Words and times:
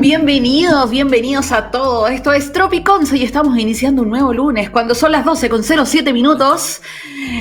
Bienvenidos, 0.00 0.90
bienvenidos 0.90 1.52
a 1.52 1.70
todos. 1.70 2.10
Esto 2.10 2.32
es 2.32 2.52
Tropiconce 2.52 3.16
y 3.16 3.22
estamos 3.22 3.56
iniciando 3.58 4.02
un 4.02 4.10
nuevo 4.10 4.32
lunes. 4.32 4.70
Cuando 4.70 4.94
son 4.94 5.12
las 5.12 5.24
12 5.24 5.48
con 5.48 5.62
07 5.62 6.12
minutos, 6.12 6.82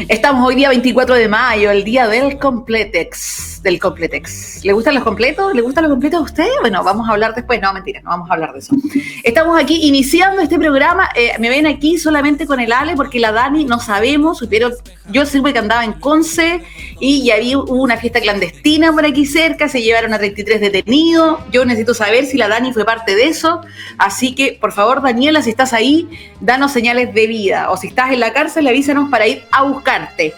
estamos 0.07 0.47
hoy 0.47 0.55
día 0.55 0.69
24 0.69 1.15
de 1.15 1.27
mayo, 1.27 1.71
el 1.71 1.83
día 1.83 2.07
del 2.07 2.37
Completex. 2.37 3.52
Del 3.63 3.79
Completex. 3.79 4.63
¿Le 4.65 4.73
gustan 4.73 4.93
los 4.93 5.05
completos? 5.05 5.53
¿Le 5.53 5.61
gustan 5.61 5.85
los 5.85 5.91
completos 5.91 6.19
a 6.19 6.23
usted? 6.23 6.47
Bueno, 6.59 6.83
vamos 6.83 7.07
a 7.07 7.13
hablar 7.13 7.33
después. 7.33 7.61
No, 7.61 7.73
mentira, 7.73 8.01
no 8.01 8.09
vamos 8.09 8.29
a 8.29 8.33
hablar 8.33 8.51
de 8.51 8.59
eso. 8.59 8.75
Estamos 9.23 9.57
aquí 9.57 9.87
iniciando 9.87 10.41
este 10.41 10.59
programa. 10.59 11.09
Eh, 11.15 11.31
me 11.39 11.49
ven 11.49 11.65
aquí 11.65 11.97
solamente 11.97 12.45
con 12.45 12.59
el 12.59 12.73
Ale 12.73 12.97
porque 12.97 13.21
la 13.21 13.31
Dani 13.31 13.63
no 13.63 13.79
sabemos. 13.79 14.39
Supieron, 14.39 14.73
yo 15.09 15.25
siempre 15.25 15.53
que 15.53 15.59
andaba 15.59 15.85
en 15.85 15.93
Conce 15.93 16.61
y 16.99 17.23
ya 17.23 17.35
había, 17.35 17.57
hubo 17.57 17.81
una 17.81 17.95
fiesta 17.95 18.19
clandestina 18.19 18.91
por 18.91 19.05
aquí 19.05 19.25
cerca. 19.25 19.69
Se 19.69 19.81
llevaron 19.81 20.13
a 20.13 20.19
33 20.19 20.59
detenidos. 20.59 21.39
Yo 21.49 21.63
necesito 21.63 21.93
saber 21.93 22.25
si 22.25 22.37
la 22.37 22.49
Dani 22.49 22.73
fue 22.73 22.83
parte 22.83 23.15
de 23.15 23.29
eso. 23.29 23.61
Así 23.97 24.35
que, 24.35 24.57
por 24.59 24.73
favor, 24.73 25.01
Daniela, 25.01 25.41
si 25.41 25.51
estás 25.51 25.71
ahí, 25.71 26.09
danos 26.41 26.73
señales 26.73 27.13
de 27.13 27.27
vida. 27.27 27.71
O 27.71 27.77
si 27.77 27.87
estás 27.87 28.11
en 28.11 28.19
la 28.19 28.33
cárcel, 28.33 28.67
avísanos 28.67 29.09
para 29.09 29.25
ir 29.25 29.43
a 29.51 29.63
buscarte. 29.63 30.33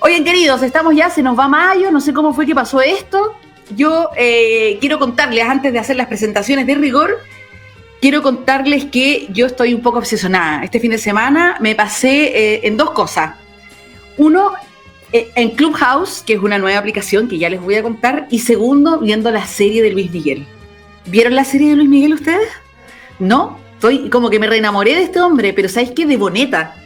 Oigan, 0.00 0.24
queridos, 0.24 0.62
estamos 0.62 0.94
ya, 0.94 1.08
se 1.08 1.22
nos 1.22 1.38
va 1.38 1.48
mayo, 1.48 1.90
no 1.90 2.00
sé 2.00 2.12
cómo 2.12 2.34
fue 2.34 2.46
que 2.46 2.54
pasó 2.54 2.80
esto. 2.80 3.34
Yo 3.74 4.10
eh, 4.16 4.78
quiero 4.80 4.98
contarles, 4.98 5.44
antes 5.44 5.72
de 5.72 5.78
hacer 5.78 5.96
las 5.96 6.06
presentaciones 6.06 6.66
de 6.66 6.74
rigor, 6.74 7.18
quiero 8.00 8.22
contarles 8.22 8.84
que 8.84 9.26
yo 9.30 9.46
estoy 9.46 9.74
un 9.74 9.80
poco 9.80 9.98
obsesionada. 9.98 10.62
Este 10.62 10.80
fin 10.80 10.90
de 10.90 10.98
semana 10.98 11.56
me 11.60 11.74
pasé 11.74 12.26
eh, 12.26 12.60
en 12.64 12.76
dos 12.76 12.90
cosas. 12.90 13.36
Uno, 14.18 14.52
eh, 15.12 15.30
en 15.34 15.50
Clubhouse, 15.50 16.22
que 16.24 16.34
es 16.34 16.40
una 16.40 16.58
nueva 16.58 16.78
aplicación 16.78 17.26
que 17.26 17.38
ya 17.38 17.48
les 17.48 17.60
voy 17.60 17.76
a 17.76 17.82
contar. 17.82 18.26
Y 18.30 18.40
segundo, 18.40 18.98
viendo 18.98 19.30
la 19.30 19.46
serie 19.46 19.82
de 19.82 19.90
Luis 19.90 20.10
Miguel. 20.12 20.46
¿Vieron 21.06 21.34
la 21.34 21.44
serie 21.44 21.70
de 21.70 21.76
Luis 21.76 21.88
Miguel 21.88 22.14
ustedes? 22.14 22.48
No, 23.18 23.58
estoy 23.74 24.10
como 24.10 24.28
que 24.28 24.38
me 24.38 24.46
reenamoré 24.46 24.94
de 24.94 25.02
este 25.02 25.20
hombre, 25.20 25.52
pero 25.54 25.68
¿sabéis 25.68 25.92
qué? 25.92 26.04
De 26.04 26.16
Boneta. 26.16 26.76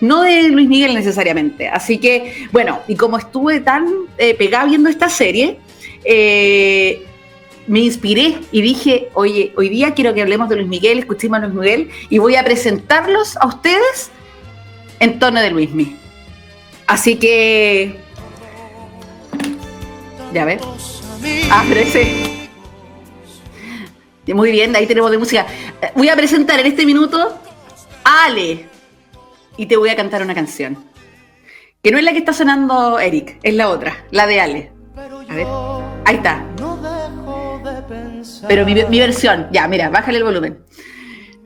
No 0.00 0.22
de 0.22 0.48
Luis 0.48 0.68
Miguel 0.68 0.94
necesariamente. 0.94 1.68
Así 1.68 1.98
que, 1.98 2.46
bueno, 2.52 2.80
y 2.88 2.96
como 2.96 3.18
estuve 3.18 3.60
tan 3.60 3.86
eh, 4.18 4.34
pegada 4.34 4.64
viendo 4.64 4.88
esta 4.88 5.08
serie, 5.08 5.58
eh, 6.04 7.04
me 7.66 7.80
inspiré 7.80 8.38
y 8.50 8.62
dije, 8.62 9.10
oye, 9.14 9.52
hoy 9.56 9.68
día 9.68 9.94
quiero 9.94 10.14
que 10.14 10.22
hablemos 10.22 10.48
de 10.48 10.56
Luis 10.56 10.68
Miguel, 10.68 10.98
escuchemos 10.98 11.38
a 11.38 11.46
Luis 11.46 11.54
Miguel 11.54 11.90
y 12.08 12.18
voy 12.18 12.36
a 12.36 12.44
presentarlos 12.44 13.36
a 13.36 13.46
ustedes 13.46 14.10
en 14.98 15.18
tono 15.18 15.40
de 15.40 15.50
Luis 15.50 15.70
Miguel. 15.70 15.96
Así 16.86 17.16
que. 17.16 17.94
Ya 20.32 20.44
ves. 20.44 20.60
Ah, 21.50 21.64
pero 21.68 21.80
ese. 21.80 22.48
Muy 24.34 24.50
bien, 24.50 24.74
ahí 24.76 24.86
tenemos 24.86 25.10
de 25.10 25.18
música. 25.18 25.46
Voy 25.94 26.08
a 26.08 26.16
presentar 26.16 26.58
en 26.60 26.66
este 26.66 26.86
minuto 26.86 27.38
a 28.04 28.24
Ale. 28.24 28.69
Y 29.56 29.66
te 29.66 29.76
voy 29.76 29.90
a 29.90 29.96
cantar 29.96 30.22
una 30.22 30.34
canción. 30.34 30.78
Que 31.82 31.90
no 31.90 31.98
es 31.98 32.04
la 32.04 32.12
que 32.12 32.18
está 32.18 32.32
sonando 32.32 32.98
Eric, 32.98 33.38
es 33.42 33.54
la 33.54 33.68
otra, 33.68 34.04
la 34.10 34.26
de 34.26 34.40
Ale. 34.40 34.72
A 34.96 35.34
ver. 35.34 35.46
Ahí 36.04 36.16
está. 36.16 36.44
Pero 38.48 38.64
mi, 38.64 38.74
mi 38.74 38.98
versión. 38.98 39.48
Ya, 39.52 39.66
mira, 39.68 39.88
bájale 39.88 40.18
el 40.18 40.24
volumen. 40.24 40.64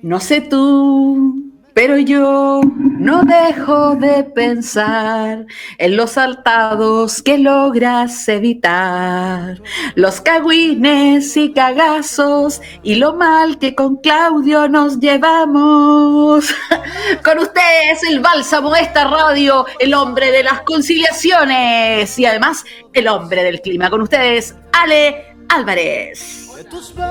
No 0.02 0.20
sé 0.20 0.40
tú, 0.40 1.43
pero 1.74 1.98
yo 1.98 2.60
no 2.64 3.22
dejo 3.24 3.96
de 3.96 4.22
pensar 4.22 5.44
en 5.78 5.96
los 5.96 6.12
saltados 6.12 7.20
que 7.20 7.36
logras 7.36 8.28
evitar, 8.28 9.60
los 9.96 10.20
cagüines 10.20 11.36
y 11.36 11.52
cagazos 11.52 12.62
y 12.84 12.94
lo 12.94 13.14
mal 13.14 13.58
que 13.58 13.74
con 13.74 13.96
Claudio 13.96 14.68
nos 14.68 15.00
llevamos. 15.00 16.54
Con 17.24 17.38
ustedes 17.38 18.02
el 18.08 18.20
bálsamo 18.20 18.72
de 18.72 18.80
esta 18.80 19.04
radio, 19.04 19.66
el 19.78 19.94
hombre 19.94 20.30
de 20.30 20.42
las 20.42 20.62
conciliaciones 20.62 22.18
y 22.18 22.26
además 22.26 22.64
el 22.92 23.08
hombre 23.08 23.42
del 23.42 23.60
clima. 23.60 23.90
Con 23.90 24.02
ustedes, 24.02 24.54
Ale 24.72 25.36
Álvarez. 25.48 26.48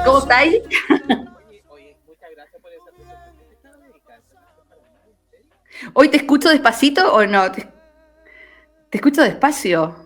¿Cómo 0.05 0.19
estáis? 0.19 0.55
¿Hoy 5.93 6.09
te 6.09 6.17
escucho 6.17 6.49
despacito 6.49 7.13
o 7.13 7.25
no? 7.25 7.51
Te, 7.51 7.67
te 8.89 8.97
escucho 8.97 9.21
despacio. 9.21 10.03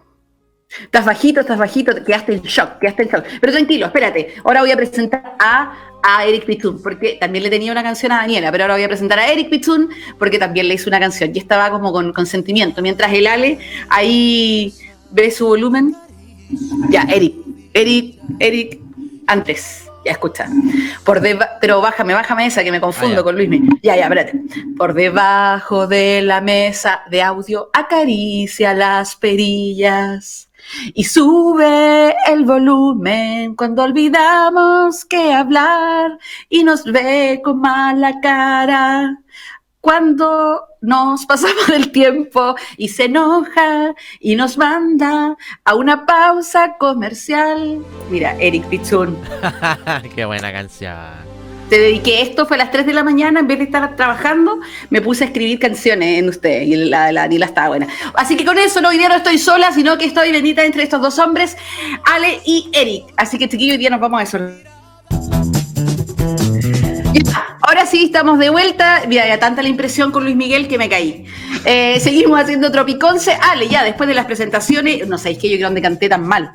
Estás 0.81 1.05
bajito, 1.05 1.39
estás 1.39 1.57
bajito, 1.57 2.03
quedaste 2.03 2.33
en 2.33 2.41
shock, 2.41 2.79
quedaste 2.79 3.03
en 3.03 3.09
shock. 3.09 3.25
Pero 3.39 3.53
tranquilo, 3.53 3.85
espérate. 3.85 4.35
Ahora 4.43 4.61
voy 4.61 4.71
a 4.71 4.75
presentar 4.75 5.35
a, 5.39 5.73
a 6.03 6.25
Eric 6.25 6.45
Pitun, 6.45 6.81
porque 6.81 7.17
también 7.19 7.43
le 7.43 7.49
tenía 7.49 7.71
una 7.71 7.83
canción 7.83 8.11
a 8.11 8.17
Daniela, 8.17 8.51
pero 8.51 8.65
ahora 8.65 8.75
voy 8.75 8.83
a 8.83 8.87
presentar 8.87 9.17
a 9.19 9.31
Eric 9.31 9.49
Pitun, 9.49 9.89
porque 10.19 10.37
también 10.37 10.67
le 10.67 10.73
hice 10.73 10.89
una 10.89 10.99
canción 10.99 11.31
y 11.33 11.39
estaba 11.39 11.69
como 11.71 11.93
con, 11.93 12.11
con 12.11 12.25
sentimiento. 12.25 12.81
Mientras 12.81 13.13
el 13.13 13.27
Ale 13.27 13.59
ahí 13.89 14.73
ve 15.11 15.31
su 15.31 15.47
volumen. 15.47 15.95
Ya, 16.89 17.03
Eric, 17.03 17.35
Eric, 17.73 18.19
Eric, 18.39 18.79
antes. 19.27 19.86
Ya 20.07 20.13
escucha. 20.13 20.47
Por 21.03 21.19
deba 21.19 21.49
pero 21.59 21.81
bájame, 21.81 22.13
bájame 22.13 22.45
esa 22.45 22.63
que 22.63 22.71
me 22.71 22.79
confundo 22.79 23.19
Ah, 23.19 23.23
con 23.25 23.35
Luis. 23.35 23.49
Ya, 23.83 23.97
ya, 23.97 24.03
espérate. 24.03 24.41
Por 24.77 24.93
debajo 24.93 25.85
de 25.85 26.21
la 26.21 26.39
mesa 26.39 27.01
de 27.11 27.21
audio 27.21 27.69
acaricia 27.73 28.73
las 28.73 29.17
perillas 29.17 30.49
y 30.93 31.03
sube 31.03 32.15
el 32.27 32.45
volumen 32.45 33.55
cuando 33.57 33.83
olvidamos 33.83 35.03
que 35.03 35.33
hablar 35.33 36.17
y 36.47 36.63
nos 36.63 36.85
ve 36.85 37.41
con 37.43 37.59
mala 37.59 38.13
cara. 38.21 39.17
Cuando 39.87 40.67
nos 40.81 41.25
pasamos 41.25 41.65
del 41.69 41.93
tiempo 41.93 42.57
y 42.75 42.89
se 42.89 43.05
enoja 43.05 43.95
y 44.19 44.35
nos 44.35 44.57
manda 44.57 45.37
a 45.63 45.75
una 45.75 46.05
pausa 46.05 46.75
comercial. 46.77 47.85
Mira, 48.11 48.35
Eric 48.37 48.65
Pichun, 48.65 49.17
Qué 50.13 50.25
buena 50.25 50.51
canción. 50.51 50.93
te 51.69 51.79
dediqué 51.79 52.21
esto, 52.21 52.45
fue 52.45 52.57
a 52.57 52.65
las 52.65 52.71
3 52.71 52.85
de 52.85 52.91
la 52.91 53.05
mañana, 53.05 53.39
en 53.39 53.47
vez 53.47 53.59
de 53.59 53.63
estar 53.63 53.95
trabajando, 53.95 54.59
me 54.89 55.01
puse 55.01 55.23
a 55.23 55.27
escribir 55.27 55.57
canciones 55.57 56.19
en 56.19 56.27
usted 56.27 56.63
y 56.63 56.75
la, 56.75 57.13
la 57.13 57.21
Daniela 57.21 57.45
estaba 57.45 57.69
buena. 57.69 57.87
Así 58.13 58.35
que 58.35 58.43
con 58.43 58.57
eso 58.57 58.81
no, 58.81 58.89
hoy 58.89 58.97
día 58.97 59.07
no 59.07 59.15
estoy 59.15 59.37
sola, 59.37 59.71
sino 59.71 59.97
que 59.97 60.03
estoy 60.03 60.33
bendita 60.33 60.65
entre 60.65 60.83
estos 60.83 61.01
dos 61.01 61.17
hombres, 61.17 61.55
Ale 62.03 62.41
y 62.43 62.69
Eric. 62.73 63.05
Así 63.15 63.37
que 63.37 63.47
chiquillos, 63.47 63.75
hoy 63.75 63.77
día 63.77 63.89
nos 63.89 64.01
vamos 64.01 64.19
a 64.19 64.23
eso. 64.23 64.37
Sí, 67.89 68.03
estamos 68.05 68.37
de 68.37 68.49
vuelta. 68.49 69.03
Mira, 69.07 69.25
ya 69.27 69.39
tanta 69.39 69.61
la 69.61 69.69
impresión 69.69 70.11
con 70.11 70.23
Luis 70.25 70.35
Miguel 70.35 70.67
que 70.67 70.77
me 70.77 70.89
caí. 70.89 71.23
Eh, 71.63 71.99
seguimos 72.01 72.37
haciendo 72.39 72.69
Tropiconce. 72.71 73.31
Ale, 73.41 73.69
ya 73.69 73.81
después 73.83 74.09
de 74.09 74.15
las 74.15 74.25
presentaciones, 74.25 75.07
no 75.07 75.17
sabéis 75.17 75.37
que 75.37 75.57
yo 75.57 75.65
donde 75.65 75.81
canté 75.81 76.09
tan 76.09 76.27
mal. 76.27 76.51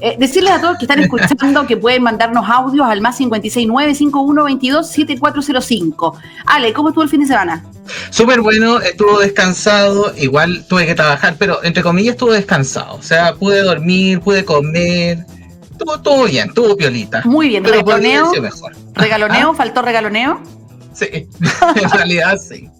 Eh, 0.00 0.14
decirles 0.18 0.52
a 0.52 0.60
todos 0.60 0.78
que 0.78 0.84
están 0.84 1.00
escuchando 1.00 1.66
que 1.66 1.76
pueden 1.76 2.02
mandarnos 2.04 2.48
audios 2.48 2.86
al 2.88 3.00
más 3.00 3.18
569-5122-7405. 3.20 6.14
Ale, 6.46 6.72
¿cómo 6.72 6.90
estuvo 6.90 7.02
el 7.02 7.10
fin 7.10 7.20
de 7.20 7.26
semana? 7.26 7.64
Súper 8.10 8.40
bueno, 8.40 8.78
estuvo 8.80 9.18
descansado, 9.18 10.14
igual 10.16 10.64
tuve 10.68 10.86
que 10.86 10.94
trabajar, 10.94 11.34
pero 11.38 11.64
entre 11.64 11.82
comillas 11.82 12.12
estuvo 12.14 12.30
descansado. 12.32 12.94
O 12.94 13.02
sea, 13.02 13.34
pude 13.34 13.60
dormir, 13.62 14.20
pude 14.20 14.44
comer, 14.44 15.18
estuvo 15.70 16.00
todo 16.00 16.24
bien, 16.26 16.46
estuvo 16.48 16.76
piolita. 16.76 17.22
Muy 17.24 17.48
bien, 17.48 17.64
Pero 17.64 17.80
regaloneo. 17.80 18.32
mejor. 18.40 18.72
¿Regaloneo? 18.94 19.52
¿Faltó 19.54 19.82
regaloneo? 19.82 20.40
Sí, 20.96 21.06
en 21.82 21.90
realidad 21.90 22.38
sí. 22.38 22.70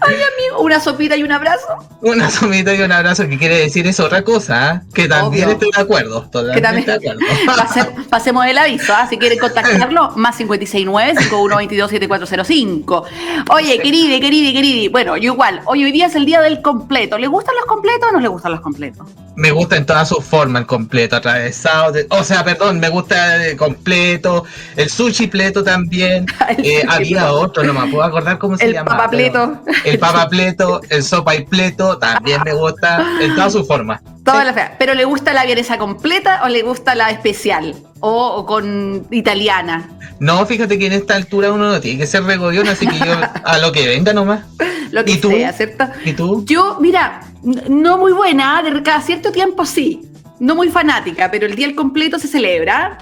Ay, 0.00 0.14
amigo, 0.16 0.60
una 0.62 0.80
sopita 0.80 1.16
y 1.16 1.22
un 1.22 1.32
abrazo. 1.32 1.66
Una 2.02 2.30
sumita 2.30 2.74
y 2.74 2.82
un 2.82 2.92
abrazo 2.92 3.26
que 3.28 3.38
quiere 3.38 3.58
decir 3.60 3.86
es 3.86 3.98
otra 4.00 4.22
cosa, 4.22 4.70
¿ah? 4.70 4.82
que 4.92 5.08
también 5.08 5.44
Obvio. 5.44 5.54
estoy 5.54 5.70
de 5.74 5.80
acuerdo. 5.82 6.30
Que 6.52 6.60
también- 6.60 6.84
de 6.86 6.92
acuerdo. 6.92 7.20
Pase- 7.56 7.90
pasemos 8.10 8.44
el 8.46 8.58
aviso, 8.58 8.92
¿ah? 8.94 9.06
si 9.08 9.16
quieren 9.16 9.38
contactarlo, 9.38 10.10
más 10.16 10.38
569-5122-7405. 10.40 13.04
Oye, 13.50 13.78
querida, 13.78 14.20
querida, 14.20 14.52
querida. 14.52 14.90
Bueno, 14.90 15.16
yo 15.16 15.32
igual, 15.32 15.60
hoy, 15.66 15.84
hoy 15.84 15.92
día 15.92 16.06
es 16.06 16.14
el 16.14 16.26
día 16.26 16.40
del 16.40 16.60
completo. 16.62 17.18
¿Le 17.18 17.26
gustan 17.26 17.54
los 17.56 17.64
completos 17.66 18.08
o 18.10 18.12
no 18.12 18.20
le 18.20 18.28
gustan 18.28 18.52
los 18.52 18.60
completos? 18.60 19.06
Me 19.36 19.50
gusta 19.50 19.76
en 19.76 19.84
todas 19.86 20.08
sus 20.08 20.24
formas 20.24 20.60
el 20.62 20.66
completo, 20.66 21.16
atravesado. 21.16 21.92
de- 21.92 22.06
o 22.10 22.22
sea, 22.22 22.44
perdón, 22.44 22.78
me 22.80 22.88
gusta 22.88 23.44
el 23.46 23.56
completo, 23.56 24.44
el 24.76 24.88
sushi 24.88 25.26
pleto 25.26 25.62
también. 25.64 26.26
El 26.58 26.64
Eh, 26.64 26.84
había 26.88 27.32
otro, 27.32 27.62
no 27.64 27.72
me 27.72 27.90
puedo 27.90 28.04
acordar 28.04 28.38
cómo 28.38 28.56
se 28.56 28.64
El 28.66 28.72
llama. 28.74 28.90
papapleto. 28.92 29.43
El 29.84 29.98
papapleto, 29.98 30.80
el 30.90 31.02
sopa 31.02 31.34
y 31.34 31.44
pleto, 31.44 31.98
también 31.98 32.40
me 32.44 32.52
gusta 32.52 33.04
en 33.20 33.34
todas 33.34 33.52
sus 33.52 33.66
formas. 33.66 34.00
Todas 34.24 34.44
las 34.44 34.54
feas. 34.54 34.72
¿Pero 34.78 34.94
le 34.94 35.04
gusta 35.04 35.32
la 35.32 35.44
vienesa 35.44 35.78
completa 35.78 36.40
o 36.44 36.48
le 36.48 36.62
gusta 36.62 36.94
la 36.94 37.10
especial? 37.10 37.74
O, 38.00 38.36
o 38.36 38.46
con 38.46 39.06
italiana. 39.10 39.90
No, 40.20 40.44
fíjate 40.46 40.78
que 40.78 40.86
en 40.86 40.92
esta 40.92 41.16
altura 41.16 41.52
uno 41.52 41.70
no 41.70 41.80
tiene 41.80 41.98
que 41.98 42.06
ser 42.06 42.24
regodión, 42.24 42.68
así 42.68 42.86
que 42.86 42.98
yo 42.98 43.14
a 43.44 43.58
lo 43.58 43.72
que 43.72 43.86
venga 43.86 44.12
nomás. 44.12 44.42
Lo 44.90 45.04
que 45.04 45.12
¿Y 45.12 45.16
tú? 45.18 45.30
sea, 45.30 45.52
¿cierto? 45.52 45.88
¿Y 46.04 46.12
tú? 46.12 46.44
Yo, 46.46 46.78
mira, 46.80 47.22
no 47.68 47.98
muy 47.98 48.12
buena, 48.12 48.62
de 48.62 48.82
cada 48.82 49.00
cierto 49.00 49.32
tiempo 49.32 49.66
sí. 49.66 50.02
No 50.38 50.54
muy 50.54 50.68
fanática, 50.68 51.30
pero 51.30 51.46
el 51.46 51.54
día 51.54 51.66
al 51.66 51.74
completo 51.74 52.18
se 52.18 52.28
celebra 52.28 52.98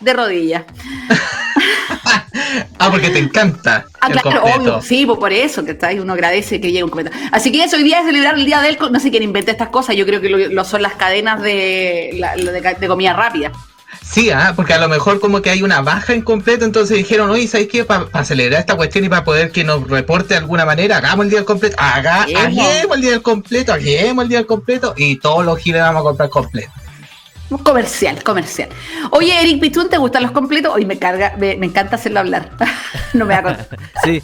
de 0.00 0.12
rodillas. 0.12 0.64
Ah, 2.80 2.90
porque 2.90 3.10
te 3.10 3.18
encanta 3.18 3.84
Ah, 4.00 4.06
el 4.08 4.12
claro, 4.20 4.40
completo. 4.40 4.60
obvio, 4.76 4.82
sí, 4.82 5.04
pues 5.04 5.18
por 5.18 5.32
eso, 5.32 5.64
que 5.64 5.72
está 5.72 5.88
ahí, 5.88 6.00
uno 6.00 6.14
agradece 6.14 6.60
que 6.60 6.68
llegue 6.72 6.82
un 6.84 6.90
completo. 6.90 7.14
Así 7.30 7.52
que 7.52 7.62
eso, 7.62 7.76
hoy 7.76 7.82
día 7.82 8.00
es 8.00 8.06
celebrar 8.06 8.36
el 8.36 8.46
día 8.46 8.60
del, 8.62 8.78
no 8.90 8.98
sé 8.98 9.10
quién 9.10 9.22
inventa 9.22 9.50
estas 9.52 9.68
cosas, 9.68 9.96
yo 9.96 10.06
creo 10.06 10.20
que 10.22 10.30
lo, 10.30 10.38
lo 10.38 10.64
son 10.64 10.80
las 10.82 10.94
cadenas 10.94 11.42
de, 11.42 12.10
la- 12.14 12.34
de, 12.36 12.88
comida 12.88 13.12
rápida. 13.12 13.52
Sí, 14.02 14.30
ah, 14.30 14.54
porque 14.56 14.72
a 14.72 14.78
lo 14.78 14.88
mejor 14.88 15.20
como 15.20 15.42
que 15.42 15.50
hay 15.50 15.62
una 15.62 15.82
baja 15.82 16.14
en 16.14 16.22
completo, 16.22 16.64
entonces 16.64 16.96
dijeron, 16.96 17.28
oye, 17.30 17.46
¿sabes 17.46 17.68
qué? 17.68 17.84
Para 17.84 18.24
celebrar 18.24 18.60
esta 18.60 18.76
cuestión 18.76 19.04
y 19.04 19.08
para 19.08 19.24
poder 19.24 19.50
que 19.52 19.62
nos 19.62 19.86
reporte 19.88 20.28
de 20.34 20.38
alguna 20.38 20.64
manera, 20.64 20.96
hagamos 20.96 21.24
el 21.24 21.30
día 21.30 21.38
del 21.40 21.46
completo, 21.46 21.76
haga, 21.78 22.22
Hagamos. 22.22 22.58
hagamos 22.58 22.96
el 22.96 23.02
día 23.02 23.10
del 23.10 23.22
completo, 23.22 23.72
hagamos 23.74 24.22
el 24.24 24.28
día 24.30 24.38
del 24.38 24.46
completo 24.46 24.94
y 24.96 25.16
todos 25.16 25.44
los 25.44 25.58
giles 25.58 25.82
vamos 25.82 26.00
a 26.00 26.04
comprar 26.04 26.28
completo. 26.30 26.72
Comercial, 27.58 28.22
comercial. 28.22 28.68
Oye, 29.10 29.40
Eric 29.40 29.60
Pichún, 29.60 29.88
¿te 29.88 29.98
gustan 29.98 30.22
los 30.22 30.32
completos? 30.32 30.72
Hoy 30.74 30.86
me 30.86 30.98
carga, 30.98 31.34
me, 31.38 31.56
me 31.56 31.66
encanta 31.66 31.96
hacerlo 31.96 32.20
hablar. 32.20 32.50
no 33.12 33.24
me 33.26 33.34
da 33.34 33.42
contar. 33.42 33.66
Sí. 34.04 34.22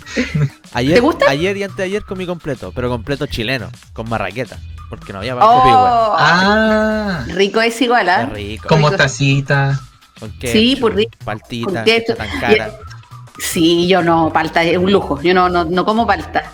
Ayer, 0.73 0.95
¿Te 0.95 1.01
gusta? 1.01 1.31
Ayer 1.31 1.57
y 1.57 1.63
anteayer 1.65 2.05
comí 2.05 2.25
completo, 2.27 2.73
pero 2.75 2.89
completo 2.89 3.27
chileno, 3.27 3.69
con 3.93 4.09
marraqueta. 4.09 4.59
Porque 4.89 5.13
no 5.13 5.19
había 5.19 5.35
banco 5.35 5.53
igual. 5.67 5.75
Oh, 5.75 6.15
Ah, 6.17 7.25
rico 7.35 7.61
es 7.61 7.81
igual, 7.83 8.09
¿ah? 8.09 8.29
Qué 8.29 8.35
rico. 8.37 8.69
como 8.69 8.87
rico. 8.89 8.99
tacita. 8.99 9.81
Con 10.21 10.33
Sí, 10.41 10.77
por 10.81 10.95
rico. 10.95 11.11
Paltita, 11.25 11.85
Con 11.85 12.17
tan 12.17 12.41
cara. 12.41 12.71
Sí, 13.39 13.89
yo 13.89 14.03
no, 14.03 14.33
palta 14.33 14.63
es 14.63 14.79
un 14.79 14.91
lujo. 14.93 15.21
Yo 15.21 15.35
no, 15.35 15.49
no, 15.49 15.65
no 15.65 15.85
como 15.85 16.07
palta. 16.07 16.53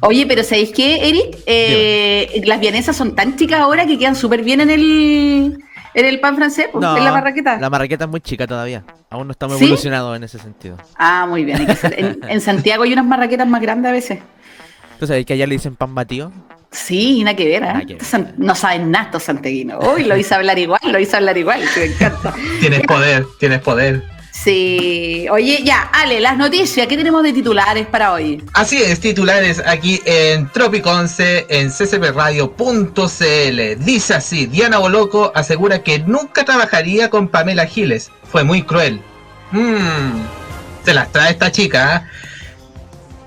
Oye, 0.00 0.26
pero 0.26 0.42
¿sabéis 0.42 0.70
qué, 0.74 1.08
Eric? 1.08 1.38
Eh, 1.46 2.42
las 2.46 2.58
vienesas 2.58 2.96
son 2.96 3.14
tan 3.14 3.36
chicas 3.36 3.60
ahora 3.60 3.86
que 3.86 3.98
quedan 3.98 4.16
súper 4.16 4.42
bien 4.42 4.60
en 4.62 4.70
el, 4.70 5.64
en 5.94 6.04
el 6.06 6.20
pan 6.20 6.36
francés, 6.36 6.68
pues, 6.72 6.82
No, 6.82 6.96
en 6.96 7.04
la 7.04 7.12
marraqueta. 7.12 7.58
La 7.58 7.70
marraqueta 7.70 8.04
es 8.04 8.10
muy 8.10 8.20
chica 8.20 8.46
todavía. 8.46 8.84
Aún 9.10 9.26
no 9.28 9.32
estamos 9.32 9.58
¿Sí? 9.58 9.64
evolucionados 9.64 10.16
en 10.16 10.24
ese 10.24 10.38
sentido. 10.38 10.76
Ah, 10.96 11.26
muy 11.28 11.44
bien. 11.44 11.66
En, 11.96 12.18
en 12.28 12.40
Santiago 12.42 12.82
hay 12.82 12.92
unas 12.92 13.04
marraquetas 13.06 13.46
más 13.48 13.60
grandes 13.60 13.88
a 13.90 13.92
veces. 13.92 14.18
¿Tú 14.98 15.06
sabes 15.06 15.24
que 15.26 15.32
allá 15.34 15.46
le 15.46 15.54
dicen 15.54 15.74
pan 15.76 15.94
batido? 15.94 16.32
Sí, 16.70 17.22
nada 17.22 17.36
que 17.36 17.44
ver, 17.46 17.62
¿eh? 17.62 17.66
Nada 17.66 17.80
que 17.80 17.86
ver. 17.86 18.02
Estos 18.02 18.08
san- 18.08 18.34
No 18.36 18.54
saben 18.54 18.90
nada 18.90 19.06
estos 19.06 19.22
santiaguinos. 19.24 19.84
Uy, 19.94 20.04
lo 20.04 20.16
hice 20.16 20.34
hablar 20.34 20.58
igual, 20.58 20.80
lo 20.84 20.98
hice 20.98 21.16
hablar 21.16 21.36
igual, 21.38 21.60
que 21.72 21.80
me 21.80 21.86
encanta. 21.86 22.34
Tienes 22.60 22.80
poder, 22.82 23.26
tienes 23.38 23.60
poder. 23.60 24.02
Sí. 24.44 25.26
Oye, 25.30 25.62
ya, 25.64 25.88
Ale, 25.92 26.20
las 26.20 26.36
noticias, 26.36 26.86
¿qué 26.86 26.96
tenemos 26.98 27.22
de 27.22 27.32
titulares 27.32 27.86
para 27.86 28.12
hoy? 28.12 28.42
Así 28.52 28.82
es, 28.82 29.00
titulares 29.00 29.62
aquí 29.66 30.00
en 30.04 30.48
Tropic 30.50 30.86
11 30.86 31.46
en 31.48 31.70
ccpradio.cl. 31.70 33.84
Dice 33.84 34.14
así, 34.14 34.46
Diana 34.46 34.78
Boloco 34.78 35.32
asegura 35.34 35.82
que 35.82 36.00
nunca 36.00 36.44
trabajaría 36.44 37.08
con 37.08 37.28
Pamela 37.28 37.64
Giles. 37.66 38.10
Fue 38.30 38.44
muy 38.44 38.62
cruel. 38.62 39.00
Mmm, 39.52 40.20
se 40.84 40.92
las 40.94 41.10
trae 41.10 41.30
esta 41.32 41.50
chica, 41.50 41.96
¿ah? 41.96 42.08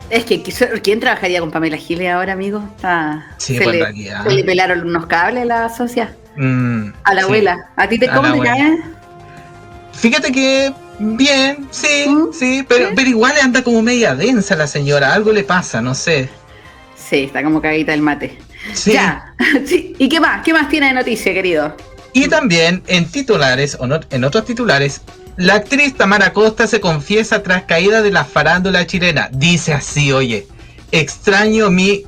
Es 0.09 0.23
que, 0.23 0.41
¿quién 0.83 0.99
trabajaría 0.99 1.39
con 1.41 1.51
Pamela 1.51 1.77
Giles 1.77 2.13
ahora, 2.13 2.33
amigo? 2.33 2.63
Está- 2.77 3.25
Sí, 3.37 3.57
se, 3.57 3.63
pues, 3.63 3.75
le, 3.95 4.11
se 4.23 4.29
le 4.35 4.43
pelaron 4.43 4.87
unos 4.87 5.07
cables 5.07 5.43
a 5.43 5.45
la 5.45 5.69
socia. 5.75 6.15
Mm, 6.37 6.89
A 7.03 7.13
la 7.13 7.21
sí. 7.21 7.25
abuela. 7.25 7.57
¿A 7.75 7.89
ti 7.89 7.97
te 7.97 8.07
cómo 8.07 8.21
te 8.21 8.27
abuela. 8.27 8.53
cae? 8.55 8.77
Fíjate 9.93 10.31
que 10.31 10.71
bien, 10.99 11.67
sí, 11.71 12.05
¿Mm? 12.07 12.33
sí, 12.33 12.65
pero, 12.67 12.89
pero 12.95 13.09
igual 13.09 13.33
anda 13.41 13.63
como 13.63 13.81
media 13.81 14.15
densa 14.15 14.55
la 14.55 14.67
señora, 14.67 15.13
algo 15.13 15.31
le 15.31 15.43
pasa, 15.43 15.81
no 15.81 15.93
sé. 15.95 16.29
Sí, 16.95 17.23
está 17.23 17.43
como 17.43 17.61
caguita 17.61 17.91
del 17.91 18.01
mate. 18.01 18.37
Sí. 18.73 18.93
Ya. 18.93 19.33
Sí. 19.65 19.95
¿Y 19.97 20.09
qué 20.09 20.19
más? 20.19 20.43
¿Qué 20.43 20.51
más 20.53 20.67
tiene 20.69 20.87
de 20.87 20.93
noticia, 20.93 21.33
querido? 21.33 21.75
Y 22.13 22.27
también 22.27 22.83
en 22.87 23.05
titulares, 23.09 23.77
o 23.79 23.87
no- 23.87 23.99
en 24.09 24.23
otros 24.23 24.45
titulares, 24.45 25.01
la 25.37 25.55
actriz 25.55 25.95
Tamara 25.95 26.33
Costa 26.33 26.65
se 26.67 26.79
confiesa 26.81 27.43
tras 27.43 27.63
caída 27.63 28.01
de 28.01 28.11
la 28.11 28.25
farándula 28.25 28.85
chilena. 28.87 29.29
Dice 29.31 29.73
así, 29.73 30.11
oye, 30.11 30.47
extraño 30.91 31.69
mi 31.69 32.03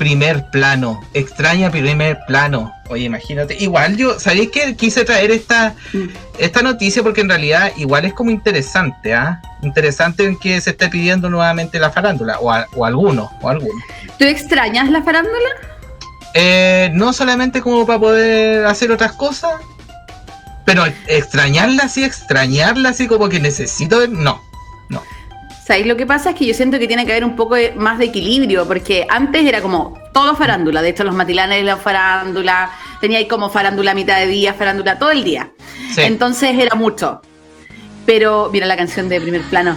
primer 0.00 0.46
plano, 0.50 0.98
extraña 1.12 1.70
primer 1.70 2.18
plano. 2.26 2.72
Oye, 2.88 3.04
imagínate, 3.04 3.54
igual 3.60 3.98
yo, 3.98 4.18
¿sabéis 4.18 4.50
que 4.50 4.74
quise 4.74 5.04
traer 5.04 5.30
esta, 5.30 5.74
Mm. 5.92 6.06
esta 6.38 6.62
noticia? 6.62 7.02
Porque 7.02 7.20
en 7.20 7.28
realidad 7.28 7.70
igual 7.76 8.06
es 8.06 8.14
como 8.14 8.30
interesante, 8.30 9.12
¿ah? 9.12 9.42
Interesante 9.62 10.24
en 10.24 10.38
que 10.38 10.58
se 10.62 10.70
esté 10.70 10.88
pidiendo 10.88 11.28
nuevamente 11.28 11.78
la 11.78 11.90
farándula, 11.90 12.38
o, 12.40 12.50
a- 12.50 12.66
o 12.74 12.86
alguno, 12.86 13.30
o 13.42 13.48
alguno. 13.50 13.78
¿Tú 14.18 14.24
extrañas 14.24 14.88
la 14.90 15.02
farándula? 15.02 15.50
Eh, 16.32 16.88
no 16.94 17.12
solamente 17.12 17.60
como 17.60 17.84
para 17.84 17.98
poder 17.98 18.64
hacer 18.64 18.90
otras 18.92 19.12
cosas, 19.12 19.52
pero 20.64 20.84
extrañarla 21.08 21.82
así, 21.84 22.04
extrañarla 22.04 22.88
así 22.88 23.06
como 23.06 23.28
que 23.28 23.38
necesito, 23.38 24.06
no, 24.08 24.40
no. 24.88 25.02
¿Sabéis? 25.70 25.86
Lo 25.86 25.96
que 25.96 26.04
pasa 26.04 26.30
es 26.30 26.34
que 26.36 26.46
yo 26.46 26.52
siento 26.52 26.80
que 26.80 26.88
tiene 26.88 27.06
que 27.06 27.12
haber 27.12 27.24
un 27.24 27.36
poco 27.36 27.54
de- 27.54 27.70
más 27.76 27.96
de 27.96 28.06
equilibrio, 28.06 28.66
porque 28.66 29.06
antes 29.08 29.46
era 29.46 29.62
como 29.62 29.96
todo 30.12 30.34
farándula, 30.34 30.82
de 30.82 30.88
hecho 30.88 31.04
los 31.04 31.14
matilanes 31.14 31.64
la 31.64 31.76
farándula, 31.76 32.72
tenía 33.00 33.18
ahí 33.18 33.28
como 33.28 33.50
farándula 33.50 33.92
a 33.92 33.94
mitad 33.94 34.18
de 34.18 34.26
día, 34.26 34.52
farándula 34.52 34.98
todo 34.98 35.12
el 35.12 35.22
día. 35.22 35.52
Sí. 35.94 36.00
Entonces 36.00 36.58
era 36.58 36.74
mucho. 36.74 37.20
Pero 38.04 38.50
mira 38.52 38.66
la 38.66 38.76
canción 38.76 39.08
de 39.08 39.20
primer 39.20 39.42
plano. 39.42 39.76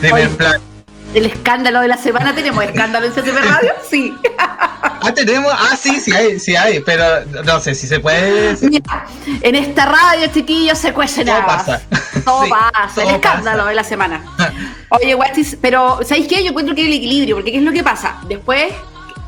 Primer 0.00 0.26
Oye. 0.26 0.75
El 1.16 1.24
escándalo 1.24 1.80
de 1.80 1.88
la 1.88 1.96
semana, 1.96 2.34
¿tenemos 2.34 2.62
escándalo 2.62 3.06
en 3.06 3.12
CCP 3.12 3.38
Radio? 3.42 3.72
Sí. 3.90 4.14
Ah, 4.38 5.12
tenemos, 5.14 5.50
ah, 5.50 5.74
sí, 5.74 5.98
sí 5.98 6.12
hay, 6.12 6.38
sí 6.38 6.56
hay, 6.56 6.80
pero 6.80 7.24
no 7.44 7.58
sé 7.58 7.74
si 7.74 7.86
se 7.86 8.00
puede. 8.00 8.54
Mira, 8.68 9.06
en 9.40 9.54
esta 9.54 9.86
radio, 9.86 10.26
chiquillos, 10.26 10.76
se 10.76 10.92
cuecen 10.92 11.26
Todo 11.26 11.46
pasa. 11.46 11.80
Todo 12.22 12.44
Sí, 12.44 12.50
pasa, 12.50 13.02
el 13.02 13.14
escándalo 13.14 13.58
pasa. 13.58 13.68
de 13.70 13.74
la 13.76 13.84
semana. 13.84 14.24
Oye, 14.90 15.14
Guachis, 15.14 15.56
pero 15.58 16.00
¿sabéis 16.02 16.28
qué? 16.28 16.42
Yo 16.42 16.50
encuentro 16.50 16.74
que 16.74 16.82
hay 16.82 16.88
el 16.88 16.94
equilibrio, 16.94 17.36
porque 17.36 17.52
¿qué 17.52 17.58
es 17.58 17.64
lo 17.64 17.72
que 17.72 17.82
pasa? 17.82 18.16
Después 18.28 18.74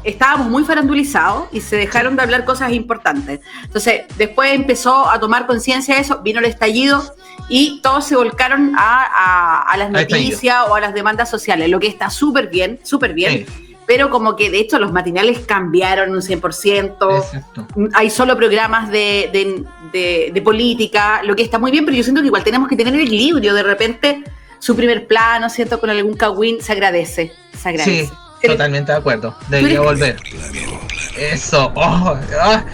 estábamos 0.08 0.48
muy 0.48 0.64
farandulizados 0.64 1.48
y 1.52 1.60
se 1.60 1.76
dejaron 1.76 2.16
de 2.16 2.22
hablar 2.22 2.44
cosas 2.44 2.72
importantes. 2.72 3.40
Entonces, 3.64 4.02
después 4.16 4.52
empezó 4.54 5.08
a 5.10 5.18
tomar 5.20 5.46
conciencia 5.46 5.94
de 5.96 6.00
eso, 6.00 6.20
vino 6.22 6.38
el 6.40 6.46
estallido 6.46 7.02
y 7.48 7.80
todos 7.82 8.04
se 8.06 8.16
volcaron 8.16 8.74
a, 8.76 9.02
a- 9.04 9.62
a 9.62 9.76
las 9.76 9.90
noticias 9.90 10.56
o 10.68 10.74
a 10.74 10.80
las 10.80 10.94
demandas 10.94 11.30
sociales, 11.30 11.68
lo 11.70 11.80
que 11.80 11.86
está 11.86 12.10
súper 12.10 12.48
bien, 12.48 12.78
súper 12.82 13.12
bien. 13.14 13.46
Pero 13.86 14.10
como 14.10 14.36
que 14.36 14.50
de 14.50 14.58
hecho 14.60 14.78
los 14.78 14.92
matinales 14.92 15.38
cambiaron 15.46 16.10
un 16.10 16.20
100%. 16.20 17.16
Exacto. 17.16 17.66
Hay 17.94 18.10
solo 18.10 18.36
programas 18.36 18.90
de, 18.90 19.30
de- 19.32 19.64
de- 19.92 20.30
de 20.34 20.42
política, 20.42 21.22
lo 21.22 21.34
que 21.34 21.42
está 21.42 21.58
muy 21.58 21.70
bien, 21.70 21.86
pero 21.86 21.96
yo 21.96 22.02
siento 22.02 22.20
que 22.20 22.26
igual 22.26 22.44
tenemos 22.44 22.68
que 22.68 22.76
tener 22.76 22.92
el 22.94 23.00
equilibrio. 23.00 23.54
De 23.54 23.62
repente, 23.62 24.22
su 24.58 24.76
primer 24.76 25.06
plano, 25.06 25.48
¿cierto? 25.48 25.80
Con 25.80 25.88
algún 25.88 26.14
cagüín, 26.16 26.60
se 26.60 26.72
agradece. 26.72 27.32
Se 27.56 27.68
agradece. 27.70 28.06
Sí, 28.06 28.12
totalmente 28.42 28.92
de 28.92 28.98
acuerdo. 28.98 29.34
Debería 29.48 29.80
volver. 29.80 30.16
Eso, 31.16 31.72
oh, 31.74 32.16
ah, 32.40 32.64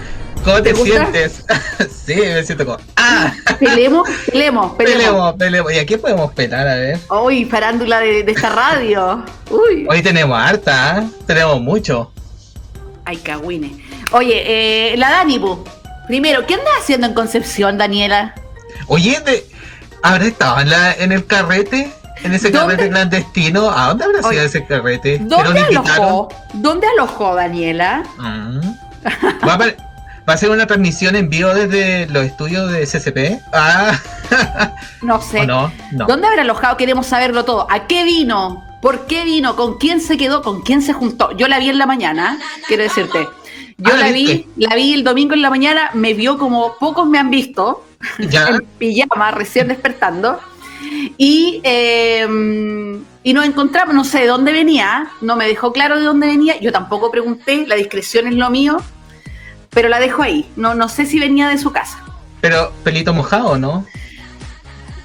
¿cómo 0.45 0.63
te, 0.63 0.75
sientes? 0.75 1.45
sí, 2.05 2.15
me 2.17 2.43
siento 2.45 2.67
como, 2.67 2.79
ah, 2.97 3.33
Pelemos, 3.59 4.09
pelemos, 4.31 4.73
pelemos. 4.77 4.77
peleemos, 4.77 5.35
peleemos. 5.35 5.73
¿Y 5.73 5.79
a 5.79 5.87
qué 5.87 5.97
podemos 5.99 6.33
pelar? 6.33 6.69
A 6.69 6.75
ver. 6.75 6.99
Uy, 7.11 7.45
farándula 7.47 8.01
de, 8.01 8.23
de 8.23 8.33
esta 8.33 8.51
radio. 8.51 9.25
Uy, 9.51 9.87
Hoy 9.89 10.03
tenemos 10.03 10.39
harta, 10.39 10.99
¿ah? 10.99 11.05
tenemos 11.27 11.61
mucho. 11.61 12.13
ay, 13.07 13.17
cagüines. 13.19 13.73
Oye, 14.13 14.93
eh, 14.93 14.97
la 14.99 15.11
Dani, 15.11 15.39
bu. 15.39 15.65
primero, 16.07 16.47
¿qué 16.47 16.55
andas 16.55 16.75
haciendo 16.81 17.07
en 17.07 17.15
Concepción, 17.15 17.79
Daniela? 17.79 18.35
Oye, 18.89 19.19
de, 19.21 19.47
¿habrá 20.03 20.27
estado 20.27 20.61
en, 20.61 20.71
la, 20.71 20.93
en 20.93 21.13
el 21.13 21.25
carrete? 21.27 21.91
En 22.25 22.33
ese 22.35 22.51
¿Dónde- 22.51 22.75
carrete 22.75 22.91
clandestino, 22.91 23.71
¿a 23.71 23.89
dónde 23.89 24.05
habrá 24.05 24.23
sido 24.23 24.43
ese 24.43 24.65
carrete? 24.67 25.19
¿Que 25.19 25.25
¿Dónde 25.25 25.61
alojó? 25.61 26.29
¿Dónde 26.55 26.87
alojó 26.89 27.35
Daniela? 27.35 28.03
Mm. 28.19 28.61
¿Va, 29.47 29.53
a, 29.53 29.59
apare- 29.59 29.77
va 30.29 30.33
a 30.33 30.37
ser 30.37 30.51
una 30.51 30.67
transmisión 30.67 31.17
en 31.17 31.29
vivo 31.29 31.53
desde 31.55 32.07
los 32.07 32.25
estudios 32.25 32.73
de 32.73 32.87
CCP? 32.87 33.41
Ah, 33.53 33.93
No 35.03 35.21
sé. 35.21 35.41
¿o 35.41 35.47
no? 35.47 35.73
No. 35.93 36.07
¿Dónde 36.07 36.27
habrá 36.27 36.43
alojado? 36.43 36.77
Queremos 36.79 37.07
saberlo 37.07 37.45
todo. 37.45 37.67
¿A 37.71 37.87
qué 37.87 38.05
vino? 38.05 38.65
¿Por 38.81 39.07
qué 39.07 39.25
vino? 39.25 39.55
¿Con 39.57 39.77
quién 39.79 40.01
se 40.01 40.17
quedó? 40.17 40.41
¿Con 40.43 40.63
quién 40.63 40.81
se 40.83 40.93
juntó? 40.95 41.33
Yo 41.37 41.47
la 41.49 41.59
vi 41.59 41.69
en 41.69 41.79
la 41.79 41.87
mañana, 41.87 42.39
quiero 42.69 42.83
decirte. 42.85 43.29
Yo 43.77 43.93
Ah, 43.93 43.97
¿la 43.99 44.09
vi, 44.13 44.47
la 44.57 44.75
vi 44.77 44.95
el 44.95 45.05
domingo 45.05 45.35
en 45.35 45.43
la 45.43 45.51
mañana, 45.51 45.91
me 45.95 46.15
vio 46.15 46.39
como 46.39 46.77
pocos 46.79 47.07
me 47.09 47.19
han 47.19 47.29
visto, 47.29 47.85
Ya. 48.19 48.49
en 48.49 48.63
pijama, 48.79 49.31
recién 49.33 49.69
despertando. 49.69 50.39
Y, 51.17 51.61
eh, 51.65 52.27
y 53.23 53.33
nos 53.33 53.45
encontramos, 53.47 53.95
no 53.95 54.05
sé 54.05 54.21
de 54.21 54.27
dónde 54.27 54.53
venía, 54.53 55.09
no 55.21 55.37
me 55.37 55.47
dejó 55.47 55.73
claro 55.73 55.97
de 55.99 56.05
dónde 56.05 56.27
venía, 56.27 56.59
yo 56.61 56.73
tampoco 56.73 57.11
pregunté, 57.11 57.65
la 57.67 57.75
discreción 57.77 58.27
es 58.27 58.35
lo 58.35 58.51
mío, 58.51 58.77
pero 59.71 59.89
la 59.89 59.99
dejo 60.01 60.23
ahí. 60.23 60.49
No, 60.57 60.75
no 60.75 60.89
sé 60.89 61.07
si 61.07 61.19
venía 61.19 61.49
de 61.49 61.59
su 61.59 61.73
casa. 61.73 61.99
Pero 62.41 62.73
pelito 62.83 63.13
mojado, 63.15 63.57
¿no? 63.59 63.87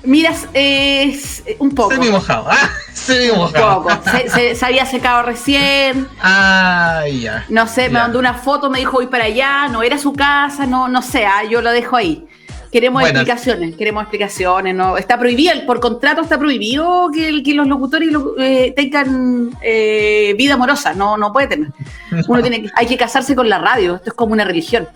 Mira, 0.03 0.33
es 0.53 1.43
un 1.59 1.71
poco. 1.75 1.91
Semi 1.91 2.09
mojado. 2.09 2.45
Ah, 2.49 2.69
semi 2.93 3.29
Un 3.29 3.37
mojado. 3.39 3.83
poco. 3.83 3.99
Se, 4.11 4.29
se- 4.29 4.55
se 4.55 4.65
había 4.65 4.85
secado 4.85 5.23
recién. 5.23 6.07
Ah, 6.21 7.03
ya. 7.11 7.45
No 7.49 7.67
sé, 7.67 7.89
me 7.89 7.99
mandó 7.99 8.17
una 8.17 8.33
foto, 8.33 8.69
me 8.69 8.79
dijo 8.79 8.93
voy 8.93 9.07
para 9.07 9.25
allá, 9.25 9.67
no 9.67 9.83
era 9.83 9.97
su 9.97 10.13
casa, 10.13 10.65
no, 10.65 10.87
no 10.87 11.01
sé, 11.01 11.25
ah, 11.25 11.43
yo 11.43 11.61
lo 11.61 11.71
dejo 11.71 11.97
ahí. 11.97 12.25
Queremos 12.71 13.01
Bueno. 13.01 13.19
explicaciones, 13.19 13.75
queremos 13.75 14.03
explicaciones, 14.03 14.75
no, 14.75 14.95
está 14.97 15.17
prohibido, 15.17 15.53
por 15.65 15.79
contrato 15.79 16.21
está 16.21 16.37
prohibido 16.37 17.09
que, 17.11 17.53
los 17.55 17.67
locutores 17.67 18.11
lo- 18.11 18.35
eh, 18.39 18.73
tengan 18.75 19.49
eh, 19.61 20.35
vida 20.37 20.53
amorosa, 20.53 20.93
no, 20.93 21.17
no 21.17 21.33
puede 21.33 21.47
tener. 21.47 21.69
Uno 22.27 22.41
tiene 22.41 22.61
que, 22.61 22.69
hay 22.75 22.85
que 22.85 22.95
casarse 22.97 23.35
con 23.35 23.49
la 23.49 23.57
radio, 23.57 23.95
esto 23.95 24.11
es 24.11 24.15
como 24.15 24.33
una 24.33 24.43
religión. 24.45 24.87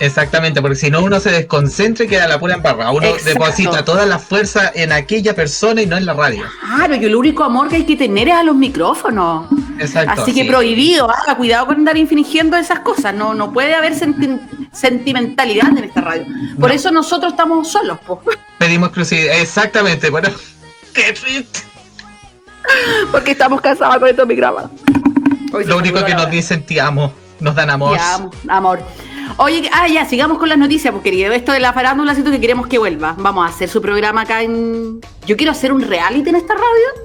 Exactamente, 0.00 0.60
porque 0.62 0.76
si 0.76 0.90
no 0.90 1.02
uno 1.02 1.18
se 1.18 1.30
desconcentra 1.30 2.04
y 2.04 2.08
queda 2.08 2.28
la 2.28 2.38
pura 2.38 2.54
embarrada. 2.54 2.92
Uno 2.92 3.06
Exacto. 3.06 3.30
deposita 3.30 3.84
toda 3.84 4.06
la 4.06 4.18
fuerza 4.20 4.70
en 4.74 4.92
aquella 4.92 5.34
persona 5.34 5.82
y 5.82 5.86
no 5.86 5.96
en 5.96 6.06
la 6.06 6.14
radio. 6.14 6.44
Claro, 6.76 6.98
que 7.00 7.06
el 7.06 7.16
único 7.16 7.42
amor 7.42 7.68
que 7.68 7.76
hay 7.76 7.84
que 7.84 7.96
tener 7.96 8.28
es 8.28 8.34
a 8.34 8.42
los 8.44 8.54
micrófonos. 8.54 9.46
Exacto. 9.80 10.22
Así 10.22 10.32
que 10.32 10.42
sí. 10.42 10.48
prohibido, 10.48 11.10
haga 11.10 11.36
cuidado 11.36 11.66
con 11.66 11.76
andar 11.76 11.96
infringiendo 11.96 12.56
esas 12.56 12.80
cosas, 12.80 13.12
no, 13.14 13.34
no 13.34 13.52
puede 13.52 13.74
haber 13.74 13.94
senti- 13.94 14.40
sentimentalidad 14.72 15.68
en 15.76 15.84
esta 15.84 16.00
radio. 16.00 16.26
Por 16.60 16.68
No. 16.70 16.74
eso 16.74 16.90
nosotros 16.92 17.32
estamos 17.32 17.68
solos, 17.68 17.98
po. 18.06 18.22
Pedimos 18.58 18.88
exclusividad. 18.90 19.38
Exactamente, 19.40 20.10
bueno. 20.10 20.28
Qué 20.94 21.12
triste. 21.12 21.60
porque 23.10 23.32
estamos 23.32 23.60
casados 23.60 23.98
con 23.98 24.08
estos 24.08 24.26
micrófonos. 24.26 24.70
Lo 25.66 25.76
único 25.78 26.04
que 26.04 26.14
nos 26.14 26.30
dicen 26.30 26.64
te 26.64 26.80
amo, 26.80 27.12
nos 27.40 27.54
dan 27.54 27.70
amor. 27.70 27.96
Te 27.96 28.02
amo, 28.02 28.30
amor. 28.48 28.80
Oye, 29.36 29.68
ah, 29.72 29.86
ya, 29.88 30.04
sigamos 30.04 30.38
con 30.38 30.48
las 30.48 30.58
noticias, 30.58 30.92
porque 30.92 31.10
querido, 31.10 31.32
esto 31.32 31.52
de 31.52 31.60
la 31.60 31.72
farándula 31.72 32.14
siento 32.14 32.30
que 32.30 32.40
queremos 32.40 32.66
que 32.66 32.78
vuelva. 32.78 33.14
Vamos 33.18 33.46
a 33.46 33.50
hacer 33.54 33.68
su 33.68 33.80
programa 33.80 34.22
acá 34.22 34.42
en... 34.42 35.00
Yo 35.26 35.36
quiero 35.36 35.52
hacer 35.52 35.72
un 35.72 35.82
reality 35.82 36.30
en 36.30 36.36
esta 36.36 36.54
radio 36.54 37.04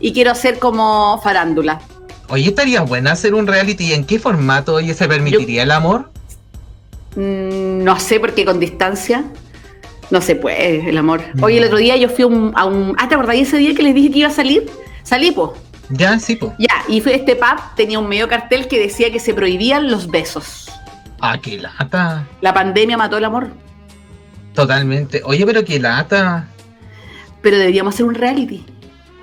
y 0.00 0.12
quiero 0.12 0.30
hacer 0.30 0.58
como 0.58 1.20
farándula. 1.22 1.80
Oye, 2.28 2.48
estaría 2.48 2.82
buena 2.82 3.12
hacer 3.12 3.34
un 3.34 3.46
reality. 3.46 3.86
¿Y 3.86 3.92
en 3.94 4.04
qué 4.04 4.18
formato 4.18 4.74
oye 4.74 4.94
se 4.94 5.08
permitiría 5.08 5.62
el 5.62 5.70
amor? 5.70 6.10
Mm, 7.16 7.82
no 7.82 7.98
sé, 7.98 8.20
porque 8.20 8.44
con 8.44 8.60
distancia 8.60 9.24
no 10.10 10.20
se 10.20 10.36
puede 10.36 10.88
el 10.88 10.96
amor. 10.96 11.22
Oye, 11.42 11.58
el 11.58 11.64
otro 11.64 11.78
día 11.78 11.96
yo 11.96 12.08
fui 12.08 12.24
a 12.24 12.26
un... 12.26 12.52
a 12.56 12.66
un- 12.66 12.94
ah, 12.98 13.08
¿te 13.08 13.14
acordás 13.14 13.36
ese 13.36 13.58
día 13.58 13.74
que 13.74 13.82
les 13.82 13.94
dije 13.94 14.10
que 14.10 14.18
iba 14.20 14.28
a 14.28 14.32
salir? 14.32 14.70
Salí, 15.02 15.30
pues. 15.32 15.50
Ya, 15.88 16.18
sí, 16.20 16.36
pues. 16.36 16.52
Ya, 16.58 16.84
y 16.88 17.00
fue 17.00 17.16
este 17.16 17.34
pub, 17.34 17.58
tenía 17.74 17.98
un 17.98 18.08
medio 18.08 18.28
cartel 18.28 18.68
que 18.68 18.78
decía 18.78 19.10
que 19.10 19.18
se 19.18 19.34
prohibían 19.34 19.90
los 19.90 20.08
besos. 20.08 20.69
Ah, 21.20 21.38
qué 21.40 21.58
lata. 21.58 22.26
La 22.40 22.54
pandemia 22.54 22.96
mató 22.96 23.18
el 23.18 23.24
amor. 23.24 23.50
Totalmente. 24.54 25.22
Oye, 25.24 25.44
pero 25.46 25.64
qué 25.64 25.78
lata. 25.78 26.48
pero 27.42 27.56
deberíamos 27.58 27.94
hacer 27.94 28.06
un 28.06 28.14
reality 28.14 28.64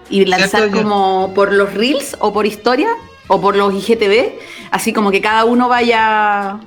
y 0.10 0.26
lanzar 0.26 0.72
como 0.72 1.34
por 1.36 1.52
los 1.54 1.74
reels 1.74 2.16
o 2.20 2.32
por 2.34 2.46
historia 2.46 2.88
o 3.28 3.42
por 3.42 3.56
los 3.56 3.74
IGTV, 3.74 4.40
así 4.72 4.94
como 4.94 5.12
que 5.12 5.22
cada 5.22 5.44
uno 5.46 5.68
vaya, 5.68 6.60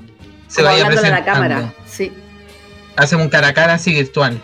Se 0.46 0.62
vaya 0.62 0.84
hablándole 0.84 1.08
a 1.08 1.10
la 1.10 1.24
cámara. 1.24 1.72
Sí. 1.86 2.12
Hacemos 2.96 3.24
un 3.24 3.30
cara 3.30 3.48
a 3.48 3.54
cara 3.54 3.74
así 3.74 3.92
virtual. 3.94 4.40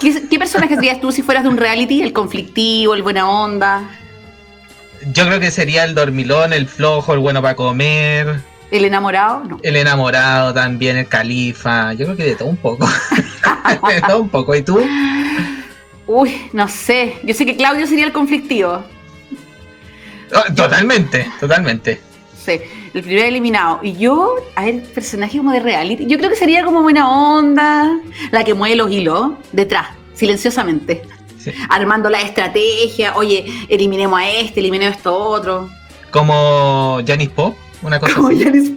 ¿Qué, 0.00 0.28
qué 0.28 0.38
personaje 0.38 0.74
serías 0.76 1.00
tú 1.00 1.10
si 1.10 1.22
fueras 1.22 1.42
de 1.42 1.48
un 1.48 1.56
reality? 1.56 2.02
¿El 2.02 2.12
conflictivo, 2.12 2.94
el 2.94 3.02
buena 3.02 3.28
onda, 3.28 3.82
Yo 5.12 5.26
creo 5.26 5.40
que 5.40 5.50
sería 5.50 5.84
el 5.84 5.94
dormilón, 5.94 6.52
el 6.52 6.68
flojo, 6.68 7.14
el 7.14 7.18
bueno 7.18 7.42
para 7.42 7.56
comer, 7.56 8.42
el 8.70 8.84
enamorado? 8.84 9.44
No. 9.44 9.58
el 9.62 9.76
enamorado 9.76 10.54
también, 10.54 10.96
el 10.96 11.08
califa. 11.08 11.92
Yo 11.94 12.06
creo 12.06 12.16
que 12.16 12.24
de 12.24 12.36
todo 12.36 12.48
un 12.48 12.56
poco. 12.56 12.86
de 13.88 14.00
todo 14.00 14.20
un 14.20 14.28
poco. 14.28 14.54
¿Y 14.54 14.62
tú? 14.62 14.80
Uy, 16.06 16.48
no 16.52 16.68
sé. 16.68 17.16
Yo 17.22 17.34
sé 17.34 17.46
que 17.46 17.56
Claudio 17.56 17.86
sería 17.86 18.06
el 18.06 18.12
conflictivo. 18.12 18.82
Oh, 20.34 20.54
totalmente, 20.54 21.30
totalmente. 21.40 22.00
Sí, 22.44 22.60
el 22.94 23.02
primer 23.02 23.26
eliminado. 23.26 23.80
Y 23.82 23.96
yo, 23.96 24.36
a 24.54 24.64
ver, 24.64 24.82
personaje 24.84 25.38
como 25.38 25.52
de 25.52 25.60
reality. 25.60 26.06
Yo 26.06 26.18
creo 26.18 26.30
que 26.30 26.36
sería 26.36 26.64
como 26.64 26.82
buena 26.82 27.08
onda, 27.08 28.00
la 28.30 28.44
que 28.44 28.54
mueve 28.54 28.76
los 28.76 28.90
hilos 28.90 29.32
detrás, 29.52 29.88
silenciosamente. 30.14 31.02
Sí. 31.38 31.52
armando 31.70 32.10
la 32.10 32.20
estrategia, 32.20 33.16
oye, 33.16 33.46
eliminemos 33.70 34.20
a 34.20 34.28
este, 34.28 34.60
eliminemos 34.60 34.94
a 34.94 34.98
esto 34.98 35.16
otro. 35.16 35.70
Como 36.10 37.00
Janis 37.06 37.30
Pop, 37.30 37.56
una 37.82 37.98
cosa 37.98 38.14
Como 38.14 38.28
así. 38.28 38.44
Janis 38.44 38.72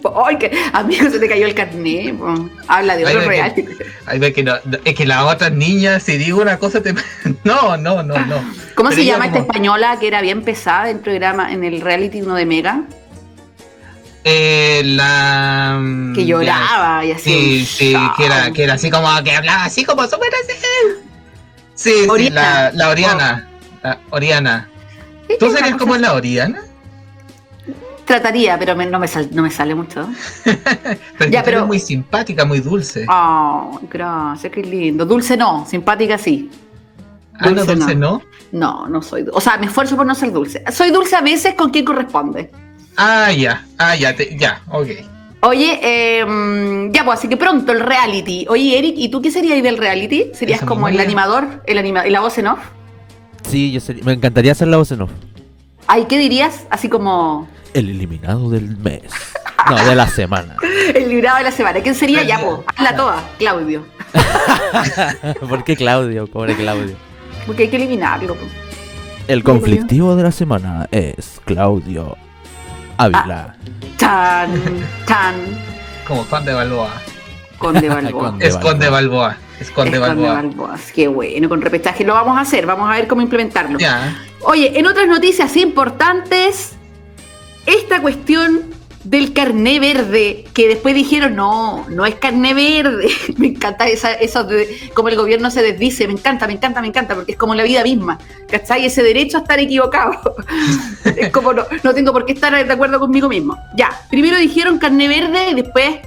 amigo 0.74 1.10
se 1.10 1.20
te 1.20 1.28
cayó 1.28 1.46
el 1.46 1.54
carnet, 1.54 2.18
po. 2.18 2.50
habla 2.68 2.96
de 2.96 3.06
Ay, 3.06 3.16
otro 3.16 3.30
que-. 3.30 3.86
Ay, 4.06 4.34
que 4.34 4.44
no, 4.44 4.56
es 4.84 4.96
que 4.96 5.06
las 5.06 5.24
otras 5.24 5.52
niñas, 5.52 6.04
si 6.04 6.18
digo 6.18 6.42
una 6.42 6.58
cosa, 6.58 6.82
te. 6.82 6.94
No, 7.44 7.78
no, 7.78 8.04
no, 8.04 8.18
no. 8.26 8.36
¿Cómo 8.76 8.90
Pero 8.90 9.02
se 9.02 9.06
llama 9.06 9.26
esta 9.26 9.40
española 9.40 9.98
que 10.00 10.08
era 10.08 10.22
bien 10.22 10.44
pesada 10.44 10.90
en 10.90 10.98
el 10.98 11.04
programa, 11.04 11.52
en 11.52 11.64
el 11.64 11.82
reality 11.82 12.22
uno 12.22 12.36
de 12.36 12.46
Mega? 12.46 12.84
Eh, 14.24 14.82
la. 14.86 15.82
Que 16.16 16.26
lloraba 16.26 17.04
y 17.04 17.12
así. 17.12 17.66
Sí, 17.66 17.66
sí, 17.66 17.98
que 18.18 18.26
era, 18.26 18.52
que 18.52 18.64
era 18.64 18.74
así 18.76 18.90
como 18.90 19.08
que 19.24 19.32
hablaba 19.32 19.66
así 19.66 19.84
como 19.84 20.04
súper 20.04 20.30
así. 20.44 20.54
Sí, 21.76 22.08
la, 22.32 22.72
la 22.72 22.90
Oriana. 22.90 23.50
La 23.82 24.00
Oriana. 24.12 24.70
Sí, 25.28 25.36
¿Tú 25.40 25.48
una 25.48 25.72
como 25.78 25.88
cosa 25.88 26.00
la 26.00 26.14
Oriana? 26.14 26.62
Trataría, 28.06 28.60
pero 28.60 28.76
me- 28.76 28.86
no, 28.86 29.00
me 29.00 29.08
sal- 29.08 29.30
no 29.32 29.42
me 29.44 29.50
sale 29.50 29.76
mucho. 29.76 30.08
Pero 30.44 31.32
Ya, 31.32 31.40
eres 31.40 31.44
pero- 31.44 31.66
muy 31.68 31.80
simpática, 31.80 32.44
muy 32.46 32.60
dulce. 32.60 33.06
Oh, 33.10 33.80
gracias, 33.90 34.52
qué 34.52 34.62
lindo. 34.62 35.06
Dulce 35.06 35.38
no, 35.38 35.66
simpática 35.66 36.18
sí. 36.18 36.50
ah, 37.40 37.50
no, 37.50 37.56
dulce 37.56 37.76
dulce 37.76 37.96
no. 37.96 38.22
No, 38.52 38.88
no 38.88 39.02
soy 39.02 39.22
dulce. 39.24 39.38
O 39.38 39.42
sea, 39.42 39.58
me 39.58 39.68
esfuerzo 39.68 39.96
por 39.96 40.06
no 40.06 40.14
ser 40.16 40.32
dulce. 40.34 40.64
Soy 40.72 40.92
dulce 40.92 41.16
a 41.16 41.22
veces 41.22 41.54
con 41.56 41.70
quien 41.70 41.86
corresponde. 41.86 42.52
Ah, 42.98 43.32
ya. 43.32 43.66
Ah, 43.78 43.96
ya, 43.96 44.14
te- 44.16 44.38
ya, 44.38 44.62
ok. 44.70 44.88
Oye, 45.42 45.80
eh, 45.82 46.90
ya 46.92 47.04
pues, 47.06 47.20
así 47.20 47.28
que 47.30 47.38
pronto 47.38 47.72
el 47.72 47.80
reality. 47.80 48.46
Oye, 48.50 48.78
Eric, 48.78 48.96
¿y 48.98 49.10
tú 49.10 49.22
qué 49.22 49.32
serías 49.32 49.62
del 49.64 49.78
reality? 49.78 50.32
¿Serías 50.34 50.60
Eso 50.60 50.68
como 50.68 50.88
el 50.90 51.00
animador, 51.00 51.62
el 51.66 51.78
anima 51.78 52.06
la 52.06 52.20
voz 52.20 52.38
en 52.38 52.48
off? 52.48 52.60
Sí, 53.50 53.72
yo 53.72 53.80
sería- 53.80 54.04
me 54.04 54.14
encantaría 54.14 54.52
hacer 54.52 54.68
la 54.68 54.78
voz 54.78 54.92
en 54.92 55.02
off. 55.02 55.12
Ay, 55.88 56.06
¿qué 56.08 56.18
dirías? 56.18 56.66
Así 56.70 56.88
como 56.88 57.48
El 57.74 57.90
eliminado 57.90 58.50
del 58.50 58.78
mes. 58.78 59.04
No, 59.70 59.76
de 59.86 59.96
la 59.96 60.08
semana. 60.08 60.58
el 60.96 61.10
librado 61.10 61.38
de 61.38 61.44
la 61.44 61.52
semana. 61.52 61.80
¿Quién 61.82 61.96
sería? 61.96 62.24
Ya, 62.24 62.40
pues, 62.40 62.60
hazla 62.76 62.96
toda, 62.96 63.24
Claudio. 63.40 63.86
¿Por 65.50 65.64
qué 65.64 65.76
Claudio? 65.76 66.28
Pobre 66.28 66.56
Claudio. 66.56 66.96
Porque 67.46 67.64
hay 67.64 67.70
que 67.70 67.78
eliminarlo. 67.78 68.36
po. 68.36 68.46
El 69.28 69.44
conflictivo 69.44 70.16
de 70.16 70.24
la 70.24 70.32
semana 70.32 70.88
es 70.92 71.40
Claudio 71.46 72.18
Ávila. 72.98 73.56
Tan, 73.98 74.52
tan, 75.06 75.36
Como 76.08 76.24
fan 76.26 76.44
de 76.44 76.54
Balboa. 76.54 76.90
Conde 77.58 77.88
Balboa. 77.88 78.32
Conde. 78.32 78.48
Esconde 78.48 78.90
Balboa. 78.90 79.38
Esconde 79.60 79.62
Es 79.62 79.72
Conde 79.72 80.00
Balboa. 80.00 80.34
Balboa. 80.34 80.76
Qué 80.94 81.08
bueno, 81.08 81.48
con 81.48 81.62
repechaje 81.62 82.04
lo 82.04 82.14
vamos 82.14 82.38
a 82.38 82.42
hacer. 82.42 82.66
Vamos 82.66 82.90
a 82.90 82.94
ver 82.94 83.08
cómo 83.08 83.22
implementarlo. 83.22 83.80
Ya. 83.80 84.14
Oye, 84.42 84.78
en 84.78 84.86
otras 84.88 85.08
noticias 85.08 85.56
importantes, 85.56 86.74
esta 87.66 88.02
cuestión 88.02 88.74
del 89.04 89.34
carné 89.34 89.80
verde, 89.80 90.46
que 90.54 90.68
después 90.68 90.96
dijeron, 90.96 91.36
no, 91.36 91.86
no 91.90 92.06
es 92.06 92.16
carné 92.16 92.54
verde. 92.54 93.10
me 93.38 93.48
encanta 93.48 93.88
esa, 93.88 94.14
eso 94.14 94.44
de 94.44 94.92
cómo 94.94 95.10
el 95.10 95.16
gobierno 95.16 95.52
se 95.52 95.62
desdice, 95.62 96.08
me 96.08 96.14
encanta, 96.14 96.48
me 96.48 96.54
encanta, 96.54 96.82
me 96.82 96.88
encanta, 96.88 97.16
porque 97.16 97.34
es 97.34 97.38
como 97.38 97.54
la 97.56 97.64
vida 97.64 97.84
misma, 97.84 98.18
¿cachai? 98.50 98.86
Ese 98.86 99.04
derecho 99.04 99.38
a 99.38 99.42
estar 99.42 99.60
equivocado. 99.60 100.36
es 101.06 101.30
como, 101.30 101.54
no, 101.54 101.66
no 101.84 101.94
tengo 101.94 102.14
por 102.14 102.26
qué 102.26 102.34
estar 102.34 102.66
de 102.66 102.74
acuerdo 102.74 103.00
conmigo 103.00 103.28
mismo. 103.28 103.58
Ya, 103.76 103.90
primero 104.10 104.38
dijeron 104.38 104.78
carné 104.78 105.08
verde 105.08 105.50
y 105.52 105.56
después 105.56 106.00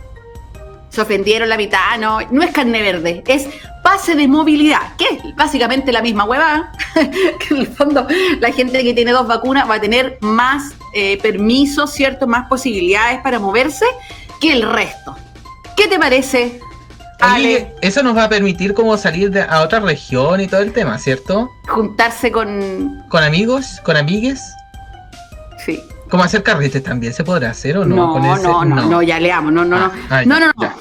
se 0.96 1.02
ofendieron 1.02 1.50
la 1.50 1.58
mitad, 1.58 1.98
no, 2.00 2.20
no 2.30 2.42
es 2.42 2.52
carne 2.52 2.80
verde, 2.80 3.22
es 3.26 3.48
pase 3.82 4.14
de 4.14 4.26
movilidad, 4.26 4.96
que 4.96 5.04
es 5.04 5.36
básicamente 5.36 5.92
la 5.92 6.00
misma 6.00 6.24
hueva, 6.24 6.72
que 6.94 7.54
en 7.54 7.56
el 7.58 7.66
fondo 7.66 8.06
la 8.40 8.50
gente 8.50 8.82
que 8.82 8.94
tiene 8.94 9.12
dos 9.12 9.26
vacunas 9.26 9.68
va 9.68 9.74
a 9.74 9.80
tener 9.80 10.16
más 10.22 10.72
eh, 10.94 11.18
permisos, 11.20 11.92
¿cierto? 11.92 12.26
Más 12.26 12.48
posibilidades 12.48 13.20
para 13.20 13.38
moverse 13.38 13.84
que 14.40 14.52
el 14.52 14.62
resto. 14.62 15.14
¿Qué 15.76 15.86
te 15.86 15.98
parece? 15.98 16.60
Ale? 17.20 17.74
eso 17.82 18.02
nos 18.02 18.16
va 18.16 18.24
a 18.24 18.28
permitir 18.30 18.72
como 18.72 18.96
salir 18.96 19.30
de, 19.30 19.42
a 19.42 19.60
otra 19.60 19.80
región 19.80 20.40
y 20.40 20.46
todo 20.46 20.62
el 20.62 20.72
tema, 20.72 20.98
¿cierto? 20.98 21.50
Juntarse 21.68 22.32
con... 22.32 23.04
Con 23.10 23.22
amigos, 23.22 23.82
con 23.84 23.98
amigues. 23.98 24.40
Sí. 25.62 25.82
¿Cómo 26.08 26.22
hacer 26.22 26.42
carretes 26.42 26.82
también? 26.82 27.12
¿Se 27.12 27.24
podrá 27.24 27.50
hacer 27.50 27.78
o 27.78 27.84
no? 27.84 27.96
No, 27.96 28.36
no, 28.38 28.64
no, 28.64 28.86
no, 28.86 29.02
ya 29.02 29.18
leamos, 29.18 29.52
no, 29.52 29.64
no, 29.64 29.78
no. 29.78 29.92
Ah, 30.08 30.24
no, 30.24 30.38
no, 30.38 30.46
no. 30.56 30.72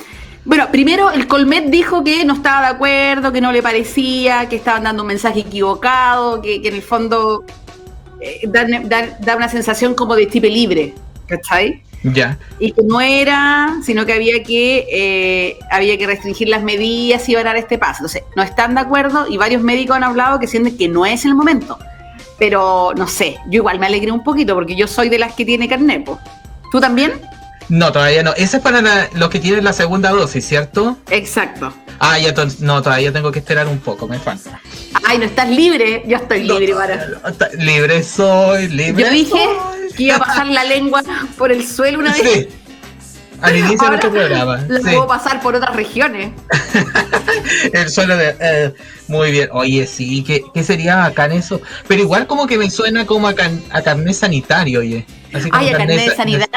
Bueno, 0.45 0.67
primero 0.71 1.09
el 1.09 1.27
Colmet 1.27 1.65
dijo 1.65 2.03
que 2.03 2.23
no 2.23 2.35
estaba 2.35 2.67
de 2.67 2.75
acuerdo, 2.75 3.31
que 3.31 3.41
no 3.41 3.51
le 3.51 3.63
parecía, 3.63 4.47
que 4.47 4.57
estaban 4.57 4.83
dando 4.83 5.01
un 5.01 5.07
mensaje 5.07 5.39
equivocado, 5.39 6.39
que, 6.41 6.57
en 6.63 6.75
el 6.75 6.83
fondo 6.83 7.43
eh, 8.21 8.47
da, 8.47 9.35
una 9.35 9.49
sensación 9.49 9.95
como 9.95 10.15
de 10.15 10.27
tipo 10.27 10.45
libre, 10.45 10.93
¿cachai? 11.25 11.81
Ya. 12.03 12.37
Y 12.59 12.73
que 12.73 12.83
no 12.83 13.01
era, 13.01 13.79
sino 13.83 14.05
que 14.05 14.13
había 14.13 14.43
que 14.43 14.85
eh, 14.91 15.57
había 15.71 15.97
que 15.97 16.05
restringir 16.05 16.49
las 16.49 16.61
medidas 16.61 17.27
y 17.27 17.33
dar 17.33 17.55
este 17.55 17.79
paso. 17.79 18.01
Entonces, 18.01 18.21
no 18.35 18.43
están 18.43 18.75
de 18.75 18.81
acuerdo 18.81 19.25
y 19.27 19.37
varios 19.37 19.63
médicos 19.63 19.97
han 19.97 20.03
hablado 20.03 20.39
que 20.39 20.45
sienten 20.45 20.77
que 20.77 20.87
no 20.87 21.07
es 21.07 21.25
el 21.25 21.33
momento. 21.33 21.79
Pero 22.37 22.93
no 22.95 23.07
sé, 23.07 23.37
yo 23.47 23.57
igual 23.57 23.79
me 23.79 23.85
alegré 23.85 24.11
un 24.11 24.23
poquito 24.23 24.53
porque 24.55 24.75
yo 24.75 24.87
soy 24.87 25.09
de 25.09 25.19
las 25.19 25.33
que 25.33 25.45
tiene 25.45 25.67
carnepo. 25.67 26.19
¿Tú 26.71 26.81
también? 26.81 27.13
No, 27.69 27.91
todavía 27.91 28.23
no. 28.23 28.33
Ese 28.33 28.57
es 28.57 28.63
para 28.63 29.09
los 29.13 29.29
que 29.29 29.39
tienen 29.39 29.63
la 29.63 29.73
segunda 29.73 30.11
dosis, 30.11 30.45
¿cierto? 30.45 30.97
Exacto. 31.09 31.73
Ah, 31.99 32.19
ya 32.19 32.33
no, 32.59 32.81
todavía 32.81 33.11
tengo 33.11 33.31
que 33.31 33.39
esperar 33.39 33.67
un 33.67 33.79
poco, 33.79 34.07
me 34.07 34.19
falta. 34.19 34.59
Ay, 35.05 35.17
no 35.17 35.25
estás 35.25 35.49
libre. 35.49 36.03
Yo 36.05 36.17
estoy 36.17 36.43
libre 36.43 36.73
para. 36.75 37.07
libre 37.57 38.03
soy, 38.03 38.67
libre. 38.67 39.03
Yo 39.03 39.09
dije 39.09 39.47
que 39.95 40.03
iba 40.03 40.17
a 40.17 40.19
pasar 40.19 40.47
la 40.47 40.63
lengua 40.65 41.03
por 41.37 41.51
el 41.51 41.65
suelo 41.65 41.99
una 41.99 42.13
vez. 42.13 42.21
Sí. 42.21 42.47
Al 43.45 43.57
inicio 43.57 43.89
de 43.89 43.95
este 43.95 44.09
programa. 44.09 44.65
La 44.67 44.79
puedo 44.79 45.07
pasar 45.07 45.41
por 45.41 45.55
otras 45.55 45.75
regiones. 45.75 46.31
el 47.73 47.89
suelo 47.89 48.17
de. 48.17 48.35
Eh, 48.39 48.73
muy 49.07 49.31
bien. 49.31 49.49
Oye, 49.51 49.85
sí, 49.85 50.23
¿qué, 50.23 50.43
¿qué, 50.53 50.63
sería 50.63 51.05
acá 51.05 51.25
en 51.25 51.33
eso? 51.33 51.61
Pero 51.87 52.01
igual 52.01 52.25
como 52.25 52.47
que 52.47 52.57
me 52.57 52.69
suena 52.69 53.05
como 53.05 53.27
a, 53.27 53.35
a 53.69 53.81
carnet 53.81 54.15
sanitario, 54.15 54.79
oye. 54.79 55.05
Así 55.33 55.49
como 55.49 55.61
Ay, 55.61 55.73
a 55.73 55.77
carnet 55.77 56.09
de 56.09 56.15
sanidad. 56.15 56.47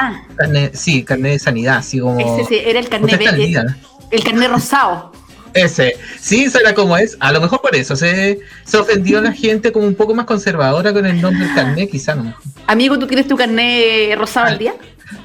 sí, 0.72 1.02
carnet 1.02 1.32
de 1.32 1.38
sanidad, 1.38 1.76
así 1.76 2.00
como. 2.00 2.18
Ese 2.20 2.48
sí, 2.48 2.60
era 2.64 2.78
el 2.78 2.88
carnet 2.88 3.18
de, 3.18 3.74
El 4.10 4.24
carnet 4.24 4.50
rosado. 4.50 5.12
Ese, 5.54 5.96
sí, 6.20 6.48
será 6.48 6.74
como 6.74 6.96
es. 6.96 7.16
A 7.20 7.32
lo 7.32 7.40
mejor 7.40 7.60
por 7.60 7.74
eso 7.74 7.96
se, 7.96 8.38
se 8.64 8.76
ofendió 8.76 9.20
la 9.20 9.32
gente 9.44 9.72
como 9.72 9.86
un 9.86 9.94
poco 9.94 10.14
más 10.14 10.26
conservadora 10.26 10.92
con 10.92 11.04
el 11.04 11.20
nombre 11.20 11.44
del 11.44 11.54
carnet, 11.54 11.90
quizá 11.90 12.14
no. 12.14 12.34
Amigo, 12.66 12.98
¿tú 12.98 13.06
tienes 13.06 13.26
tu 13.26 13.36
carnet 13.36 14.16
rosado 14.16 14.46
al 14.46 14.58
día? 14.58 14.74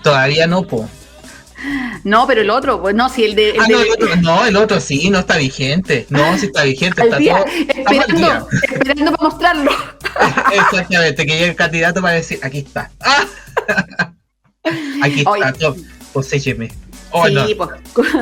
Todavía 0.02 0.48
no, 0.48 0.64
po. 0.64 0.90
No, 2.04 2.28
pero 2.28 2.42
el 2.42 2.50
otro, 2.50 2.82
pues 2.82 2.96
no, 2.96 3.10
si 3.10 3.24
el 3.24 3.36
de. 3.36 3.56
ah, 3.60 3.66
no, 3.70 3.82
el 3.82 3.92
otro, 3.92 4.16
no, 4.18 4.46
el 4.46 4.56
otro 4.56 4.80
sí, 4.80 5.10
no 5.10 5.20
está 5.20 5.38
vigente. 5.38 6.06
No, 6.10 6.38
sí 6.38 6.48
está 6.48 6.64
vigente. 6.64 7.02
está 7.02 7.18
todo, 7.18 7.46
esperando, 7.46 8.48
esperando 8.52 9.12
para 9.12 9.30
mostrarlo. 9.30 9.72
Exactamente, 10.54 11.26
que 11.26 11.34
llegue 11.34 11.50
el 11.50 11.56
candidato 11.56 12.02
para 12.02 12.16
decir, 12.16 12.40
aquí 12.44 12.60
está. 12.60 12.92
Aquí 15.02 15.20
está, 15.20 15.52
todo. 15.52 15.76
poséyeme. 16.14 16.72
Oh, 17.12 17.28
sí, 17.28 17.56
pues. 17.56 17.70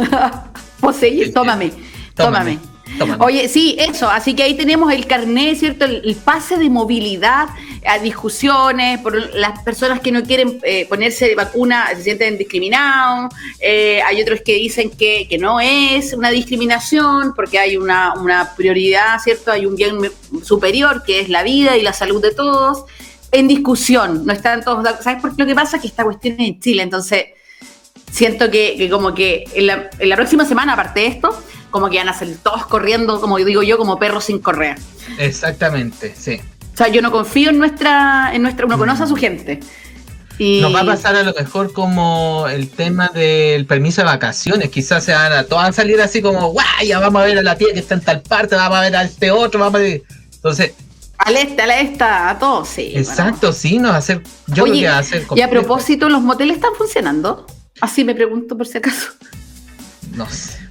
Poseye, 0.82 1.32
tómame, 1.32 1.72
tómame. 2.16 2.71
Oye, 3.20 3.48
sí, 3.48 3.76
eso, 3.80 4.10
así 4.10 4.34
que 4.36 4.44
ahí 4.44 4.56
tenemos 4.56 4.92
el 4.92 5.06
carnet, 5.08 5.58
¿cierto? 5.58 5.86
El, 5.86 6.16
pase 6.24 6.58
de 6.58 6.70
movilidad 6.70 7.50
a 7.86 7.98
discusiones 8.00 9.00
por 9.00 9.16
las 9.36 9.60
personas 9.64 10.02
que 10.02 10.12
no 10.12 10.24
quieren 10.24 10.60
eh, 10.64 10.86
ponerse 10.88 11.34
vacuna, 11.36 11.88
se 11.96 12.04
sienten 12.04 12.38
discriminados, 12.38 13.34
eh, 13.60 14.02
hay 14.04 14.22
otros 14.22 14.42
que 14.42 14.56
dicen 14.56 14.92
que, 14.92 15.28
no 15.40 15.60
es 15.60 16.14
una 16.14 16.30
discriminación 16.30 17.34
porque 17.34 17.58
hay 17.58 17.78
una, 17.78 18.14
prioridad, 18.56 19.20
¿cierto? 19.24 19.52
Hay 19.52 19.66
un 19.66 19.76
bien 19.76 19.98
superior 20.44 21.04
que 21.04 21.22
es 21.22 21.30
la 21.30 21.42
vida 21.42 21.78
y 21.78 21.82
la 21.82 21.94
salud 21.94 22.22
de 22.22 22.32
todos, 22.32 22.86
en 23.32 23.48
discusión, 23.48 24.26
no 24.26 24.34
están 24.34 24.64
todos, 24.64 24.86
¿sabes 25.02 25.22
por 25.22 25.36
qué 25.36 25.42
lo 25.42 25.48
que 25.48 25.56
pasa? 25.56 25.80
Que 25.80 25.88
esta 25.88 26.04
cuestión 26.04 26.36
es 26.40 26.50
en 26.50 26.60
Chile, 26.60 26.84
entonces 26.84 27.26
siento 28.12 28.52
que, 28.52 28.88
como 28.92 29.16
que 29.16 29.46
en 29.54 29.68
la, 29.68 29.90
en 29.98 30.10
la 30.10 30.16
próxima 30.16 30.46
semana, 30.46 30.74
aparte 30.74 31.00
de 31.00 31.08
esto, 31.08 31.36
como 31.72 31.90
que 31.90 31.98
van 31.98 32.10
a 32.10 32.14
salir 32.14 32.38
todos 32.38 32.66
corriendo, 32.68 33.20
como 33.20 33.38
digo 33.38 33.64
yo, 33.64 33.78
como 33.78 33.98
perros 33.98 34.26
sin 34.26 34.40
correa. 34.40 34.78
Exactamente, 35.18 36.14
sí. 36.16 36.40
O 36.74 36.78
sea, 36.78 36.90
yo 36.90 37.02
no 37.02 37.12
confío 37.12 37.50
en 37.50 37.58
nuestra, 37.58 38.32
en 38.34 38.44
nuestra, 38.44 38.66
uno 38.66 38.78
conoce 38.78 39.04
a 39.04 39.08
su 39.08 39.16
gente. 39.16 39.60
Y... 40.38 40.62
Nos 40.62 40.74
va 40.74 40.82
a 40.82 40.86
pasar 40.86 41.16
a 41.16 41.24
lo 41.24 41.34
mejor 41.34 41.74
como 41.74 42.48
el 42.50 42.70
tema 42.70 43.10
del 43.14 43.66
permiso 43.66 44.02
de 44.02 44.06
vacaciones, 44.06 44.70
quizás 44.70 45.04
se 45.04 45.14
van 45.14 45.32
a, 45.32 45.44
todos 45.44 45.62
van 45.62 45.72
a 45.72 45.74
salir 45.74 46.02
así 46.02 46.22
como, 46.22 46.52
guay, 46.52 46.88
ya 46.88 47.00
vamos 47.00 47.22
a 47.22 47.26
ver 47.26 47.38
a 47.38 47.44
la 47.44 47.58
tía 47.58 47.74
que 47.74 47.80
está 47.80 47.96
en 47.96 48.02
tal 48.02 48.22
parte, 48.22 48.56
vamos 48.56 48.78
a 48.78 48.82
ver 48.82 48.96
a 48.96 49.04
este 49.04 49.32
otro, 49.32 49.60
vamos 49.60 49.76
a 49.76 49.84
ver. 49.84 50.04
Entonces, 50.34 50.74
al 51.18 51.38
este, 51.38 51.62
a 51.62 51.68
la 51.68 51.80
esta, 51.80 52.30
a 52.32 52.40
todos, 52.40 52.68
sí. 52.68 52.94
Exacto, 52.96 53.54
sí, 53.54 53.78
nos 53.78 53.92
va 53.92 53.96
a 53.96 54.00
hacer. 54.00 54.24
Yo 54.48 54.64
creo 54.64 54.76
que 54.76 54.88
va 54.88 54.96
a 54.96 55.00
hacer. 55.00 55.28
Y 55.36 55.42
a 55.42 55.50
propósito, 55.50 56.10
¿los 56.10 56.22
moteles 56.22 56.56
están 56.56 56.74
funcionando? 56.76 57.46
Así 57.80 58.04
me 58.04 58.16
pregunto 58.16 58.58
por 58.58 58.68
si 58.68 58.80
acaso. 58.80 59.10
No 60.16 60.28
sé 60.28 60.71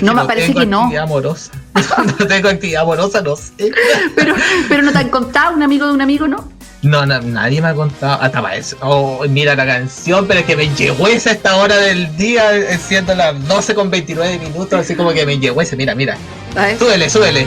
no, 0.00 0.14
me 0.14 0.24
parece 0.24 0.54
que 0.54 0.66
no. 0.66 0.90
Amorosa. 0.98 1.52
no 2.18 2.26
tengo 2.26 2.48
actividad 2.48 2.82
amorosa, 2.82 3.20
no 3.22 3.36
sé. 3.36 3.52
pero, 4.16 4.34
pero 4.68 4.82
no 4.82 4.92
te 4.92 4.98
han 4.98 5.08
contado 5.08 5.54
un 5.54 5.62
amigo 5.62 5.86
de 5.86 5.92
un 5.92 6.00
amigo, 6.00 6.26
¿no? 6.28 6.48
No, 6.82 7.06
nadie 7.06 7.60
me 7.62 7.68
ha 7.68 7.74
contado. 7.74 8.20
Hasta 8.20 8.42
para 8.42 8.56
eso. 8.56 8.76
Oh, 8.80 9.24
mira 9.28 9.54
la 9.54 9.64
canción, 9.66 10.26
pero 10.26 10.40
es 10.40 10.46
que 10.46 10.56
me 10.56 10.68
llegó 10.74 11.06
esa 11.06 11.30
a 11.30 11.32
esta 11.34 11.56
hora 11.56 11.76
del 11.76 12.16
día, 12.16 12.42
siendo 12.78 13.14
las 13.14 13.46
12 13.46 13.74
con 13.74 13.88
29 13.90 14.38
minutos, 14.38 14.80
así 14.80 14.96
como 14.96 15.12
que 15.12 15.24
me 15.24 15.38
llegó 15.38 15.62
ese. 15.62 15.76
Mira, 15.76 15.94
mira. 15.94 16.16
Súbele, 16.78 17.08
súbele. 17.08 17.46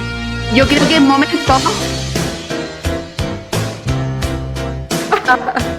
Yo 0.54 0.66
creo 0.68 0.88
que 0.88 0.96
es 0.96 1.02
momento. 1.02 1.36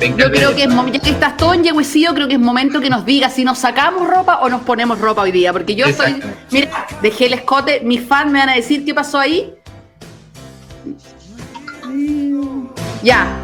Yo 0.00 0.30
creo 0.30 0.54
que 0.56 0.64
es 0.64 0.70
ya 0.92 1.00
que 1.00 1.10
estás 1.10 1.36
todo 1.36 1.54
enyeguecido, 1.54 2.14
creo 2.14 2.26
que 2.26 2.34
es 2.34 2.40
momento 2.40 2.80
que 2.80 2.90
nos 2.90 3.06
digas 3.06 3.34
si 3.34 3.44
nos 3.44 3.58
sacamos 3.58 4.08
ropa 4.08 4.40
o 4.40 4.48
nos 4.48 4.62
ponemos 4.62 4.98
ropa 4.98 5.22
hoy 5.22 5.30
día. 5.30 5.52
Porque 5.52 5.76
yo 5.76 5.86
soy, 5.92 6.20
mira, 6.50 6.86
dejé 7.00 7.26
el 7.26 7.34
escote, 7.34 7.80
mis 7.80 8.00
fans 8.00 8.32
me 8.32 8.40
van 8.40 8.48
a 8.48 8.54
decir 8.54 8.84
qué 8.84 8.92
pasó 8.92 9.18
ahí. 9.18 9.54
Ya. 13.02 13.38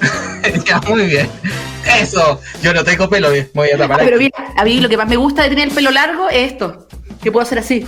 ya, 0.64 0.80
muy 0.88 1.06
bien. 1.06 1.28
Eso, 2.00 2.40
yo 2.62 2.72
no 2.72 2.84
tengo 2.84 3.08
pelo, 3.08 3.30
voy 3.54 3.70
a 3.70 3.78
tapar. 3.78 4.00
Pero 4.04 4.18
mira, 4.18 4.36
a 4.56 4.64
mí 4.64 4.80
lo 4.80 4.88
que 4.88 4.96
más 4.96 5.08
me 5.08 5.16
gusta 5.16 5.42
de 5.42 5.48
tener 5.48 5.68
el 5.68 5.74
pelo 5.74 5.90
largo 5.90 6.28
es 6.28 6.52
esto, 6.52 6.86
que 7.22 7.32
puedo 7.32 7.44
hacer 7.44 7.58
así. 7.58 7.84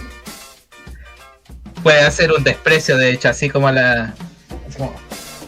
Puede 1.83 2.01
hacer 2.01 2.33
un 2.33 2.43
desprecio, 2.43 2.97
de 2.97 3.13
hecho, 3.13 3.29
así 3.29 3.49
como 3.49 3.71
la... 3.71 4.15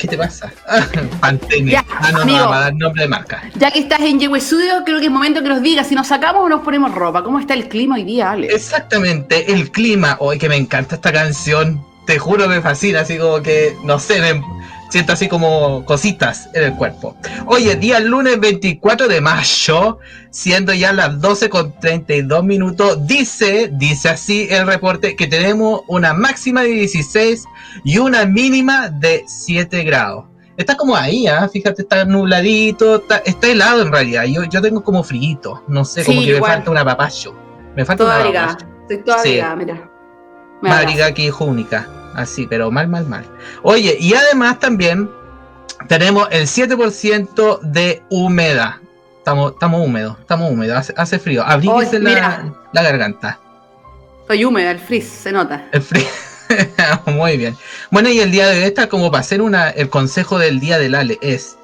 ¿Qué 0.03 0.09
te 0.09 0.19
pasa? 0.19 0.53
Pantene. 1.21 1.77
ah, 1.77 2.11
no, 2.11 2.25
no, 2.25 2.49
va 2.49 2.57
a 2.57 2.61
dar 2.62 2.75
nombre 2.75 3.05
de 3.05 3.09
marca. 3.09 3.41
Ya 3.55 3.71
que 3.71 3.79
estás 3.79 4.01
en 4.01 4.19
Yehue 4.19 4.41
Studio, 4.41 4.83
creo 4.85 4.99
que 4.99 5.07
es 5.07 5.12
momento 5.12 5.45
que 5.45 5.49
nos 5.49 5.62
digas 5.62 5.87
si 5.87 5.95
nos 5.95 6.09
sacamos 6.09 6.43
o 6.43 6.49
nos 6.49 6.62
ponemos 6.62 6.93
ropa. 6.93 7.23
¿Cómo 7.23 7.38
está 7.38 7.55
el 7.55 7.69
clima 7.69 7.95
hoy 7.95 8.03
día, 8.03 8.33
Ale? 8.33 8.49
Exactamente, 8.49 9.53
el 9.53 9.71
clima. 9.71 10.17
Hoy 10.19 10.41
que 10.41 10.49
me 10.49 10.57
encanta 10.57 10.97
esta 10.97 11.12
canción. 11.12 11.87
Te 12.05 12.19
juro 12.19 12.49
me 12.49 12.61
fascina, 12.61 13.03
así 13.03 13.17
como 13.17 13.43
que, 13.43 13.77
no 13.85 14.01
sé, 14.01 14.21
me 14.21 14.43
siento 14.92 15.14
así 15.14 15.26
como 15.26 15.87
cositas 15.87 16.50
en 16.52 16.64
el 16.64 16.74
cuerpo. 16.74 17.16
Oye, 17.46 17.76
día 17.76 17.98
lunes 17.98 18.38
24 18.38 19.09
de 19.09 19.22
mayo, 19.22 19.98
siendo 20.28 20.74
ya 20.74 20.92
las 20.92 21.18
12 21.18 21.48
con 21.48 21.72
32 21.81 22.44
minutos, 22.44 23.07
dice, 23.07 23.70
dice 23.72 24.11
así 24.11 24.48
el 24.50 24.66
reporte, 24.66 25.16
que 25.16 25.26
tenemos 25.26 25.81
una 25.87 26.12
máxima 26.12 26.61
de 26.61 26.68
16 26.68 27.44
y 27.85 27.96
una 27.96 28.26
mínima 28.26 28.90
de 28.90 29.24
7 29.26 29.83
grados. 29.83 30.26
Está 30.59 30.76
como 30.76 30.94
ahí, 30.94 31.26
¿ah? 31.26 31.48
fíjate, 31.50 31.81
está 31.81 32.05
nubladito, 32.05 33.02
está, 33.24 33.46
helado 33.46 33.81
en 33.81 33.92
realidad. 33.92 34.24
Yo, 34.24 34.44
yo 34.44 34.61
tengo 34.61 34.85
como 34.85 35.02
frío, 35.02 35.62
no 35.68 35.87
sé, 35.87 36.05
como 36.05 36.20
que 36.20 36.35
me 36.35 36.40
falta 36.40 36.70
una 36.70 36.85
papacho. 36.85 37.35
Me 37.74 37.87
falta 37.87 38.05
una 38.05 38.18
papacho. 38.18 38.66
Estoy 38.83 38.98
toda 38.98 39.22
sí. 39.22 39.40
mira. 39.57 39.90
Madriga 40.61 41.07
aquí 41.07 41.31
única. 41.40 42.02
Así, 42.14 42.46
pero 42.46 42.70
mal, 42.70 42.88
mal, 42.88 43.07
mal. 43.07 43.25
Oye, 43.62 43.96
y 43.98 44.14
además 44.14 44.59
también 44.59 45.11
tenemos 45.88 46.29
el 46.31 46.46
7% 46.46 47.61
de 47.61 48.03
humedad. 48.11 48.75
Estamos, 49.18 49.53
estamos 49.53 49.87
húmedos, 49.87 50.18
estamos 50.18 50.51
húmedos, 50.51 50.92
hace, 50.96 51.18
frío. 51.18 51.44
Abríguese 51.44 52.01
la, 52.01 52.53
la, 52.72 52.83
garganta. 52.83 53.38
Estoy 54.22 54.44
húmeda, 54.44 54.72
el 54.72 54.81
frizz, 54.81 55.09
se 55.09 55.33
nota. 55.33 55.68
El 55.72 55.83
frizz. 55.83 56.33
Muy 57.07 57.37
bien. 57.37 57.57
Bueno, 57.90 58.09
y 58.09 58.20
el 58.20 58.31
día 58.31 58.48
de 58.48 58.59
hoy 58.59 58.64
está 58.64 58.88
como 58.88 59.11
para 59.11 59.20
hacer 59.20 59.40
una. 59.40 59.70
El 59.70 59.88
consejo 59.88 60.38
del 60.38 60.61
día 60.61 60.79
del 60.79 60.94
Ale 60.94 61.18
es. 61.22 61.57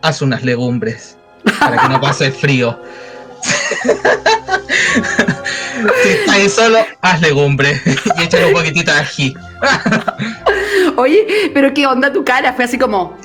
Haz 0.00 0.22
unas 0.22 0.44
legumbres 0.44 1.16
para 1.60 1.82
que 1.82 1.88
no 1.88 2.00
pase 2.00 2.26
el 2.26 2.32
frío. 2.32 2.80
si 6.02 6.08
estás 6.08 6.34
ahí 6.34 6.48
solo, 6.48 6.78
haz 7.00 7.20
legumbre 7.20 7.80
y 8.18 8.22
échale 8.22 8.46
un 8.46 8.52
poquitito 8.52 8.92
de 8.92 8.98
ají. 9.00 9.34
Oye, 10.96 11.50
pero 11.54 11.72
qué 11.74 11.86
onda 11.86 12.12
tu 12.12 12.24
cara, 12.24 12.52
fue 12.52 12.64
así 12.64 12.78
como, 12.78 13.16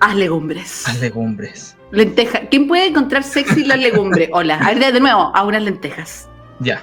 haz 0.00 0.14
legumbres. 0.14 0.86
Haz 0.86 1.00
legumbres. 1.00 1.76
Lenteja. 1.92 2.40
¿Quién 2.50 2.66
puede 2.66 2.86
encontrar 2.86 3.22
sexy 3.22 3.64
las 3.64 3.78
legumbres? 3.78 4.28
Hola, 4.32 4.56
a 4.56 4.74
ver 4.74 4.92
de 4.92 5.00
nuevo, 5.00 5.30
a 5.34 5.44
unas 5.44 5.62
lentejas. 5.62 6.28
Ya. 6.60 6.82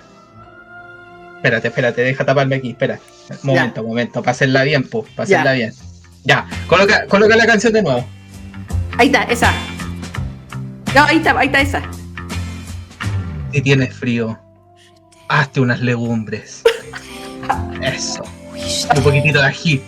Espérate, 1.37 1.67
espérate, 1.67 2.01
deja 2.01 2.25
taparme 2.25 2.55
aquí, 2.55 2.69
espera. 2.71 2.99
Momento, 3.41 3.83
momento, 3.83 4.21
para 4.21 4.31
hacerla 4.31 4.63
bien, 4.63 4.83
pues, 4.87 5.05
Ya. 5.17 5.21
hacerla 5.23 5.53
bien. 5.53 5.73
Ya, 6.23 6.47
coloca, 6.67 7.05
coloca 7.07 7.35
la 7.35 7.45
canción 7.45 7.73
de 7.73 7.83
nuevo. 7.83 8.05
Ahí 8.97 9.07
está, 9.07 9.23
esa. 9.23 9.51
No, 10.95 11.03
ahí 11.03 11.17
está, 11.17 11.37
ahí 11.37 11.47
está 11.47 11.59
esa. 11.61 11.81
Si 13.51 13.61
tienes 13.61 13.93
frío, 13.93 14.39
hazte 15.39 15.59
unas 15.61 15.79
legumbres. 15.81 16.63
Eso. 17.81 18.23
Un 18.95 19.03
poquitito 19.03 19.39
de 19.39 19.45
ají. 19.45 19.83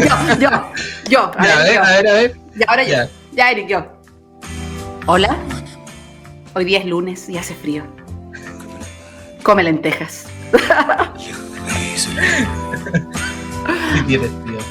Yo, 0.00 0.38
yo, 0.40 0.50
yo. 1.08 1.30
A 1.38 1.44
Ya, 1.46 1.56
ver, 1.58 1.74
yo. 1.74 1.82
a 1.82 1.90
ver, 1.90 2.08
a 2.08 2.12
ver. 2.14 2.36
Ya, 2.56 2.66
ahora 2.68 2.82
yo. 2.84 2.90
Ya. 2.92 3.08
Ya, 3.32 3.50
Eric, 3.50 3.66
yo. 3.68 3.86
Hola. 5.06 5.36
Hoy 6.54 6.64
día 6.64 6.78
es 6.78 6.86
lunes 6.86 7.28
y 7.28 7.36
hace 7.38 7.54
frío. 7.54 7.84
Come 9.42 9.62
lentejas. 9.64 10.26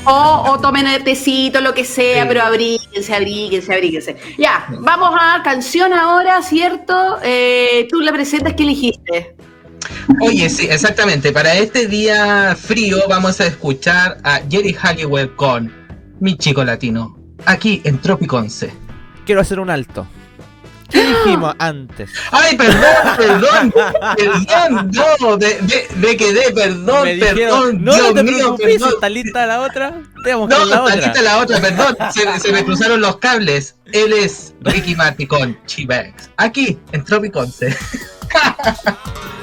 O, 0.05 0.43
o 0.49 0.59
tomen 0.59 0.87
el 0.87 1.03
tecito, 1.03 1.61
lo 1.61 1.73
que 1.73 1.85
sea, 1.85 2.23
Sí. 2.23 2.27
pero 2.27 2.43
abríguense, 2.43 3.13
abríguense, 3.15 3.73
abríguense. 3.73 4.15
Ya, 4.37 4.65
vamos 4.79 5.11
a 5.19 5.41
canción 5.43 5.93
ahora, 5.93 6.41
¿cierto? 6.41 7.17
Eh, 7.23 7.87
Tú 7.89 7.99
la 8.01 8.11
presentas, 8.11 8.53
¿qué 8.53 8.63
elegiste? 8.63 9.35
Oye, 10.19 10.49
sí, 10.49 10.67
exactamente. 10.69 11.31
Para 11.31 11.53
este 11.55 11.87
día 11.87 12.55
frío 12.59 12.97
vamos 13.07 13.39
a 13.39 13.45
escuchar 13.47 14.17
a 14.23 14.41
Jerry 14.49 14.73
Halliwell 14.73 15.35
con 15.35 15.71
Mi 16.19 16.35
Chico 16.37 16.63
Latino. 16.63 17.17
Aquí 17.45 17.81
en 17.85 17.99
Tropic 17.99 18.31
11. 18.31 18.71
Quiero 19.25 19.41
hacer 19.41 19.59
un 19.59 19.69
alto. 19.69 20.07
¿Qué 20.89 21.01
dijimos 21.05 21.55
antes? 21.57 22.09
Ay, 22.31 22.57
perdón, 22.57 22.81
perdón, 23.17 23.73
perdón, 24.17 24.91
no, 25.21 25.37
de, 25.37 25.47
de, 25.61 25.87
de 26.07 26.17
quedé, 26.17 26.51
perdón, 26.53 27.03
Me 27.05 27.13
dijeron, 27.13 27.35
perdón, 27.37 27.83
no, 27.85 27.93
Dios 27.93 28.07
no 28.09 28.13
te 28.13 28.23
mío, 28.23 28.33
preocupes, 28.37 28.73
perdón. 28.73 28.89
¿está 28.95 29.09
lista 29.09 29.45
la 29.45 29.61
otra? 29.61 30.01
Tenemos 30.25 30.49
No, 30.49 30.57
la 30.57 30.63
está 30.65 30.83
otra. 30.83 30.95
lista 30.97 31.21
la 31.21 31.37
otra, 31.37 31.61
perdón, 31.61 31.95
se, 32.13 32.39
se 32.41 32.51
me 32.51 32.65
cruzaron 32.65 32.99
los 32.99 33.17
cables. 33.19 33.75
Él 33.93 34.11
es 34.11 34.53
Ricky 34.61 34.93
Martin 34.95 35.27
con 35.27 35.57
Chivax, 35.65 36.29
aquí 36.35 36.77
en 36.91 37.03
Tropic 37.05 37.37
11. 37.37 37.73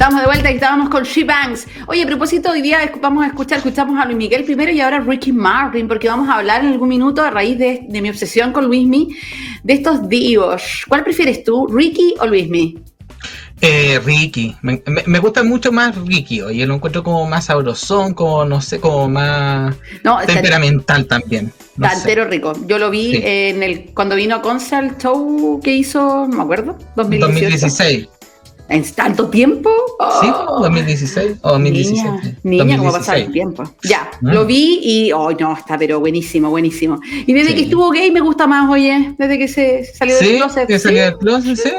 Estamos 0.00 0.20
de 0.22 0.26
vuelta 0.28 0.50
y 0.50 0.54
estábamos 0.54 0.88
con 0.88 1.02
She 1.04 1.24
Banks. 1.24 1.66
Oye, 1.86 2.04
a 2.04 2.06
propósito, 2.06 2.50
hoy 2.50 2.62
día 2.62 2.90
vamos 3.02 3.22
a 3.22 3.26
escuchar, 3.26 3.58
escuchamos 3.58 4.00
a 4.00 4.06
Luis 4.06 4.16
Miguel 4.16 4.44
primero 4.44 4.72
y 4.72 4.80
ahora 4.80 4.96
a 4.96 5.00
Ricky 5.00 5.30
Martin, 5.30 5.86
porque 5.88 6.08
vamos 6.08 6.26
a 6.30 6.36
hablar 6.38 6.62
en 6.64 6.68
algún 6.72 6.88
minuto 6.88 7.20
a 7.22 7.28
raíz 7.30 7.58
de, 7.58 7.84
de 7.86 8.00
mi 8.00 8.08
obsesión 8.08 8.50
con 8.54 8.64
Luismi, 8.64 9.08
de 9.62 9.74
estos 9.74 10.08
divos. 10.08 10.62
¿Cuál 10.88 11.04
prefieres 11.04 11.44
tú, 11.44 11.66
Ricky 11.66 12.14
o 12.18 12.26
Luismi? 12.26 12.78
Eh, 13.60 14.00
Ricky, 14.02 14.56
me, 14.62 14.82
me- 14.86 15.02
me 15.04 15.18
gusta 15.18 15.42
mucho 15.42 15.70
más 15.70 15.94
Ricky, 15.94 16.40
oye, 16.40 16.64
lo 16.64 16.76
encuentro 16.76 17.04
como 17.04 17.26
más 17.28 17.44
sabrosón, 17.44 18.14
como 18.14 18.46
no 18.46 18.62
sé, 18.62 18.80
como 18.80 19.06
más 19.06 19.76
No, 20.02 20.16
temperamental 20.24 21.04
también. 21.04 21.52
No 21.76 21.90
sé. 21.90 21.96
entero 21.96 22.24
rico. 22.24 22.54
Yo 22.66 22.78
lo 22.78 22.88
vi 22.88 23.16
Sí. 23.16 23.20
en 23.22 23.62
el 23.62 23.90
cuando 23.92 24.14
vino 24.16 24.36
a 24.36 24.40
Concert 24.40 24.98
Show 24.98 25.60
que 25.62 25.74
hizo, 25.74 26.26
no 26.26 26.36
me 26.38 26.42
acuerdo, 26.42 26.78
2018. 26.96 27.26
2016. 27.26 28.08
¿En 28.70 28.84
tanto 28.92 29.28
tiempo? 29.28 29.68
Sí, 30.20 30.28
Oh. 30.46 30.60
2016 30.62 31.38
o 31.42 31.50
2017. 31.50 32.36
Niña, 32.44 32.64
niña, 32.64 32.78
cómo 32.78 32.92
pasa 32.92 33.16
el 33.16 33.24
2016. 33.26 33.32
tiempo. 33.32 33.64
Ya, 33.82 34.10
Mm. 34.20 34.28
lo 34.32 34.46
vi 34.46 34.80
y, 34.82 35.12
oh, 35.12 35.32
no, 35.32 35.54
está 35.56 35.76
pero 35.76 35.98
buenísimo, 36.00 36.50
buenísimo. 36.50 37.00
Y 37.26 37.32
desde 37.32 37.48
Sí. 37.50 37.54
que 37.56 37.62
estuvo 37.62 37.90
gay 37.90 38.10
me 38.12 38.20
gusta 38.20 38.46
más, 38.46 38.70
oye, 38.70 39.14
desde 39.18 39.38
que 39.38 39.48
se 39.48 39.84
salió 39.84 40.14
del 40.16 40.24
Sí, 40.24 40.36
closet. 40.36 40.66
que 40.68 40.78
salió 40.78 41.02
del 41.04 41.18
closet, 41.18 41.56
sí. 41.56 41.70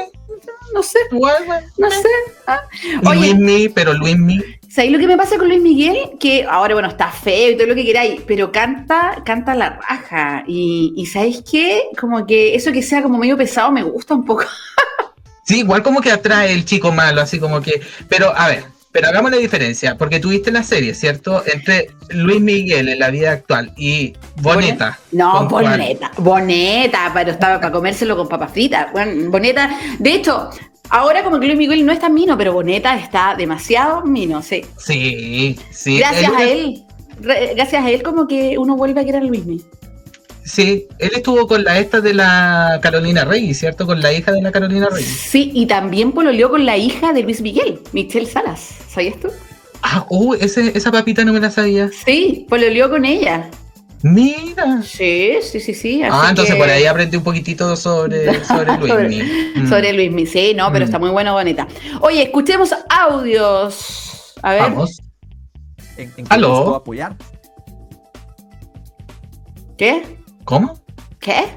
No 0.74 0.82
sé, 0.82 0.98
Igual, 1.10 1.34
bueno. 1.46 1.66
no 1.78 1.90
sé. 1.90 2.08
Ah. 2.46 2.60
Oye, 3.06 3.20
Luismi, 3.34 3.68
pero 3.68 3.92
Luismi, 3.92 4.40
¿sabéis 4.70 4.92
lo 4.92 4.98
que 4.98 5.06
me 5.06 5.18
pasa 5.18 5.36
con 5.36 5.48
Luis 5.48 5.60
Miguel? 5.60 5.96
Que 6.18 6.44
ahora, 6.48 6.72
bueno, 6.74 6.88
está 6.88 7.10
feo 7.10 7.50
y 7.50 7.56
todo 7.56 7.66
lo 7.66 7.74
que 7.74 7.84
queráis, 7.84 8.22
pero 8.26 8.50
canta, 8.52 9.20
canta 9.24 9.54
la 9.54 9.78
raja. 9.86 10.44
Y, 10.46 10.94
y 10.96 11.04
¿sabéis 11.06 11.42
qué? 11.50 11.82
Como 12.00 12.26
que 12.26 12.54
eso 12.54 12.72
que 12.72 12.80
sea 12.82 13.02
como 13.02 13.18
medio 13.18 13.36
pesado 13.36 13.70
me 13.70 13.82
gusta 13.82 14.14
un 14.14 14.24
poco. 14.24 14.44
sí, 15.44 15.58
igual 15.60 15.82
como 15.82 16.00
que 16.00 16.10
atrae 16.12 16.52
el 16.52 16.64
chico 16.64 16.92
malo, 16.92 17.20
así 17.20 17.38
como 17.38 17.60
que. 17.60 17.80
Pero 18.08 18.32
a 18.36 18.48
ver, 18.48 18.64
pero 18.90 19.08
hagamos 19.08 19.30
la 19.30 19.38
diferencia, 19.38 19.96
porque 19.96 20.20
tuviste 20.20 20.50
la 20.50 20.62
serie, 20.62 20.94
¿cierto? 20.94 21.42
Entre 21.46 21.88
Luis 22.10 22.40
Miguel 22.40 22.88
en 22.88 22.98
la 22.98 23.10
vida 23.10 23.32
actual 23.32 23.72
y 23.76 24.14
Boneta. 24.36 24.98
No, 25.12 25.48
boneta, 25.48 26.10
boneta, 26.18 27.10
pero 27.14 27.30
estaba 27.30 27.58
para 27.60 27.72
comérselo 27.72 28.16
con 28.16 28.28
papas 28.28 28.52
fritas. 28.52 28.92
Bueno, 28.92 29.30
boneta, 29.30 29.70
de 29.98 30.14
hecho, 30.14 30.50
ahora 30.90 31.22
como 31.24 31.40
que 31.40 31.46
Luis 31.46 31.58
Miguel 31.58 31.86
no 31.86 31.92
es 31.92 32.00
tan 32.00 32.12
mino, 32.12 32.36
pero 32.36 32.52
boneta 32.52 32.94
está 32.98 33.34
demasiado 33.36 34.02
mino, 34.04 34.42
sí. 34.42 34.62
Sí, 34.76 35.58
sí. 35.70 35.98
Gracias 35.98 36.30
él- 36.30 36.36
a 36.36 36.42
él, 36.42 36.84
re- 37.20 37.52
gracias 37.54 37.84
a 37.84 37.90
él 37.90 38.02
como 38.02 38.26
que 38.28 38.58
uno 38.58 38.76
vuelve 38.76 39.00
a 39.00 39.04
querer 39.06 39.22
a 39.22 39.24
Luis 39.24 39.46
Miguel. 39.46 39.64
Sí, 40.44 40.86
él 40.98 41.10
estuvo 41.14 41.46
con 41.46 41.62
la 41.64 41.78
esta 41.78 42.00
de 42.00 42.14
la 42.14 42.78
Carolina 42.82 43.24
Reyes, 43.24 43.58
¿cierto? 43.60 43.86
Con 43.86 44.00
la 44.00 44.12
hija 44.12 44.32
de 44.32 44.42
la 44.42 44.50
Carolina 44.50 44.88
Reyes. 44.90 45.08
Sí, 45.08 45.50
y 45.54 45.66
también 45.66 46.12
pololeó 46.12 46.50
con 46.50 46.66
la 46.66 46.76
hija 46.76 47.12
de 47.12 47.22
Luis 47.22 47.40
Miguel, 47.40 47.80
Michelle 47.92 48.26
Salas, 48.26 48.60
¿sabías 48.88 49.16
tú? 49.20 49.28
Ah, 49.82 50.04
uh, 50.10 50.34
ese, 50.34 50.76
esa 50.76 50.90
papita 50.92 51.24
no 51.24 51.32
me 51.32 51.40
la 51.40 51.50
sabía. 51.50 51.90
Sí, 52.04 52.46
pololeó 52.48 52.90
con 52.90 53.04
ella. 53.04 53.50
Mira. 54.02 54.82
Sí, 54.82 55.34
sí, 55.42 55.60
sí, 55.60 55.74
sí. 55.74 56.02
así 56.02 56.10
Ah, 56.12 56.26
entonces 56.30 56.54
que- 56.54 56.60
por 56.60 56.68
ahí 56.68 56.86
aprendí 56.86 57.16
un 57.16 57.22
poquitito 57.22 57.76
sobre, 57.76 58.42
sobre 58.44 58.76
Luismi. 58.78 59.22
Mm. 59.56 59.68
Sobre 59.68 59.92
Luis 59.92 60.10
Miguel, 60.10 60.28
sí, 60.32 60.54
no, 60.56 60.72
pero 60.72 60.84
Mm. 60.84 60.88
está 60.88 60.98
muy 60.98 61.10
bueno, 61.10 61.34
bonita. 61.34 61.68
Oye, 62.00 62.22
escuchemos 62.24 62.74
audios. 62.88 64.34
A 64.42 64.52
ver. 64.54 64.60
Vamos. 64.62 64.98
¿En, 65.96 66.12
en 66.16 66.26
qué 66.26 66.34
¿Aló? 66.34 66.48
nos 66.48 66.60
puedo 66.62 66.76
apoyar? 66.76 67.16
¿Qué? 69.76 70.02
¿Cómo? 70.52 70.78
¿Qué? 71.18 71.48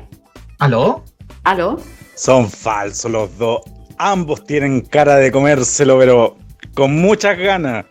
¿Aló? 0.57 1.03
¿Aló? 1.43 1.77
Son 2.15 2.49
falsos 2.49 3.11
los 3.11 3.37
dos. 3.37 3.59
Ambos 3.97 4.45
tienen 4.45 4.79
cara 4.79 5.17
de 5.17 5.33
comérselo, 5.33 5.99
pero 5.99 6.37
con 6.73 6.95
muchas 6.95 7.37
ganas. 7.37 7.87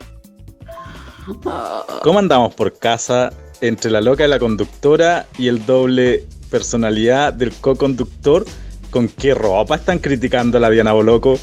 ¿Cómo 2.03 2.19
andamos 2.19 2.55
por 2.55 2.79
casa 2.79 3.31
entre 3.61 3.91
la 3.91 4.01
loca 4.01 4.23
de 4.23 4.31
la 4.31 4.39
conductora 4.39 5.27
y 5.37 5.49
el 5.49 5.67
doble 5.67 6.25
personalidad 6.49 7.35
del 7.35 7.53
co-conductor? 7.53 8.47
¿Con 8.91 9.09
qué 9.09 9.35
ropa 9.35 9.75
están 9.75 9.99
criticando 9.99 10.57
a 10.57 10.61
la 10.63 10.71
Diana 10.71 10.95
Boloco? 10.95 11.39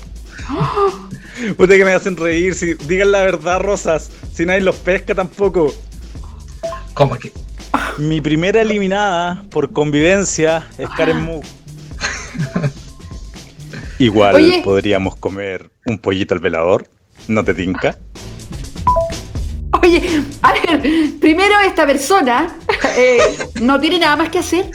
Puta 1.55 1.77
que 1.77 1.85
me 1.85 1.93
hacen 1.93 2.17
reír. 2.17 2.55
Si, 2.55 2.73
digan 2.73 3.11
la 3.11 3.21
verdad, 3.21 3.59
Rosas. 3.59 4.09
Si 4.33 4.43
nadie 4.43 4.61
los 4.61 4.77
pesca 4.77 5.13
tampoco. 5.13 5.71
¿Cómo 6.95 7.15
que? 7.19 7.31
Mi 7.97 8.21
primera 8.21 8.61
eliminada 8.61 9.43
por 9.49 9.71
convivencia 9.71 10.67
es 10.77 10.89
Karen 10.89 11.21
Mu. 11.21 11.41
Igual 13.99 14.35
Oye. 14.35 14.61
podríamos 14.63 15.15
comer 15.15 15.69
un 15.85 15.99
pollito 15.99 16.33
al 16.33 16.39
velador. 16.39 16.87
¿No 17.27 17.43
te 17.43 17.53
tinca? 17.53 17.97
Oye, 19.83 20.23
a 20.41 20.53
ver, 20.53 20.81
primero 21.19 21.59
esta 21.65 21.85
persona 21.85 22.55
eh, 22.97 23.19
no 23.61 23.79
tiene 23.79 23.99
nada 23.99 24.15
más 24.15 24.29
que 24.29 24.39
hacer. 24.39 24.69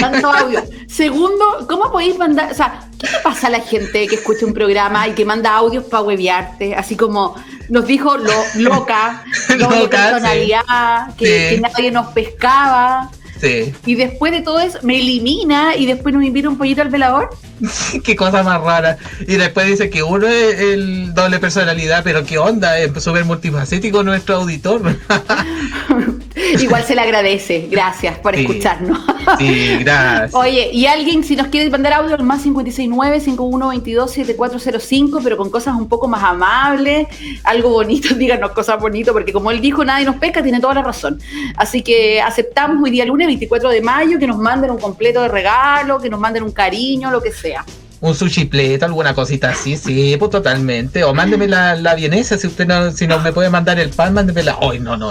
Tanto 0.00 0.30
audio. 0.30 0.62
Segundo, 0.88 1.66
¿cómo 1.68 1.90
podéis 1.92 2.18
mandar? 2.18 2.50
O 2.50 2.54
sea, 2.54 2.88
¿qué 2.98 3.06
le 3.06 3.18
pasa 3.20 3.46
a 3.46 3.50
la 3.50 3.60
gente 3.60 4.06
que 4.06 4.16
escucha 4.16 4.46
un 4.46 4.52
programa 4.52 5.06
y 5.08 5.12
que 5.12 5.24
manda 5.24 5.54
audios 5.54 5.84
para 5.84 6.02
huevearte? 6.02 6.74
Así 6.74 6.96
como 6.96 7.34
nos 7.68 7.86
dijo 7.86 8.16
lo 8.16 8.32
loca, 8.56 9.24
Loca, 9.58 10.10
personalidad, 10.10 11.14
que, 11.16 11.48
Sí. 11.50 11.54
que 11.56 11.60
nadie 11.60 11.90
nos 11.90 12.08
pescaba. 12.08 13.10
Sí. 13.40 13.72
Y 13.86 13.94
después 13.94 14.32
de 14.32 14.40
todo 14.42 14.58
eso, 14.60 14.78
me 14.82 14.96
elimina 14.98 15.76
y 15.76 15.86
después 15.86 16.14
nos 16.14 16.24
invita 16.24 16.48
un 16.48 16.58
pollito 16.58 16.82
al 16.82 16.88
velador. 16.88 17.30
qué 18.04 18.16
cosa 18.16 18.42
más 18.42 18.60
rara. 18.60 18.98
Y 19.26 19.34
después 19.36 19.66
dice 19.66 19.90
que 19.90 20.02
uno 20.02 20.26
es 20.26 20.60
el 20.60 21.14
doble 21.14 21.38
personalidad, 21.38 22.02
pero 22.04 22.24
qué 22.24 22.38
onda, 22.38 22.78
es 22.78 23.02
súper 23.02 23.24
multifacético 23.24 24.02
nuestro 24.02 24.36
auditor. 24.36 24.80
Igual 26.60 26.84
se 26.84 26.94
le 26.94 27.00
agradece. 27.02 27.68
Gracias 27.70 28.18
por 28.18 28.34
Sí. 28.34 28.40
escucharnos. 28.42 28.98
sí, 29.38 29.76
gracias. 29.80 30.34
Oye, 30.34 30.70
y 30.72 30.86
alguien, 30.86 31.24
si 31.24 31.36
nos 31.36 31.48
quiere 31.48 31.68
mandar 31.70 31.92
audio, 31.94 32.14
al 32.14 32.22
más 32.22 32.44
569-5122-7405, 32.46 35.20
pero 35.22 35.36
con 35.36 35.50
cosas 35.50 35.74
un 35.76 35.88
poco 35.88 36.08
más 36.08 36.22
amables, 36.22 37.06
algo 37.44 37.70
bonito, 37.70 38.14
díganos 38.14 38.52
cosas 38.52 38.80
bonitas, 38.80 39.12
porque 39.12 39.32
como 39.32 39.50
él 39.50 39.60
dijo, 39.60 39.84
nadie 39.84 40.04
nos 40.04 40.16
pesca, 40.16 40.42
tiene 40.42 40.60
toda 40.60 40.74
la 40.74 40.82
razón. 40.82 41.20
Así 41.56 41.82
que 41.82 42.20
aceptamos 42.20 42.82
hoy 42.82 42.90
día 42.90 43.04
lunes 43.04 43.27
24 43.28 43.70
de 43.70 43.80
mayo 43.80 44.18
que 44.18 44.26
nos 44.26 44.38
manden 44.38 44.70
un 44.70 44.78
completo 44.78 45.22
de 45.22 45.28
regalo, 45.28 45.98
que 46.00 46.10
nos 46.10 46.20
manden 46.20 46.42
un 46.42 46.52
cariño, 46.52 47.10
lo 47.10 47.22
que 47.22 47.32
sea. 47.32 47.64
Un 48.00 48.14
sushi 48.14 48.44
plate, 48.44 48.84
alguna 48.84 49.12
cosita 49.12 49.50
así, 49.50 49.76
sí, 49.76 50.14
pues 50.20 50.30
totalmente. 50.30 51.02
O 51.02 51.12
mándeme 51.14 51.48
la, 51.48 51.74
la 51.74 51.96
vienesa, 51.96 52.38
si 52.38 52.46
usted 52.46 52.64
no, 52.66 52.92
si 52.92 53.08
no 53.08 53.18
me 53.18 53.32
puede 53.32 53.50
mandar 53.50 53.80
el 53.80 53.90
pan, 53.90 54.14
mándemela. 54.14 54.56
Hoy 54.60 54.78
no, 54.78 54.96
no, 54.96 55.10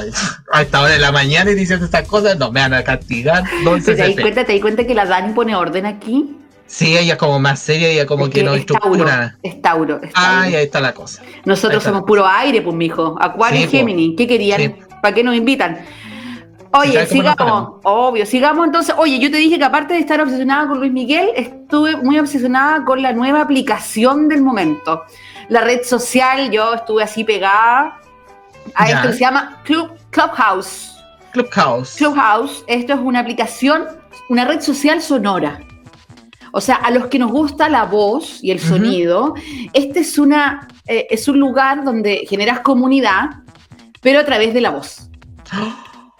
a 0.53 0.61
esta 0.61 0.79
hora 0.81 0.93
de 0.93 0.99
la 0.99 1.11
mañana 1.11 1.51
y 1.51 1.55
diciendo 1.55 1.83
estas 1.85 2.07
cosas, 2.07 2.37
no 2.37 2.49
me 2.51 2.61
van 2.61 2.73
a 2.73 2.83
castigar. 2.83 3.43
¿Te 3.43 3.55
das 3.65 3.87
11 3.89 4.15
cuenta, 4.21 4.45
te 4.45 4.53
das 4.53 4.61
cuenta 4.61 4.83
que 4.87 4.93
la 4.95 5.05
Dani 5.05 5.33
pone 5.33 5.53
orden 5.53 5.85
aquí? 5.85 6.37
Sí, 6.65 6.97
ella 6.97 7.13
es 7.13 7.19
como 7.19 7.39
más 7.39 7.59
seria, 7.59 7.89
ella 7.89 8.05
como 8.05 8.27
Es 8.27 8.31
que 8.33 8.43
no 8.43 8.53
es 8.53 8.65
Tauro, 8.65 8.79
estructura. 8.85 9.37
es 9.43 9.61
Tauro, 9.61 9.99
es 10.01 10.13
Tauro. 10.13 10.41
Ay, 10.41 10.55
ahí 10.55 10.63
está 10.65 10.79
la 10.79 10.93
cosa. 10.93 11.21
Nosotros 11.45 11.79
está. 11.79 11.89
somos 11.91 12.05
puro 12.05 12.25
aire, 12.25 12.61
pues, 12.61 12.75
mijo. 12.75 13.17
Acuario 13.19 13.59
Sí, 13.59 13.63
y 13.63 13.67
po. 13.67 13.71
Géminis. 13.71 14.13
¿Qué 14.17 14.27
querían? 14.27 14.61
Sí. 14.61 14.75
¿Para 15.01 15.13
qué 15.13 15.23
nos 15.23 15.35
invitan? 15.35 15.77
Oye, 16.73 16.93
¿Sabes 16.93 17.09
cómo 17.09 17.23
nos 17.23 17.31
sigamos. 17.35 17.69
Obvio, 17.83 18.25
sigamos 18.25 18.65
entonces. 18.65 18.95
Oye, 18.97 19.19
yo 19.19 19.31
te 19.31 19.37
dije 19.37 19.57
que 19.57 19.65
aparte 19.65 19.93
de 19.93 19.99
estar 19.99 20.19
obsesionada 20.21 20.67
con 20.67 20.79
Luis 20.79 20.91
Miguel, 20.91 21.29
estuve 21.35 21.97
muy 21.97 22.19
obsesionada 22.19 22.83
con 22.85 23.01
la 23.01 23.13
nueva 23.13 23.41
aplicación 23.41 24.27
del 24.27 24.41
momento. 24.41 25.03
La 25.49 25.61
red 25.61 25.83
social, 25.83 26.51
yo 26.51 26.73
estuve 26.73 27.03
así 27.03 27.23
pegada 27.23 27.99
a 28.75 28.87
Ya. 28.87 28.95
esto 28.95 29.07
que 29.07 29.13
se 29.13 29.19
llama 29.21 29.61
Club, 29.63 29.91
Clubhouse. 30.09 30.93
Clubhouse. 31.31 31.95
Clubhouse, 31.95 32.63
esto 32.67 32.93
es 32.93 32.99
una 32.99 33.19
aplicación, 33.19 33.85
una 34.29 34.45
red 34.45 34.61
social 34.61 35.01
sonora. 35.01 35.59
O 36.51 36.61
sea, 36.61 36.75
a 36.75 36.91
los 36.91 37.07
que 37.07 37.19
nos 37.19 37.31
gusta 37.31 37.69
la 37.69 37.85
voz 37.85 38.39
y 38.41 38.51
el 38.51 38.59
sonido, 38.59 39.35
este 39.73 39.99
es, 39.99 40.17
una, 40.17 40.67
eh, 40.87 41.05
es 41.09 41.27
un 41.27 41.39
lugar 41.39 41.83
donde 41.83 42.25
generas 42.27 42.61
comunidad, 42.61 43.29
pero 44.01 44.19
a 44.19 44.25
través 44.25 44.53
de 44.53 44.61
la 44.61 44.71
voz. 44.71 45.09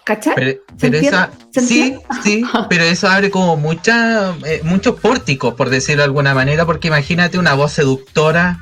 ¿Cachai? 0.07 0.35
Pero, 0.79 0.97
esa, 0.97 1.31
¿Se 1.51 1.59
sí, 1.61 1.95
sí, 2.23 2.43
pero 2.69 2.85
eso 2.85 3.09
abre 3.09 3.29
como 3.29 3.57
mucha, 3.57 4.33
eh, 4.45 4.61
muchos 4.63 4.97
pórticos, 5.01 5.53
por 5.55 5.69
decirlo 5.69 6.01
de 6.03 6.05
alguna 6.05 6.33
manera, 6.33 6.65
porque 6.65 6.87
imagínate 6.87 7.37
una 7.37 7.55
voz 7.55 7.73
seductora 7.73 8.59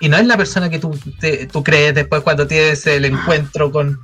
y 0.00 0.08
no 0.08 0.16
es 0.16 0.24
la 0.26 0.38
persona 0.38 0.70
que 0.70 0.78
tú, 0.78 0.98
te- 1.20 1.46
tú 1.46 1.62
crees 1.62 1.94
después 1.94 2.22
cuando 2.22 2.46
tienes 2.46 2.86
el 2.86 3.04
encuentro 3.04 3.70
con... 3.70 3.98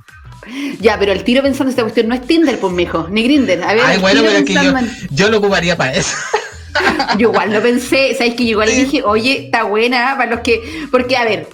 Ya, 0.79 0.99
pero 0.99 1.11
el 1.11 1.23
tiro 1.23 1.41
pensando 1.41 1.71
esta 1.71 1.81
cuestión 1.81 2.07
no 2.07 2.13
es 2.13 2.21
Tinder, 2.21 2.59
pues, 2.59 2.71
mijo, 2.71 3.07
ni 3.09 3.23
Grinder. 3.23 3.63
A 3.63 3.73
ver, 3.73 3.83
Ay, 3.83 3.97
bueno, 3.97 4.21
pero 4.23 4.37
es 4.37 4.43
que 4.45 4.53
yo, 4.53 4.59
pensando 4.61 4.79
en- 4.79 5.07
yo 5.15 5.29
lo 5.29 5.37
ocuparía 5.39 5.75
para 5.75 5.93
eso. 5.93 6.15
Yo 7.17 7.29
igual 7.29 7.53
lo 7.53 7.61
pensé, 7.63 8.13
¿sabes 8.17 8.35
que 8.35 8.43
Yo 8.43 8.51
igual 8.51 8.67
le 8.67 8.75
dije, 8.75 9.01
oye, 9.03 9.45
está 9.45 9.63
buena 9.63 10.15
para 10.17 10.29
los 10.31 10.41
que. 10.41 10.87
Porque, 10.91 11.15
a 11.15 11.23
ver, 11.23 11.47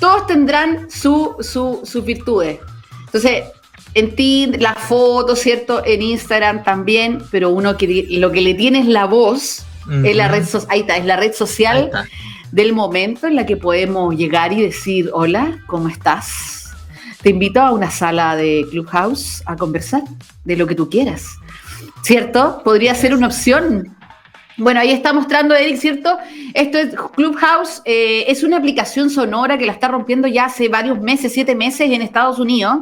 todos 0.00 0.26
tendrán 0.26 0.90
su, 0.90 1.36
su, 1.40 1.80
sus 1.84 2.04
virtudes. 2.04 2.58
Entonces, 3.06 3.44
en 3.94 4.14
ti, 4.14 4.52
la 4.58 4.74
foto, 4.74 5.36
¿cierto? 5.36 5.82
En 5.84 6.02
Instagram 6.02 6.62
también, 6.62 7.22
pero 7.30 7.50
uno 7.50 7.76
que 7.76 8.06
lo 8.10 8.30
que 8.30 8.40
le 8.40 8.54
tiene 8.54 8.80
es 8.80 8.86
la 8.86 9.06
voz, 9.06 9.64
es 10.04 10.14
la 10.14 10.28
red 10.28 10.44
social, 10.44 10.68
ahí 10.70 10.80
está, 10.80 10.96
es 10.98 11.06
la 11.06 11.16
red 11.16 11.32
social 11.32 11.90
del 12.52 12.72
momento 12.72 13.26
en 13.26 13.36
la 13.36 13.46
que 13.46 13.56
podemos 13.56 14.14
llegar 14.14 14.52
y 14.52 14.62
decir, 14.62 15.10
hola, 15.12 15.58
¿cómo 15.66 15.88
estás? 15.88 16.70
Te 17.22 17.30
invito 17.30 17.60
a 17.60 17.72
una 17.72 17.90
sala 17.90 18.36
de 18.36 18.66
Clubhouse 18.70 19.42
a 19.46 19.56
conversar 19.56 20.02
de 20.44 20.56
lo 20.56 20.66
que 20.66 20.74
tú 20.74 20.88
quieras. 20.88 21.26
¿Cierto? 22.02 22.62
Podría 22.64 22.94
ser 22.94 23.12
una 23.14 23.26
opción. 23.26 23.96
Bueno, 24.56 24.80
ahí 24.80 24.90
está 24.90 25.12
mostrando 25.12 25.54
Eric, 25.54 25.76
¿cierto? 25.78 26.16
Esto 26.54 26.78
es 26.78 26.94
Clubhouse, 27.14 27.82
eh, 27.84 28.24
es 28.28 28.42
una 28.42 28.56
aplicación 28.56 29.10
sonora 29.10 29.58
que 29.58 29.66
la 29.66 29.72
está 29.72 29.88
rompiendo 29.88 30.28
ya 30.28 30.46
hace 30.46 30.68
varios 30.68 31.00
meses, 31.00 31.32
siete 31.32 31.54
meses 31.54 31.90
en 31.90 32.02
Estados 32.02 32.38
Unidos. 32.38 32.78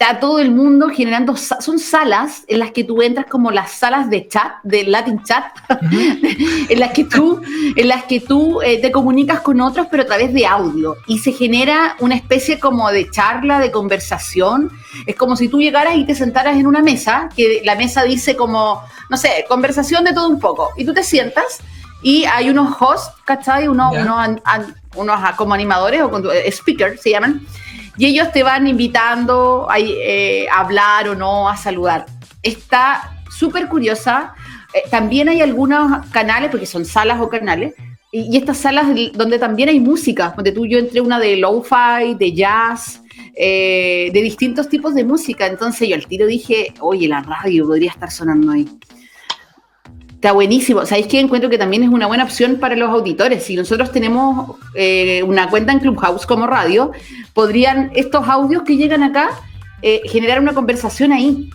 Está 0.00 0.20
todo 0.20 0.38
el 0.38 0.52
mundo 0.52 0.90
generando, 0.90 1.34
son 1.36 1.80
salas 1.80 2.44
en 2.46 2.60
las 2.60 2.70
que 2.70 2.84
tú 2.84 3.02
entras 3.02 3.26
como 3.26 3.50
las 3.50 3.72
salas 3.72 4.08
de 4.08 4.28
chat, 4.28 4.52
de 4.62 4.84
Latin 4.84 5.24
Chat, 5.24 5.46
en 6.68 6.78
las 6.78 6.92
que 6.92 7.02
tú, 7.02 7.42
en 7.74 7.88
las 7.88 8.04
que 8.04 8.20
tú 8.20 8.62
eh, 8.62 8.80
te 8.80 8.92
comunicas 8.92 9.40
con 9.40 9.60
otros, 9.60 9.88
pero 9.90 10.04
a 10.04 10.06
través 10.06 10.32
de 10.32 10.46
audio. 10.46 10.94
Y 11.08 11.18
se 11.18 11.32
genera 11.32 11.96
una 11.98 12.14
especie 12.14 12.60
como 12.60 12.88
de 12.92 13.10
charla, 13.10 13.58
de 13.58 13.72
conversación. 13.72 14.70
Es 15.04 15.16
como 15.16 15.34
si 15.34 15.48
tú 15.48 15.58
llegaras 15.58 15.96
y 15.96 16.04
te 16.04 16.14
sentaras 16.14 16.56
en 16.56 16.68
una 16.68 16.80
mesa, 16.80 17.28
que 17.34 17.62
la 17.64 17.74
mesa 17.74 18.04
dice 18.04 18.36
como, 18.36 18.80
no 19.10 19.16
sé, 19.16 19.46
conversación 19.48 20.04
de 20.04 20.12
todo 20.12 20.28
un 20.28 20.38
poco. 20.38 20.70
Y 20.76 20.84
tú 20.84 20.94
te 20.94 21.02
sientas 21.02 21.58
y 22.02 22.24
hay 22.24 22.50
unos 22.50 22.76
hosts, 22.80 23.10
¿cachai? 23.24 23.66
Unos, 23.66 23.92
Ya. 23.94 24.02
unos, 24.02 24.40
unos 24.94 25.20
como 25.36 25.54
animadores 25.54 26.02
o 26.02 26.32
eh, 26.32 26.52
speakers 26.52 27.00
se 27.00 27.10
llaman. 27.10 27.44
Y 27.98 28.06
ellos 28.06 28.32
te 28.32 28.42
van 28.42 28.66
invitando 28.66 29.66
a, 29.68 29.78
eh, 29.78 30.46
a 30.48 30.60
hablar 30.60 31.08
o 31.08 31.14
no, 31.14 31.48
a 31.48 31.56
saludar. 31.56 32.06
Está 32.42 33.18
súper 33.30 33.68
curiosa. 33.68 34.34
Eh, 34.72 34.82
también 34.90 35.28
hay 35.28 35.40
algunos 35.40 36.06
canales, 36.08 36.50
porque 36.50 36.66
son 36.66 36.84
salas 36.84 37.20
o 37.20 37.28
canales, 37.28 37.74
y, 38.10 38.36
estas 38.36 38.58
salas 38.58 38.86
donde 39.14 39.38
también 39.38 39.68
hay 39.68 39.80
música, 39.80 40.32
donde 40.34 40.52
tú 40.52 40.66
yo 40.66 40.78
entré 40.78 41.00
una 41.00 41.18
de 41.18 41.36
lo-fi, 41.36 42.14
de 42.18 42.32
jazz, 42.32 43.02
eh, 43.34 44.10
de 44.12 44.22
distintos 44.22 44.68
tipos 44.68 44.94
de 44.94 45.04
música. 45.04 45.46
Entonces 45.46 45.88
yo 45.88 45.94
al 45.94 46.06
tiro 46.06 46.26
dije, 46.26 46.72
oye, 46.80 47.08
la 47.08 47.20
radio 47.20 47.66
podría 47.66 47.90
estar 47.90 48.10
sonando 48.10 48.52
ahí. 48.52 48.66
Está 50.18 50.32
buenísimo. 50.32 50.84
¿Sabéis 50.84 51.06
qué? 51.06 51.20
Encuentro 51.20 51.48
que 51.48 51.58
también 51.58 51.84
es 51.84 51.90
una 51.90 52.08
buena 52.08 52.24
opción 52.24 52.56
para 52.58 52.74
los 52.74 52.90
auditores. 52.90 53.44
Si 53.44 53.54
nosotros 53.54 53.92
tenemos 53.92 54.56
eh, 54.74 55.22
una 55.22 55.48
cuenta 55.48 55.70
en 55.70 55.78
Clubhouse 55.78 56.26
como 56.26 56.48
radio, 56.48 56.90
podrían 57.34 57.92
estos 57.94 58.26
audios 58.26 58.64
que 58.64 58.76
llegan 58.76 59.04
acá 59.04 59.30
eh, 59.80 60.00
generar 60.06 60.40
una 60.40 60.54
conversación 60.54 61.12
ahí. 61.12 61.50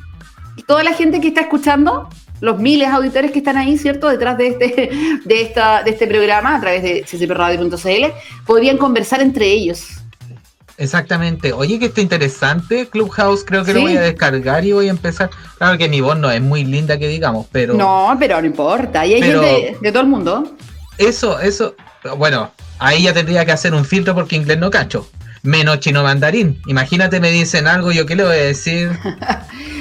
Toda 0.65 0.81
la 0.81 0.93
gente 0.93 1.19
que 1.19 1.27
está 1.27 1.41
escuchando, 1.41 2.07
los 2.39 2.57
miles 2.57 2.87
de 2.87 2.93
auditores 2.93 3.31
que 3.31 3.39
están 3.39 3.57
ahí, 3.57 3.77
¿cierto? 3.77 4.07
Detrás 4.07 4.37
de 4.37 4.47
este, 4.47 4.89
de 5.25 5.41
esta, 5.41 5.83
de 5.83 5.91
este 5.91 6.07
programa, 6.07 6.55
a 6.55 6.61
través 6.61 6.83
de 6.83 7.01
ccpradio.cl, 7.01 8.13
podrían 8.45 8.77
conversar 8.77 9.21
entre 9.21 9.47
ellos. 9.47 9.89
Exactamente. 10.77 11.53
Oye, 11.53 11.77
que 11.79 11.85
está 11.85 12.01
interesante. 12.01 12.87
Clubhouse 12.87 13.43
creo 13.45 13.63
que 13.63 13.73
lo 13.73 13.81
voy 13.81 13.95
a 13.95 14.01
descargar 14.01 14.65
y 14.65 14.71
voy 14.71 14.87
a 14.87 14.91
empezar. 14.91 15.29
Claro 15.57 15.77
que 15.77 15.87
mi 15.87 16.01
voz 16.01 16.17
no 16.17 16.31
es 16.31 16.41
muy 16.41 16.63
linda 16.65 16.97
que 16.97 17.07
digamos, 17.07 17.45
pero 17.51 17.75
No, 17.75 18.15
pero 18.19 18.39
no 18.41 18.47
importa. 18.47 19.05
Y 19.05 19.13
hay 19.15 19.21
Pero- 19.21 19.43
gente 19.43 19.77
de 19.81 19.91
todo 19.91 20.01
el 20.03 20.09
mundo. 20.09 20.55
eso, 20.97 21.39
eso, 21.39 21.75
bueno, 22.17 22.51
ahí 22.79 23.03
ya 23.03 23.13
tendría 23.13 23.45
que 23.45 23.51
hacer 23.51 23.73
un 23.73 23.85
filtro 23.85 24.13
porque 24.15 24.35
inglés 24.35 24.57
no 24.57 24.69
cacho. 24.71 25.07
Menos 25.43 25.81
chino 25.81 26.03
mandarín. 26.03 26.61
Imagínate, 26.67 27.19
me 27.19 27.29
dicen 27.29 27.67
algo, 27.67 27.91
yo 27.91 28.05
qué 28.05 28.15
le 28.15 28.23
voy 28.23 28.35
a 28.35 28.43
decir. 28.45 28.89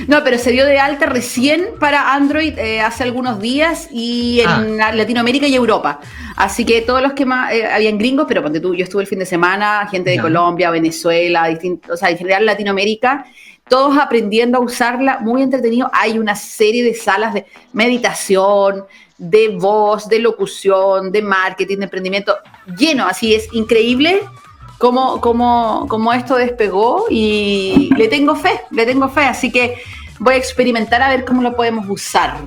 No, 0.09 0.25
pero 0.25 0.37
se 0.37 0.51
dio 0.51 0.66
de 0.66 0.81
alta 0.81 1.07
recién 1.07 1.68
para 1.79 2.14
Android 2.14 2.59
eh, 2.59 2.81
hace 2.81 3.05
algunos 3.05 3.40
días 3.40 3.88
y 3.92 4.40
en 4.40 4.77
Latinoamérica 4.77 5.46
y 5.46 5.55
Europa. 5.55 6.01
Así 6.35 6.64
que 6.64 6.81
todos 6.83 7.01
los 7.01 7.12
que 7.12 7.25
más 7.25 7.53
eh, 7.53 7.64
habían 7.66 7.98
gringos, 7.98 8.27
pero 8.27 8.42
ponte 8.42 8.59
tú, 8.59 8.75
yo 8.75 8.83
estuve 8.83 9.03
el 9.03 9.09
fin 9.09 9.20
de 9.20 9.27
semana, 9.27 9.87
gente 9.88 10.11
de. 10.11 10.18
Colombia, 10.18 10.70
Venezuela, 10.70 11.46
distintos, 11.46 11.92
o 11.92 11.96
sea, 11.96 12.11
en 12.11 12.18
general 12.18 12.44
Latinoamérica, 12.44 13.27
todos 13.68 13.96
aprendiendo 13.96 14.59
a 14.59 14.61
usarla, 14.61 15.20
muy 15.20 15.40
entretenido. 15.40 15.88
Hay 15.92 16.18
una 16.18 16.35
serie 16.35 16.83
de 16.83 16.94
salas 16.94 17.33
de 17.35 17.46
meditación, 17.72 18.85
de 19.18 19.57
voz, 19.57 20.09
de 20.09 20.18
locución, 20.18 21.12
de 21.12 21.22
marketing, 21.22 21.77
de 21.77 21.85
emprendimiento, 21.85 22.37
lleno, 22.77 23.07
así 23.07 23.37
es 23.37 23.48
increíble 23.53 24.22
cómo, 24.83 25.21
cómo, 25.21 25.87
cómo 25.88 26.12
esto 26.12 26.35
despegó 26.35 27.07
y 27.09 27.88
le 27.97 28.09
tengo 28.09 28.35
fe, 28.35 28.62
le 28.73 28.85
tengo 28.85 29.09
fe, 29.09 29.21
así 29.21 29.53
que 29.53 29.77
voy 30.18 30.35
a 30.35 30.37
experimentar 30.37 31.01
a 31.03 31.09
ver 31.09 31.25
cómo 31.25 31.40
lo 31.40 31.55
podemos 31.55 31.88
usar. 31.88 32.38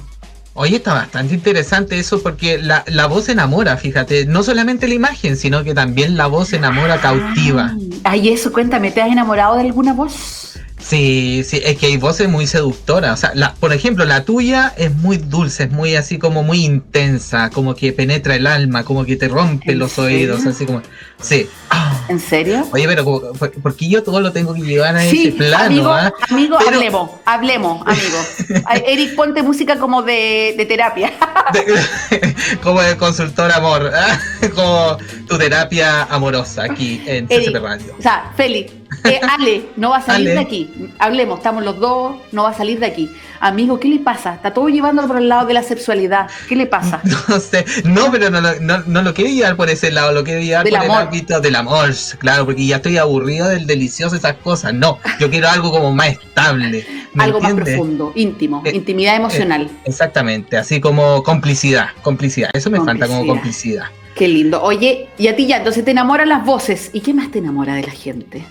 Oye, 0.54 0.76
está 0.76 0.94
bastante 0.94 1.34
interesante 1.34 1.98
eso 1.98 2.22
porque 2.22 2.58
la, 2.58 2.84
la 2.88 3.06
voz 3.08 3.30
enamora, 3.30 3.78
fíjate. 3.78 4.26
No 4.26 4.44
solamente 4.44 4.90
la 4.90 4.96
imagen, 4.96 5.38
sino 5.38 5.64
que 5.64 5.74
también 5.74 6.18
la 6.18 6.28
voz 6.28 6.52
enamora, 6.52 7.00
cautiva. 7.00 7.74
Ay, 8.04 8.28
eso, 8.28 8.52
cuéntame, 8.52 8.92
¿te 8.92 9.02
has 9.02 9.10
enamorado 9.10 9.56
de 9.56 9.62
alguna 9.62 9.94
voz? 9.94 10.55
Sí, 10.88 11.44
sí, 11.44 11.60
es 11.66 11.78
que 11.80 11.88
hay 11.88 11.98
voces 11.98 12.30
muy 12.30 12.46
seductoras. 12.46 13.14
O 13.14 13.18
sea, 13.18 13.32
la, 13.34 13.56
por 13.56 13.74
ejemplo, 13.74 14.06
la 14.06 14.24
tuya 14.24 14.72
es 14.78 14.94
muy 14.94 15.18
dulce, 15.18 15.64
es 15.64 15.72
muy 15.72 15.96
así 15.96 16.20
como 16.20 16.44
muy 16.44 16.64
intensa, 16.64 17.50
como 17.50 17.74
que 17.74 17.92
penetra 17.92 18.36
el 18.36 18.46
alma, 18.46 18.84
como 18.84 19.04
que 19.04 19.16
te 19.16 19.28
rompe 19.28 19.72
¿En 19.72 19.80
los 19.80 19.94
serio? 19.94 20.16
oídos, 20.36 20.46
así 20.46 20.64
como. 20.68 20.84
Sí. 21.20 21.50
Ah, 21.72 22.06
¿En 22.08 22.20
serio? 22.20 22.68
Oye, 22.72 22.86
pero 22.88 23.04
como- 23.04 23.34
¿por, 23.34 23.52
por 23.52 23.76
qué 23.76 23.90
yo 23.90 24.04
todo 24.04 24.20
lo 24.22 24.32
tengo 24.32 24.54
que 24.54 24.62
llevar 24.62 24.96
a 24.96 25.02
Sí, 25.10 25.30
ese 25.30 25.38
plano? 25.38 25.66
amigo, 25.66 25.90
ah? 25.92 26.14
amigo, 26.30 26.58
Pero- 26.64 26.76
hablemos, 26.78 27.10
hablemos, 27.26 27.82
amigo. 27.88 28.66
Eric, 28.88 29.16
ponte 29.16 29.42
música 29.42 29.80
como 29.80 30.04
de, 30.04 30.54
de 30.56 30.66
terapia. 30.68 31.14
De- 31.52 32.36
como 32.62 32.80
el 32.84 32.96
consultor 32.98 33.52
amor, 33.52 33.92
ah, 33.92 34.20
como 34.56 34.98
tu 35.28 35.36
terapia 35.40 36.04
amorosa 36.04 36.66
aquí 36.66 37.02
en 37.08 37.26
CCP 37.28 37.56
Radio. 37.60 37.96
O 37.98 38.02
sea, 38.04 38.32
Félix, 38.38 38.72
eh, 39.04 39.20
Ale, 39.30 39.68
no 39.76 39.90
va 39.92 39.98
a 39.98 40.02
salir 40.02 40.30
Ale. 40.32 40.40
de 40.40 40.46
aquí. 40.46 40.72
Hablemos, 41.00 41.38
estamos 41.40 41.64
los 41.64 41.80
dos, 41.80 42.16
no 42.32 42.44
va 42.44 42.50
a 42.50 42.54
salir 42.54 42.80
de 42.80 42.86
aquí. 42.88 43.10
Amigo, 43.40 43.80
¿qué 43.80 43.88
le 43.90 44.00
pasa? 44.00 44.36
Está 44.36 44.54
todo 44.54 44.70
llevándolo 44.70 45.08
por 45.08 45.18
el 45.18 45.28
lado 45.30 45.46
de 45.46 45.54
la 45.54 45.62
sexualidad. 45.64 46.28
¿Qué 46.48 46.56
le 46.56 46.66
pasa? 46.68 47.02
No 47.28 47.40
sé, 47.40 47.66
no, 47.84 48.12
pero 48.12 48.30
no, 48.30 48.40
lo- 48.42 48.60
no, 48.62 48.80
no 48.86 49.02
lo 49.02 49.14
quiero 49.14 49.30
llevar 49.32 49.56
por 49.58 49.70
ese 49.70 49.92
lado, 49.92 50.12
lo 50.14 50.24
quiero 50.24 50.42
llevar 50.42 50.64
Del 50.64 50.74
por 50.76 50.84
el 50.86 50.90
amor. 50.92 51.04
ámbito 51.04 51.40
del 51.42 51.56
amor, 51.56 51.94
claro, 52.20 52.46
porque 52.46 52.66
ya 52.66 52.78
estoy 52.78 52.98
aburrido 52.98 53.48
del 53.50 53.66
delicioso, 53.68 54.16
esas 54.16 54.36
cosas. 54.36 54.74
No, 54.74 55.00
yo 55.20 55.30
quiero 55.30 55.50
algo 55.50 55.72
como 55.72 55.92
más 55.94 56.08
estable. 56.10 56.86
¿me 57.14 57.24
Algo 57.24 57.40
más 57.42 57.54
profundo, 57.54 58.12
íntimo, 58.16 58.62
Eh, 58.66 58.72
intimidad 58.76 59.16
emocional. 59.16 59.70
Exactamente, 59.86 60.58
así 60.58 60.80
como 60.82 61.24
complicidad, 61.24 61.88
complicidad. 62.02 62.50
Eso 62.54 62.70
me 62.70 62.78
falta 62.82 63.08
como 63.08 63.26
Complicidad. 63.26 63.86
complicidad. 63.86 64.16
Qué 64.16 64.28
lindo. 64.30 64.62
Oye, 64.64 65.08
y 65.18 65.28
a 65.28 65.36
ti 65.36 65.46
ya, 65.48 65.58
entonces 65.58 65.84
te 65.84 65.92
enamoran 65.92 66.30
las 66.30 66.46
voces. 66.46 66.90
¿Y 66.94 67.02
qué 67.02 67.14
más 67.14 67.32
te 67.32 67.40
enamora 67.40 67.74
de 67.76 67.84
la 67.84 67.92
gente? 67.92 68.46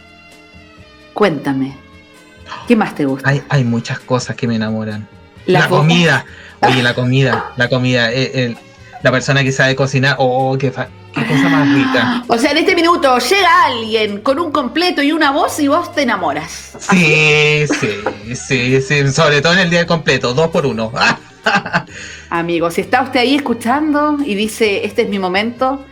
Cuéntame. 1.14 1.76
¿Qué 2.68 2.76
más 2.76 2.94
te 2.94 3.04
gusta? 3.06 3.28
Hay, 3.28 3.42
hay 3.48 3.64
muchas 3.64 3.98
cosas 4.00 4.36
que 4.36 4.46
me 4.46 4.56
enamoran. 4.56 5.08
La 5.46 5.68
comida, 5.68 6.24
oye, 6.60 6.82
la 6.82 6.94
comida, 6.94 7.52
la 7.56 7.68
comida, 7.68 8.12
eh, 8.12 8.44
el- 8.44 8.56
la 9.02 9.10
persona 9.10 9.42
que 9.42 9.52
sabe 9.52 9.76
cocinar, 9.76 10.16
oh, 10.18 10.56
qué, 10.58 10.70
fa- 10.70 10.88
qué 11.14 11.26
cosa 11.26 11.48
más 11.50 11.68
rica. 11.74 12.24
O 12.28 12.38
sea, 12.38 12.52
en 12.52 12.56
este 12.58 12.74
minuto 12.74 13.18
llega 13.18 13.64
alguien 13.66 14.20
con 14.22 14.38
un 14.38 14.50
completo 14.50 15.02
y 15.02 15.12
una 15.12 15.30
voz 15.30 15.60
y 15.60 15.68
vos 15.68 15.92
te 15.94 16.02
enamoras. 16.02 16.72
Sí, 16.78 17.64
sí, 17.68 18.34
sí, 18.34 18.80
sí, 18.80 19.12
sobre 19.12 19.42
todo 19.42 19.52
en 19.52 19.58
el 19.60 19.70
día 19.70 19.86
completo, 19.86 20.32
dos 20.32 20.48
por 20.48 20.64
uno. 20.64 20.90
Amigo, 22.30 22.70
si 22.70 22.80
está 22.80 23.02
usted 23.02 23.20
ahí 23.20 23.36
escuchando 23.36 24.16
y 24.24 24.34
dice, 24.34 24.84
este 24.86 25.02
es 25.02 25.08
mi 25.10 25.18
momento, 25.18 25.84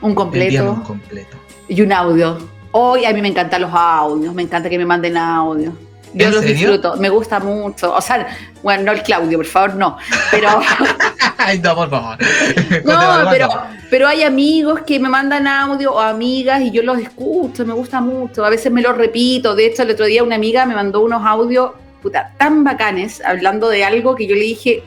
un 0.00 0.14
completo 0.14 0.82
completo. 0.84 1.36
y 1.68 1.80
un 1.82 1.92
audio. 1.92 2.38
Hoy 2.78 3.06
a 3.06 3.12
mí 3.14 3.22
me 3.22 3.28
encantan 3.28 3.62
los 3.62 3.70
audios, 3.72 4.34
me 4.34 4.42
encanta 4.42 4.68
que 4.68 4.76
me 4.76 4.84
manden 4.84 5.16
audio. 5.16 5.72
Yo 6.12 6.26
¿En 6.26 6.30
los 6.30 6.40
serio? 6.42 6.56
disfruto, 6.56 6.96
me 6.96 7.08
gusta 7.08 7.40
mucho. 7.40 7.94
O 7.94 8.00
sea, 8.02 8.26
bueno, 8.62 8.84
no 8.84 8.92
el 8.92 9.02
Claudio, 9.02 9.38
por 9.38 9.46
favor, 9.46 9.74
no. 9.76 9.96
Pero, 10.30 10.60
Ay, 11.38 11.58
no, 11.58 11.74
por 11.74 11.88
favor. 11.88 12.18
no, 12.84 13.30
pero, 13.30 13.48
pero 13.88 14.06
hay 14.06 14.24
amigos 14.24 14.80
que 14.86 15.00
me 15.00 15.08
mandan 15.08 15.46
audio 15.46 15.94
o 15.94 16.00
amigas 16.00 16.60
y 16.60 16.70
yo 16.70 16.82
los 16.82 16.98
escucho, 16.98 17.64
me 17.64 17.72
gusta 17.72 18.02
mucho. 18.02 18.44
A 18.44 18.50
veces 18.50 18.70
me 18.70 18.82
los 18.82 18.94
repito. 18.94 19.54
De 19.54 19.64
hecho, 19.64 19.82
el 19.82 19.92
otro 19.92 20.04
día 20.04 20.22
una 20.22 20.34
amiga 20.34 20.66
me 20.66 20.74
mandó 20.74 21.00
unos 21.00 21.24
audios 21.24 21.70
puta, 22.02 22.34
tan 22.36 22.62
bacanes 22.62 23.22
hablando 23.24 23.70
de 23.70 23.84
algo 23.84 24.16
que 24.16 24.26
yo 24.26 24.34
le 24.34 24.42
dije, 24.42 24.84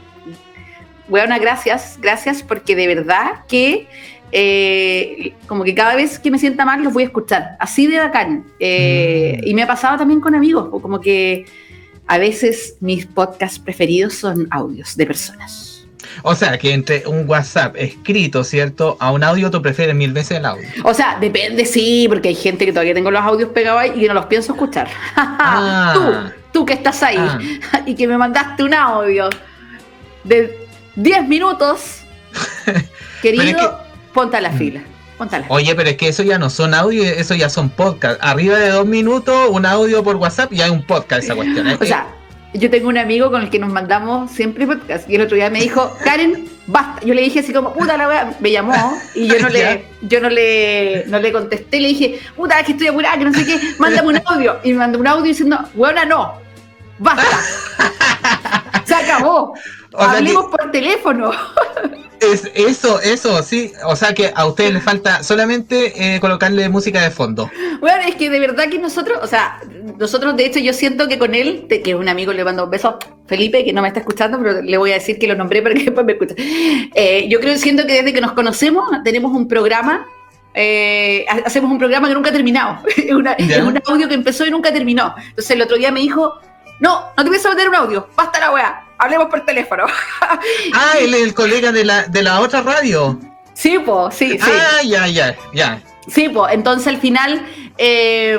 buena, 1.08 1.40
gracias, 1.40 1.98
gracias, 2.00 2.44
porque 2.44 2.76
de 2.76 2.86
verdad 2.86 3.46
que 3.48 3.88
eh, 4.32 5.34
como 5.48 5.64
que 5.64 5.74
cada 5.74 5.96
vez 5.96 6.20
que 6.20 6.32
me 6.32 6.40
sienta 6.40 6.66
mal 6.66 6.84
los 6.84 6.94
voy 6.94 7.04
a 7.04 7.06
escuchar, 7.08 7.58
así 7.60 7.88
de 7.88 8.00
bacán. 8.00 8.46
Eh, 8.60 9.40
Mm. 9.42 9.48
Y 9.48 9.54
me 9.54 9.64
ha 9.64 9.68
pasado 9.68 9.98
también 9.98 10.20
con 10.20 10.36
amigos, 10.36 10.70
o 10.72 10.82
como 10.82 11.00
que 11.00 11.46
a 12.08 12.18
veces 12.18 12.76
mis 12.80 13.06
podcasts 13.06 13.60
preferidos 13.60 14.16
son 14.16 14.48
audios 14.52 14.96
de 14.98 15.06
personas. 15.06 15.86
O 16.24 16.36
sea, 16.36 16.58
que 16.58 16.74
entre 16.74 17.04
un 17.08 17.30
WhatsApp 17.30 17.76
escrito, 17.78 18.44
¿cierto? 18.44 18.98
A 19.00 19.12
un 19.12 19.24
audio 19.24 19.50
tú 19.52 19.62
prefieres 19.62 19.96
mil 19.96 20.12
veces 20.12 20.40
el 20.40 20.46
audio. 20.46 20.68
O 20.84 20.94
sea, 20.94 21.18
depende, 21.20 21.66
sí, 21.66 22.08
porque 22.10 22.30
hay 22.30 22.36
gente 22.36 22.66
que 22.66 22.72
todavía 22.72 22.94
tengo 22.94 23.12
los 23.12 23.22
audios 23.22 23.50
pegados 23.52 23.82
ahí 23.82 23.92
y 23.96 24.02
que 24.02 24.08
no 24.08 24.14
los 24.16 24.26
pienso 24.26 24.54
escuchar. 24.54 24.90
Ah. 25.42 25.92
tú, 26.52 26.60
tú 26.60 26.66
que 26.66 26.74
estás 26.74 27.02
ahí 27.04 27.18
Ah. 27.18 27.40
y 27.86 27.96
que 27.96 28.08
me 28.08 28.18
mandaste 28.18 28.64
un 28.64 28.74
audio 28.74 29.30
de 30.24 30.68
10 30.96 31.28
minutos, 31.28 32.02
querido, 33.22 33.80
ponte 34.14 34.38
a 34.38 34.42
la 34.42 34.52
fila. 34.52 34.82
Ponte 35.18 35.36
a 35.36 35.40
la 35.40 35.46
fila. 35.46 35.56
Oye, 35.56 35.76
pero 35.76 35.90
es 35.90 35.98
que 35.98 36.08
eso 36.08 36.24
ya 36.24 36.38
no 36.38 36.50
son 36.50 36.74
audio, 36.74 37.04
eso 37.04 37.36
ya 37.36 37.50
son 37.50 37.70
podcast. 37.70 38.20
Arriba 38.22 38.58
de 38.58 38.70
dos 38.70 38.86
minutos, 38.86 39.50
un 39.50 39.66
audio 39.66 40.04
por 40.04 40.16
WhatsApp 40.16 40.54
y 40.54 40.62
hay 40.62 40.70
un 40.70 40.84
podcast 40.84 41.24
esa 41.24 41.36
cuestión. 41.36 41.68
¿eh? 41.68 41.78
O 41.80 41.86
sea, 41.86 42.08
yo 42.54 42.70
tengo 42.70 42.90
un 42.90 42.98
amigo 42.98 43.30
con 43.30 43.44
el 43.44 43.50
que 43.50 43.60
nos 43.60 43.72
mandamos 43.72 44.32
siempre 44.32 44.66
podcast 44.66 45.08
y 45.10 45.16
el 45.16 45.22
otro 45.22 45.36
día 45.36 45.50
me 45.50 45.62
dijo, 45.62 45.96
Karen, 46.04 46.48
basta. 46.66 47.06
Yo 47.06 47.14
le 47.14 47.22
dije 47.22 47.42
así 47.42 47.54
como, 47.54 47.74
puta 47.74 47.96
la 47.96 48.08
wea, 48.08 48.38
me 48.40 48.52
llamó 48.52 48.98
y 49.14 49.28
yo 49.28 49.40
no 49.40 49.50
le, 49.50 49.86
yo 50.02 50.20
no 50.20 50.30
le, 50.30 51.06
no 51.08 51.20
le 51.20 51.32
contesté, 51.32 51.80
le 51.80 51.90
dije, 51.90 52.20
puta, 52.36 52.60
es 52.60 52.66
que 52.66 52.72
estoy 52.72 52.88
apurada, 52.88 53.18
que 53.18 53.26
no 53.26 53.34
sé 53.34 53.46
qué, 53.46 53.60
mándame 53.78 54.08
un 54.10 54.22
audio. 54.26 54.60
Y 54.64 54.72
me 54.72 54.80
mandó 54.80 55.00
un 55.00 55.08
audio 55.08 55.26
diciendo, 55.26 55.60
weona, 55.76 56.06
no, 56.06 56.34
basta. 56.98 57.24
Se 58.86 58.96
acabó. 58.96 59.54
O 59.94 60.00
sea 60.00 60.12
Hablemos 60.14 60.46
por 60.46 60.72
teléfono. 60.72 61.32
es, 62.22 62.52
eso, 62.56 63.00
eso, 63.02 63.42
sí. 63.44 63.72
O 63.86 63.96
sea 63.96 64.14
que 64.14 64.32
a 64.36 64.46
ustedes 64.46 64.74
les 64.74 64.84
falta 64.84 65.24
solamente 65.24 66.16
eh, 66.16 66.20
colocarle 66.20 66.68
música 66.70 67.02
de 67.02 67.12
fondo. 67.12 67.50
Bueno, 67.80 68.04
es 68.08 68.16
que 68.16 68.30
de 68.30 68.40
verdad 68.40 68.70
que 68.70 68.80
nosotros, 68.80 69.20
o 69.22 69.28
sea, 69.28 69.62
nosotros 69.98 70.36
de 70.38 70.46
hecho 70.46 70.60
yo 70.60 70.74
siento 70.74 71.08
que 71.08 71.18
con 71.18 71.34
él, 71.36 71.66
que 71.70 71.82
es 71.86 71.96
un 71.96 72.08
amigo, 72.10 72.32
le 72.34 72.44
mando 72.44 72.66
un 72.66 72.70
beso, 72.70 72.98
Felipe, 73.28 73.64
que 73.66 73.74
no 73.74 73.82
me 73.82 73.88
está 73.90 74.00
escuchando, 74.02 74.38
pero 74.42 74.62
le 74.62 74.78
voy 74.78 74.92
a 74.92 74.96
decir 74.96 75.18
que 75.20 75.28
lo 75.28 75.36
nombré 75.36 75.62
para 75.62 75.76
que 75.76 75.84
después 75.86 76.06
me 76.06 76.14
escuche. 76.14 76.36
Eh, 76.96 77.28
yo 77.30 77.40
creo, 77.40 77.58
siento 77.58 77.86
que 77.86 77.94
desde 77.94 78.14
que 78.14 78.22
nos 78.22 78.34
conocemos 78.34 78.90
tenemos 79.04 79.32
un 79.32 79.48
programa, 79.48 80.06
eh, 80.54 81.26
ha- 81.30 81.46
hacemos 81.46 81.72
un 81.72 81.78
programa 81.78 82.08
que 82.08 82.14
nunca 82.14 82.30
ha 82.30 82.34
terminado. 82.34 82.80
es, 82.98 83.12
una- 83.14 83.38
Ya. 83.38 83.58
es 83.58 83.62
un 83.64 83.80
audio 83.88 84.08
que 84.08 84.16
empezó 84.16 84.46
y 84.46 84.52
nunca 84.52 84.72
terminó. 84.74 85.14
Entonces 85.30 85.52
el 85.52 85.62
otro 85.62 85.78
día 85.78 85.92
me 85.92 86.00
dijo, 86.00 86.40
no, 86.80 87.06
no 87.18 87.24
te 87.24 87.30
voy 87.30 87.40
a 87.44 87.50
meter 87.50 87.70
un 87.70 87.76
audio, 87.76 88.08
basta 88.16 88.40
la 88.40 88.52
weá, 88.52 88.84
hablemos 89.00 89.28
por 89.28 89.46
teléfono. 89.46 89.86
Ah, 90.74 90.94
él 91.00 91.14
es 91.16 91.24
el 91.24 91.34
colega 91.34 91.72
de 91.72 91.84
la, 91.86 92.04
de 92.04 92.22
la 92.22 92.40
otra 92.42 92.62
radio. 92.62 93.20
sí, 93.54 93.80
pues, 93.84 94.14
sí, 94.16 94.32
sí. 94.32 94.38
Ah, 94.42 94.84
ya, 94.84 95.08
ya, 95.08 95.36
ya. 95.54 95.82
Sí, 96.08 96.30
pues 96.30 96.54
entonces 96.54 96.88
al 96.88 96.98
final, 96.98 97.46
eh, 97.78 98.38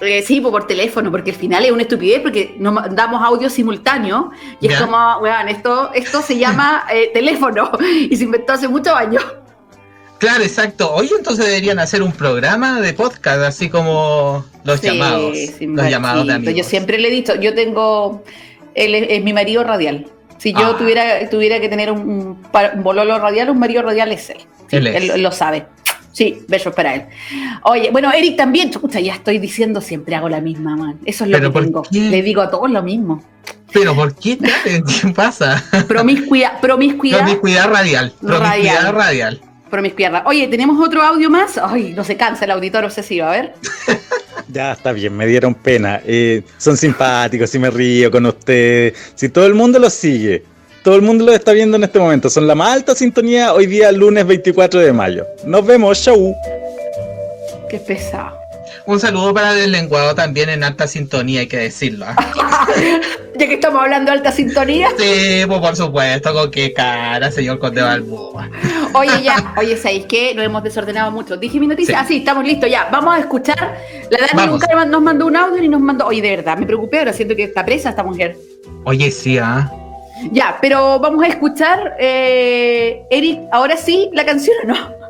eh, 0.00 0.22
sí, 0.22 0.40
pues 0.40 0.50
por 0.52 0.66
teléfono, 0.66 1.10
porque 1.10 1.30
al 1.30 1.36
final 1.36 1.64
es 1.64 1.70
una 1.72 1.82
estupidez, 1.82 2.20
porque 2.20 2.54
nos 2.58 2.72
mandamos 2.72 3.22
audio 3.22 3.48
simultáneo 3.50 4.30
y 4.60 4.68
es 4.72 4.80
como, 4.80 5.18
weón, 5.18 5.48
esto, 5.48 5.90
esto 5.94 6.20
se 6.22 6.36
llama 6.38 6.84
eh, 6.92 7.10
teléfono 7.12 7.70
y 7.80 8.16
se 8.16 8.24
inventó 8.24 8.52
hace 8.54 8.68
muchos 8.68 8.94
años. 8.94 9.24
Claro, 10.18 10.42
exacto. 10.42 10.92
Oye, 10.94 11.10
entonces 11.18 11.44
deberían 11.44 11.78
hacer 11.78 12.02
un 12.02 12.12
programa 12.12 12.80
de 12.80 12.94
podcast, 12.94 13.42
así 13.42 13.68
como 13.68 14.44
los 14.64 14.80
Sí, 14.80 14.86
llamados. 14.86 15.36
sí, 15.36 15.66
los 15.66 15.90
llamados 15.90 16.26
de 16.26 16.32
amigos. 16.34 16.54
Yo 16.54 16.64
siempre 16.64 16.98
le 16.98 17.08
he 17.08 17.10
dicho, 17.10 17.34
yo 17.34 17.54
tengo, 17.54 18.22
él 18.74 18.94
es, 18.94 19.06
es 19.10 19.22
mi 19.24 19.32
marido 19.32 19.64
radial. 19.64 20.06
Si 20.38 20.52
yo 20.52 20.66
Ah. 20.74 20.76
tuviera, 20.78 21.28
tuviera 21.30 21.60
que 21.60 21.68
tener 21.68 21.90
un, 21.90 22.42
bololo 22.82 23.18
radial, 23.18 23.50
un 23.50 23.58
marido 23.58 23.82
radial 23.82 24.12
es 24.12 24.30
él. 24.30 24.38
Sí, 24.68 24.76
Él 24.76 24.86
es. 24.88 25.10
él 25.10 25.22
lo 25.22 25.32
sabe. 25.32 25.66
Sí, 26.12 26.42
besos 26.48 26.74
para 26.74 26.94
él. 26.94 27.02
Oye, 27.64 27.90
bueno, 27.90 28.12
Eric 28.12 28.36
también, 28.36 28.70
chucha, 28.70 29.00
ya 29.00 29.14
estoy 29.14 29.38
diciendo, 29.38 29.80
siempre 29.80 30.14
hago 30.14 30.28
la 30.28 30.40
misma, 30.40 30.76
man. 30.76 30.98
Eso 31.04 31.24
es 31.24 31.30
lo 31.30 31.38
¿Pero 31.38 31.52
que 31.52 31.60
tengo. 31.60 31.82
qué? 31.82 31.98
Le 31.98 32.22
digo 32.22 32.40
a 32.42 32.50
todos 32.50 32.70
lo 32.70 32.82
mismo. 32.82 33.22
Pero 33.72 33.94
¿por 33.96 34.14
qué? 34.14 34.38
¿Qué 34.38 35.08
pasa? 35.14 35.64
Promiscuidad, 35.88 36.60
promiscuidad, 36.60 37.18
Promiscuidad 37.18 37.68
radial. 37.68 38.12
Promiscuidad 38.20 38.40
Radial. 38.82 38.94
radial. 38.94 39.40
promiscuidad. 39.70 40.22
Oye, 40.26 40.46
¿tenemos 40.46 40.78
otro 40.86 41.02
audio 41.02 41.28
más? 41.30 41.58
Ay, 41.58 41.94
no 41.96 42.04
se 42.04 42.16
cansa 42.16 42.44
el 42.44 42.52
auditor 42.52 42.84
obsesivo, 42.84 43.26
a 43.26 43.30
ver. 43.30 43.54
Ya 44.48 44.72
está 44.72 44.92
bien, 44.92 45.16
me 45.16 45.26
dieron 45.26 45.54
pena. 45.54 46.00
Eh, 46.06 46.42
son 46.58 46.76
simpáticos, 46.76 47.50
si 47.50 47.58
me 47.58 47.70
río 47.70 48.10
con 48.10 48.26
ustedes. 48.26 48.94
Si 49.14 49.28
todo 49.28 49.46
el 49.46 49.54
mundo 49.54 49.78
los 49.78 49.94
sigue, 49.94 50.44
todo 50.82 50.96
el 50.96 51.02
mundo 51.02 51.24
los 51.24 51.34
está 51.34 51.52
viendo 51.52 51.76
en 51.76 51.84
este 51.84 51.98
momento. 51.98 52.28
Son 52.28 52.46
la 52.46 52.54
más 52.54 52.74
alta 52.74 52.94
sintonía 52.94 53.54
hoy 53.54 53.66
día, 53.66 53.90
lunes 53.90 54.26
24 54.26 54.80
de 54.80 54.92
mayo. 54.92 55.26
Nos 55.44 55.64
vemos, 55.64 56.02
chau. 56.02 56.34
Qué 57.68 57.78
pesado. 57.78 58.43
Un 58.86 59.00
saludo 59.00 59.32
para 59.32 59.58
el 59.58 59.72
lenguado 59.72 60.14
también 60.14 60.50
en 60.50 60.62
alta 60.62 60.86
sintonía, 60.86 61.40
hay 61.40 61.46
que 61.46 61.56
decirlo. 61.56 62.06
¿ah? 62.06 62.16
Ya 63.36 63.48
que 63.48 63.54
estamos 63.54 63.82
hablando 63.82 64.12
de 64.12 64.18
alta 64.18 64.30
sintonía. 64.30 64.90
Sí, 64.96 65.42
pues 65.48 65.58
por 65.58 65.74
supuesto, 65.74 66.32
con 66.32 66.52
qué 66.52 66.72
cara, 66.72 67.32
señor 67.32 67.58
Conde 67.58 67.82
Balboa. 67.82 68.48
Oye, 68.92 69.24
ya, 69.24 69.52
oye, 69.58 69.76
¿sabéis 69.76 70.06
qué? 70.06 70.32
Nos 70.36 70.44
hemos 70.44 70.62
desordenado 70.62 71.10
mucho. 71.10 71.36
Dije 71.36 71.58
mi 71.58 71.66
noticia. 71.66 71.98
Sí. 71.98 72.00
Ah, 72.00 72.06
sí, 72.06 72.16
estamos 72.18 72.44
listos, 72.44 72.70
ya. 72.70 72.88
Vamos 72.92 73.12
a 73.12 73.18
escuchar. 73.18 73.76
La 74.08 74.18
Dani 74.32 74.52
nunca 74.52 74.84
nos 74.84 75.02
mandó 75.02 75.26
un 75.26 75.36
audio 75.36 75.60
ni 75.60 75.68
nos 75.68 75.80
mandó. 75.80 76.06
Oye, 76.06 76.22
de 76.22 76.36
verdad, 76.36 76.56
me 76.56 76.64
preocupé, 76.64 77.00
ahora 77.00 77.12
siento 77.12 77.34
que 77.34 77.42
está 77.42 77.64
presa 77.64 77.90
esta 77.90 78.04
mujer. 78.04 78.36
Oye, 78.84 79.10
sí, 79.10 79.36
¿ah? 79.38 79.68
Ya, 80.30 80.58
pero 80.60 81.00
vamos 81.00 81.24
a 81.24 81.26
escuchar, 81.26 81.96
eh, 81.98 83.02
Eric, 83.10 83.40
ahora 83.50 83.76
sí, 83.76 84.10
la 84.12 84.24
canción 84.24 84.56
o 84.62 84.66
no. 84.68 85.03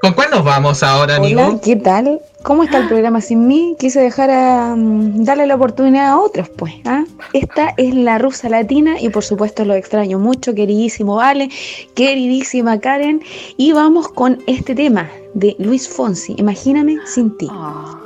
¿Con 0.00 0.12
cuál 0.12 0.30
nos 0.30 0.44
vamos 0.44 0.82
ahora, 0.84 1.16
amigo? 1.16 1.40
Hola, 1.40 1.60
¿qué 1.60 1.74
tal? 1.74 2.20
¿Cómo 2.44 2.62
está 2.62 2.78
el 2.78 2.86
programa 2.86 3.20
sin 3.20 3.48
mí? 3.48 3.74
Quise 3.80 4.00
dejar 4.00 4.30
a 4.30 4.76
mm, 4.76 5.24
darle 5.24 5.46
la 5.46 5.56
oportunidad 5.56 6.06
a 6.06 6.18
otros, 6.18 6.48
pues. 6.50 6.72
¿ah? 6.84 7.04
Esta 7.32 7.74
es 7.76 7.94
la 7.94 8.18
rusa 8.18 8.48
latina 8.48 9.00
y 9.00 9.08
por 9.08 9.24
supuesto 9.24 9.64
lo 9.64 9.74
extraño 9.74 10.20
mucho, 10.20 10.54
queridísimo 10.54 11.16
Vale, 11.16 11.48
queridísima 11.94 12.78
Karen. 12.78 13.22
Y 13.56 13.72
vamos 13.72 14.08
con 14.08 14.38
este 14.46 14.76
tema 14.76 15.10
de 15.34 15.56
Luis 15.58 15.88
Fonsi, 15.88 16.34
Imagíname 16.38 16.98
sin 17.04 17.36
ti. 17.36 17.48
Ah. 17.50 17.97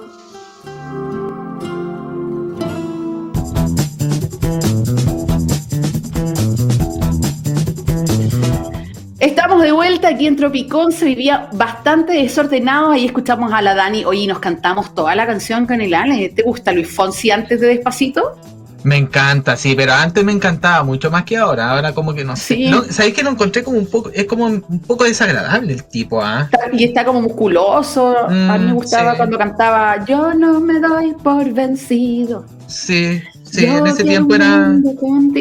Vuelta 9.92 10.08
aquí 10.08 10.26
en 10.26 10.36
Tropicón, 10.36 10.90
se 10.90 11.04
vivía 11.04 11.50
bastante 11.52 12.14
desordenado, 12.14 12.92
ahí 12.92 13.04
escuchamos 13.04 13.52
a 13.52 13.60
la 13.60 13.74
Dani, 13.74 14.06
oye, 14.06 14.26
nos 14.26 14.38
cantamos 14.38 14.94
toda 14.94 15.14
la 15.14 15.26
canción 15.26 15.66
con 15.66 15.82
el 15.82 15.92
Ale. 15.92 16.30
¿Te 16.30 16.42
gusta 16.42 16.72
Luis 16.72 16.88
Fonsi 16.90 17.30
antes 17.30 17.60
de 17.60 17.66
Despacito? 17.66 18.38
Me 18.84 18.96
encanta, 18.96 19.54
sí, 19.54 19.74
pero 19.76 19.92
antes 19.92 20.24
me 20.24 20.32
encantaba 20.32 20.82
mucho 20.82 21.10
más 21.10 21.24
que 21.24 21.36
ahora. 21.36 21.70
Ahora 21.72 21.92
como 21.92 22.14
que 22.14 22.24
no 22.24 22.34
sé. 22.36 22.54
Sí. 22.54 22.68
No, 22.70 22.82
¿Sabéis 22.84 23.14
que 23.14 23.22
lo 23.22 23.30
encontré 23.30 23.62
como 23.62 23.76
un 23.78 23.86
poco, 23.86 24.10
es 24.14 24.24
como 24.24 24.46
un 24.46 24.80
poco 24.80 25.04
desagradable 25.04 25.74
el 25.74 25.84
tipo, 25.84 26.22
¿ah? 26.22 26.48
Y 26.72 26.84
está 26.84 27.04
como 27.04 27.20
musculoso. 27.20 28.16
a 28.26 28.28
mí 28.58 28.64
me 28.64 28.72
Mm, 28.72 28.74
gustaba 28.74 29.10
sí. 29.12 29.16
cuando 29.18 29.36
cantaba 29.38 30.04
Yo 30.06 30.32
no 30.32 30.58
me 30.58 30.80
doy 30.80 31.12
por 31.22 31.52
vencido. 31.52 32.46
Sí, 32.66 33.20
sí, 33.52 33.66
Yo 33.66 33.78
en 33.78 33.86
ese 33.86 34.04
tiempo 34.04 34.34
era... 34.34 34.72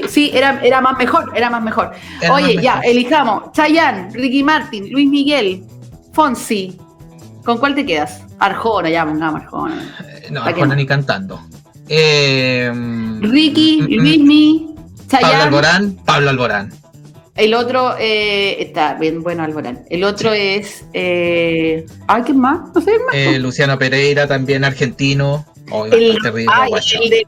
Sí, 0.09 0.31
era, 0.33 0.59
era 0.61 0.81
más 0.81 0.97
mejor, 0.97 1.31
era 1.35 1.49
más 1.49 1.63
mejor. 1.63 1.91
Era 2.21 2.33
Oye, 2.33 2.55
más 2.55 2.63
ya, 2.63 2.75
mejor. 2.75 2.85
elijamos. 2.89 3.51
Chayanne, 3.53 4.09
Ricky 4.13 4.43
Martin, 4.43 4.91
Luis 4.91 5.09
Miguel, 5.09 5.63
Fonsi. 6.13 6.77
¿Con 7.43 7.57
cuál 7.57 7.73
te 7.73 7.85
quedas? 7.85 8.21
Arjona, 8.39 8.89
ya, 8.89 9.05
pongamos 9.05 9.41
Arjona. 9.41 9.95
No, 10.29 10.41
¿Para 10.41 10.53
qué 10.53 10.61
Arjona 10.61 10.75
no? 10.75 10.81
ni 10.81 10.85
cantando. 10.85 11.41
Eh, 11.87 12.71
Ricky, 13.21 13.81
mm, 13.81 13.85
mm, 13.85 13.97
Luismi, 13.97 14.75
Pablo 14.75 15.07
Chayanne. 15.09 15.43
Alborán, 15.43 15.95
Pablo 16.05 16.29
Alborán. 16.29 16.71
El 17.35 17.53
otro 17.53 17.95
eh, 17.97 18.61
está 18.61 18.95
bien, 18.95 19.23
bueno, 19.23 19.43
Alborán. 19.43 19.85
El 19.89 20.03
otro 20.03 20.33
es. 20.33 20.85
Eh, 20.93 21.85
ay, 22.07 22.23
¿qué 22.23 22.33
más? 22.33 22.59
No 22.75 22.81
sé, 22.81 22.91
más. 23.05 23.15
Eh, 23.15 23.39
Luciano 23.39 23.79
Pereira, 23.79 24.27
también 24.27 24.63
argentino. 24.63 25.45
Oh, 25.71 25.85
el, 25.85 25.91
terrible, 26.21 26.45
ay, 26.51 26.71
el 27.01 27.09
de 27.09 27.27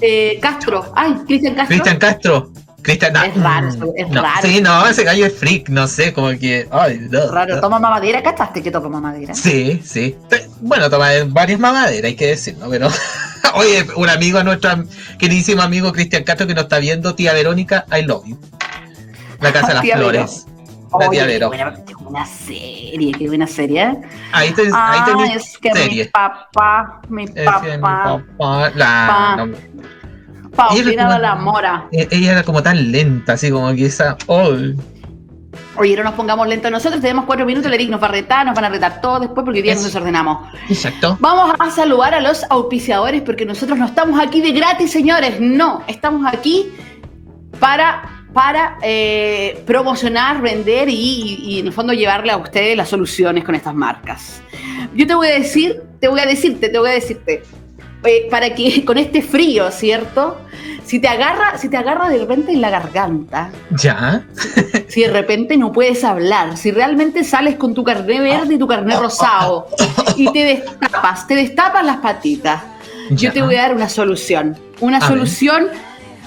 eh, 0.00 0.38
Castro. 0.40 0.92
Ay, 0.94 1.14
Cristian 1.26 1.54
Castro. 1.54 1.68
Cristian 1.68 1.98
Castro. 1.98 2.52
Cristian, 2.82 3.16
Es 3.16 3.34
raro, 3.36 3.68
mm, 3.68 3.92
es 3.96 4.08
no, 4.10 4.22
raro. 4.22 4.42
Sí, 4.42 4.60
no, 4.60 4.86
ese 4.86 5.04
gallo 5.04 5.24
es 5.24 5.34
freak, 5.34 5.70
no 5.70 5.88
sé, 5.88 6.12
como 6.12 6.28
que. 6.38 6.68
Ay, 6.70 7.00
no, 7.10 7.30
Raro, 7.30 7.56
no. 7.56 7.60
toma 7.62 7.78
mamadera. 7.78 8.22
¿Cachaste 8.22 8.62
que 8.62 8.70
toma 8.70 8.88
mamadera? 8.90 9.34
Sí, 9.34 9.80
sí. 9.82 10.14
Bueno, 10.60 10.90
toma 10.90 11.08
varias 11.28 11.58
mamaderas, 11.58 12.04
hay 12.04 12.14
que 12.14 12.28
decirlo, 12.28 12.68
pero. 12.68 12.88
Oye, 13.54 13.86
un 13.96 14.08
amigo, 14.08 14.42
nuestro 14.42 14.84
queridísimo 15.18 15.62
amigo 15.62 15.92
Cristian 15.92 16.24
Castro 16.24 16.46
que 16.46 16.54
nos 16.54 16.64
está 16.64 16.78
viendo, 16.78 17.14
tía 17.14 17.32
Verónica, 17.32 17.86
I 17.90 18.02
love 18.02 18.24
you. 18.26 18.38
La 19.40 19.52
Casa 19.52 19.68
de 19.68 19.74
las 19.74 19.82
Vero. 19.82 20.53
Oye, 20.94 21.38
buena, 21.46 21.74
buena 22.00 22.24
serie, 22.26 23.12
qué 23.18 23.28
buena 23.28 23.46
serie. 23.46 23.82
¿eh? 23.82 24.00
Ahí, 24.32 24.52
te, 24.52 24.62
ahí 24.62 24.68
Ah, 24.72 25.04
tenés 25.06 25.36
es 25.36 25.58
que 25.58 25.70
mi 25.88 26.04
papá, 26.04 27.00
mi 27.08 27.26
que 27.26 27.40
mi 27.40 27.46
papá, 27.46 28.22
papá, 28.38 28.70
la, 28.74 29.06
Pa. 29.36 29.36
no, 29.46 29.52
Paulina 30.54 31.12
de 31.14 31.18
la 31.18 31.34
Mora. 31.34 31.86
e- 31.90 32.08
ella 32.10 32.32
era 32.32 32.42
como 32.44 32.62
tan 32.62 32.92
lenta, 32.92 33.32
así 33.32 33.50
como 33.50 33.72
que 33.74 33.86
esa. 33.86 34.16
Oh, 34.26 34.50
Oye, 35.76 35.96
no 35.96 36.04
nos 36.04 36.14
pongamos 36.14 36.46
lentos 36.46 36.70
nosotros, 36.70 37.00
tenemos 37.00 37.24
cuatro 37.24 37.44
minutos, 37.44 37.66
el 37.66 37.74
Eric 37.74 37.90
nos 37.90 38.00
va 38.00 38.06
a 38.06 38.10
retar, 38.12 38.46
nos 38.46 38.54
van 38.54 38.64
a 38.66 38.68
retar 38.68 39.00
todos 39.00 39.20
después 39.22 39.44
porque 39.44 39.58
hoy 39.58 39.62
día 39.62 39.74
nos 39.74 39.82
Eso. 39.84 39.88
desordenamos. 39.90 40.48
exacto. 40.68 41.16
Vamos 41.20 41.54
a 41.58 41.70
saludar 41.70 42.14
a 42.14 42.20
los 42.20 42.44
auspiciadores 42.50 43.22
porque 43.22 43.44
nosotros 43.44 43.76
no 43.78 43.86
estamos 43.86 44.20
aquí 44.20 44.40
de 44.40 44.52
gratis, 44.52 44.92
señores. 44.92 45.40
No, 45.40 45.82
estamos 45.88 46.24
aquí 46.32 46.72
para, 47.58 48.13
para 48.34 48.78
eh, 48.82 49.62
promocionar, 49.66 50.42
vender 50.42 50.88
y, 50.90 51.38
y 51.40 51.60
en 51.60 51.68
el 51.68 51.72
fondo 51.72 51.92
llevarle 51.92 52.32
a 52.32 52.36
ustedes 52.36 52.76
las 52.76 52.88
soluciones 52.88 53.44
con 53.44 53.54
estas 53.54 53.74
marcas. 53.74 54.42
Yo 54.94 55.06
te 55.06 55.14
voy 55.14 55.28
a 55.28 55.34
decir, 55.38 55.80
te 56.00 56.08
voy 56.08 56.20
a 56.20 56.26
decirte, 56.26 56.68
te 56.68 56.78
voy 56.78 56.90
a 56.90 56.94
decirte, 56.94 57.42
eh, 58.04 58.26
para 58.30 58.54
que 58.54 58.84
con 58.84 58.98
este 58.98 59.22
frío, 59.22 59.70
¿cierto? 59.70 60.36
Si 60.84 60.98
te 60.98 61.08
agarra, 61.08 61.56
si 61.56 61.68
te 61.70 61.76
agarra 61.78 62.10
de 62.10 62.18
repente 62.18 62.52
en 62.52 62.60
la 62.60 62.68
garganta, 62.68 63.50
Ya. 63.80 64.26
si 64.88 65.00
de 65.02 65.08
repente 65.10 65.56
no 65.56 65.72
puedes 65.72 66.04
hablar, 66.04 66.58
si 66.58 66.72
realmente 66.72 67.24
sales 67.24 67.54
con 67.56 67.72
tu 67.72 67.82
carné 67.84 68.20
verde 68.20 68.54
y 68.54 68.58
tu 68.58 68.66
carné 68.66 68.94
rosado 68.96 69.68
y 70.16 70.30
te 70.32 70.44
destapas, 70.44 71.26
te 71.26 71.36
destapas 71.36 71.86
las 71.86 71.96
patitas, 71.98 72.60
yo 73.10 73.32
te 73.32 73.40
voy 73.42 73.54
a 73.54 73.62
dar 73.62 73.74
una 73.74 73.88
solución. 73.88 74.58
Una 74.80 74.98
A 74.98 75.08
solución 75.08 75.68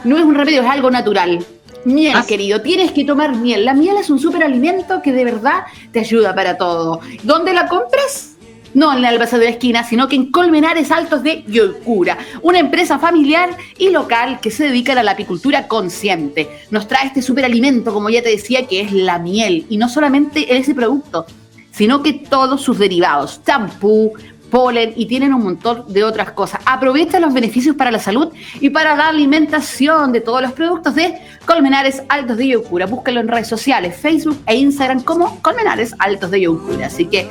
no 0.04 0.18
es 0.18 0.24
un 0.24 0.34
remedio, 0.34 0.62
es 0.64 0.70
algo 0.70 0.90
natural. 0.90 1.46
Miel, 1.88 2.16
Ah. 2.18 2.26
querido, 2.28 2.62
tienes 2.62 2.92
que 2.92 3.06
tomar 3.06 3.36
miel. 3.36 3.64
La 3.64 3.74
miel 3.74 3.96
es 3.98 4.10
un 4.10 4.20
superalimento 4.20 5.02
que 5.02 5.14
de 5.14 5.24
verdad 5.24 5.64
te 5.94 6.00
ayuda 6.02 6.36
para 6.36 6.58
todo. 6.58 7.00
¿Dónde 7.24 7.54
la 7.54 7.68
compras? 7.68 8.34
No 8.74 8.92
en 8.92 9.00
el 9.00 9.06
almacén 9.06 9.40
de 9.40 9.46
la 9.46 9.52
esquina, 9.52 9.84
sino 9.86 10.08
que 10.10 10.18
en 10.18 10.30
Colmenares 10.30 10.92
Altos 10.92 11.24
de 11.24 11.44
Yocura, 11.48 12.18
una 12.42 12.60
empresa 12.60 13.00
familiar 13.00 13.50
y 13.78 13.90
local 13.90 14.40
que 14.42 14.52
se 14.52 14.66
dedica 14.66 14.92
a 14.92 15.02
la 15.02 15.12
apicultura 15.12 15.68
consciente. 15.70 16.50
Nos 16.72 16.88
trae 16.90 17.08
este 17.08 17.22
superalimento, 17.22 17.94
como 17.94 18.10
ya 18.10 18.22
te 18.22 18.30
decía, 18.30 18.68
que 18.68 18.82
es 18.82 18.92
la 18.92 19.18
miel. 19.18 19.66
Y 19.70 19.78
no 19.78 19.88
solamente 19.88 20.58
ese 20.58 20.76
producto, 20.76 21.26
sino 21.72 22.04
que 22.04 22.14
todos 22.14 22.62
sus 22.62 22.78
derivados, 22.78 23.40
champú, 23.46 24.12
polen 24.50 24.94
y 24.96 25.06
tienen 25.06 25.34
un 25.34 25.44
montón 25.44 25.86
de 25.88 26.04
otras 26.04 26.32
cosas. 26.32 26.62
Aprovecha 26.66 27.20
los 27.20 27.34
beneficios 27.34 27.76
para 27.76 27.92
la 27.92 28.00
salud 28.00 28.30
y 28.60 28.70
para 28.70 28.96
la 28.96 29.10
alimentación 29.10 30.12
de 30.12 30.22
todos 30.22 30.42
los 30.42 30.52
productos 30.54 30.96
de 30.96 31.16
Colmenares 31.46 32.04
Altos 32.10 32.38
de 32.38 32.48
Yocura. 32.48 32.86
Búscalo 32.86 33.20
en 33.20 33.28
redes 33.28 33.48
sociales, 33.48 33.96
Facebook 33.96 34.42
e 34.46 34.56
Instagram 34.56 35.04
como 35.04 35.42
Colmenares 35.42 35.94
Altos 36.00 36.32
de 36.32 36.42
Yocura. 36.42 36.88
Así 36.88 37.06
que 37.06 37.28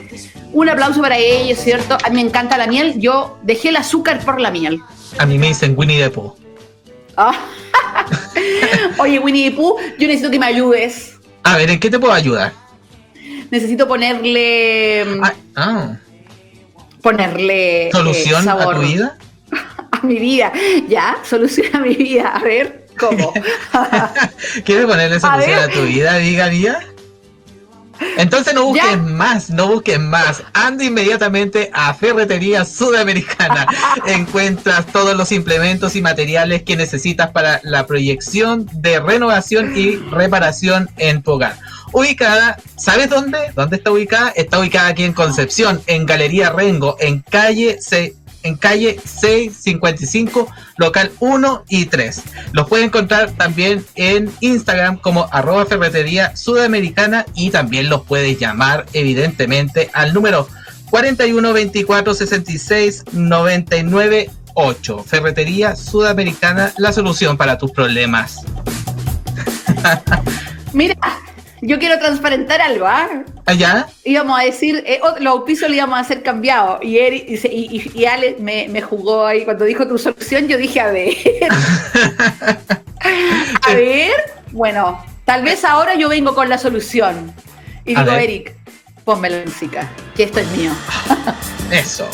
un 0.53 0.69
aplauso 0.69 1.01
para 1.01 1.19
ellos, 1.19 1.59
¿cierto? 1.59 1.97
A 2.05 2.09
mí 2.11 2.17
me 2.17 2.23
encanta 2.23 2.57
la 2.57 2.67
miel. 2.67 2.99
Yo 2.99 3.39
dejé 3.43 3.71
el 3.71 3.77
azúcar 3.77 4.25
por 4.25 4.41
la 4.41 4.51
miel. 4.51 4.81
A 5.19 5.27
mí 5.27 5.39
me 5.39 5.49
dicen 5.49 5.75
Winnie 5.77 6.03
the 6.03 6.11
Pooh. 6.11 6.35
Ah. 7.17 7.35
Oye, 8.99 9.19
Winnie 9.19 9.51
the 9.51 9.57
Pooh, 9.57 9.77
yo 9.99 10.07
necesito 10.07 10.31
que 10.31 10.39
me 10.39 10.47
ayudes. 10.47 11.14
A 11.43 11.57
ver, 11.57 11.71
¿en 11.71 11.81
qué 11.81 11.91
te 11.91 11.99
puedo 11.99 12.12
ayudar? 12.12 12.53
Necesito 13.51 13.87
ponerle... 13.87 15.03
Ah, 15.23 15.33
ah, 15.55 15.97
Ponerle... 17.07 17.86
eh, 17.86 17.92
¿Solución 17.92 18.48
a 18.48 18.59
tu 18.59 18.80
vida? 18.80 19.16
a 19.92 20.00
mi 20.04 20.18
vida. 20.18 20.52
Ya, 20.88 21.16
solución 21.22 21.68
a 21.72 21.78
mi 21.78 21.94
vida. 21.94 22.30
A 22.30 22.40
ver, 22.40 22.88
¿cómo? 22.98 23.32
¿Quieres 24.64 24.86
ponerle 24.86 25.20
solución 25.20 25.61
a, 25.61 25.68
tu 25.68 25.82
vida, 25.82 26.16
diga 26.18 26.48
Día? 26.48 26.80
Entonces 28.16 28.54
no 28.54 28.64
busques 28.64 28.90
Ya. 28.90 28.96
más, 28.96 29.50
no 29.50 29.68
busques 29.68 30.00
más. 30.00 30.42
Anda 30.52 30.82
inmediatamente 30.82 31.70
a 31.72 31.94
Ferretería 31.94 32.64
Sudamericana. 32.64 33.68
Encuentras 34.07 34.84
todos 34.86 35.16
los 35.16 35.30
implementos 35.30 35.94
y 35.94 36.02
materiales 36.02 36.64
que 36.64 36.76
necesitas 36.76 37.30
para 37.30 37.61
la 37.62 37.86
proyección 37.86 38.68
de 38.72 38.98
renovación 38.98 39.76
y 39.76 39.94
reparación 39.96 40.90
en 40.96 41.22
tu 41.22 41.34
hogar. 41.34 41.57
Ubicada, 41.93 42.59
¿sabes 42.76 43.09
dónde? 43.09 43.39
¿Dónde 43.55 43.76
está 43.76 43.91
ubicada? 43.91 44.30
Está 44.30 44.59
ubicada 44.59 44.89
aquí 44.89 45.05
en 45.05 45.12
Concepción, 45.12 45.80
en 45.87 46.07
Galería 46.07 46.51
Rengo, 46.51 46.97
en 47.01 47.20
calle 47.20 47.78
C. 47.80 48.14
En 48.43 48.55
calle 48.55 49.01
655, 49.05 50.47
local 50.76 51.11
1 51.18 51.64
y 51.68 51.87
3. 51.87 52.22
Los 52.53 52.68
pueden 52.68 52.87
encontrar 52.87 53.32
también 53.32 53.84
en 53.97 54.30
Instagram 54.39 54.99
como 54.99 55.28
arroba 55.32 55.66
ferretería 55.66 56.37
sudamericana 56.37 57.26
y 57.34 57.51
también 57.51 57.89
los 57.89 58.03
puedes 58.03 58.39
llamar 58.39 58.87
evidentemente 58.93 59.91
al 59.95 60.14
número 60.14 60.49
41 60.91 61.53
24 61.53 62.14
66 62.14 63.05
99 63.12 64.30
8. 64.57 65.05
Ferretería 65.07 65.76
Sudamericana, 65.76 66.72
la 66.78 66.93
solución 66.93 67.37
para 67.37 67.59
tus 67.59 67.72
problemas. 67.72 68.41
Mira, 70.72 70.97
yo 71.62 71.78
quiero 71.78 71.98
transparentar 71.98 72.61
algo, 72.61 72.86
¿ah? 72.86 73.09
¿Allá? 73.46 73.86
Íbamos 74.04 74.38
a 74.38 74.44
decir, 74.44 74.82
eh, 74.86 75.00
oh, 75.02 75.14
los 75.20 75.32
auspicios 75.34 75.70
le 75.70 75.76
íbamos 75.76 75.96
a 75.98 76.00
hacer 76.02 76.22
cambiados. 76.22 76.80
Y, 76.82 76.98
Eric, 76.98 77.24
y, 77.28 77.34
y, 77.48 77.82
y- 77.94 78.00
y 78.00 78.04
Ale 78.07 78.36
me, 78.38 78.68
me 78.68 78.82
jugó 78.82 79.24
ahí. 79.26 79.44
Cuando 79.44 79.64
dijo 79.64 79.86
tu 79.88 79.96
solución, 79.98 80.48
yo 80.48 80.59
dije, 80.59 80.80
a 80.80 80.90
ver. 80.90 81.14
a 83.62 83.74
ver. 83.74 84.12
Bueno, 84.52 85.02
tal 85.24 85.42
vez 85.42 85.64
ahora 85.64 85.94
yo 85.94 86.09
vengo 86.09 86.34
con 86.34 86.48
la 86.48 86.59
solución. 86.59 87.32
Y 87.84 87.94
A 87.96 88.00
digo, 88.00 88.12
ver. 88.16 88.22
Eric, 88.24 88.54
ponme 89.04 89.30
la 89.30 89.44
música, 89.44 89.88
que 90.14 90.24
esto 90.24 90.40
es 90.40 90.50
mío. 90.52 90.70
Eso. 91.70 92.09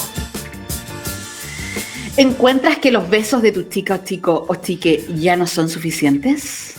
¿Encuentras 2.17 2.77
que 2.79 2.91
los 2.93 3.09
besos 3.09 3.41
de 3.43 3.53
tu 3.53 3.63
chica 3.65 3.95
o 3.95 4.05
chico 4.05 4.45
o 4.49 4.55
chique 4.57 5.05
ya 5.17 5.35
no 5.37 5.47
son 5.47 5.69
suficientes? 5.71 6.75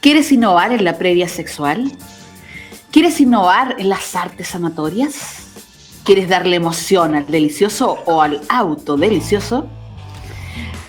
¿Quieres 0.00 0.32
innovar 0.32 0.72
en 0.72 0.84
la 0.84 0.98
previa 0.98 1.28
sexual? 1.28 1.92
¿Quieres 2.90 3.20
innovar 3.20 3.76
en 3.78 3.88
las 3.88 4.14
artes 4.14 4.48
sanatorias? 4.48 5.46
¿Quieres 6.04 6.28
darle 6.28 6.56
emoción 6.56 7.14
al 7.14 7.26
delicioso 7.26 7.98
o 8.06 8.20
al 8.20 8.40
auto 8.48 8.96
delicioso? 8.96 9.68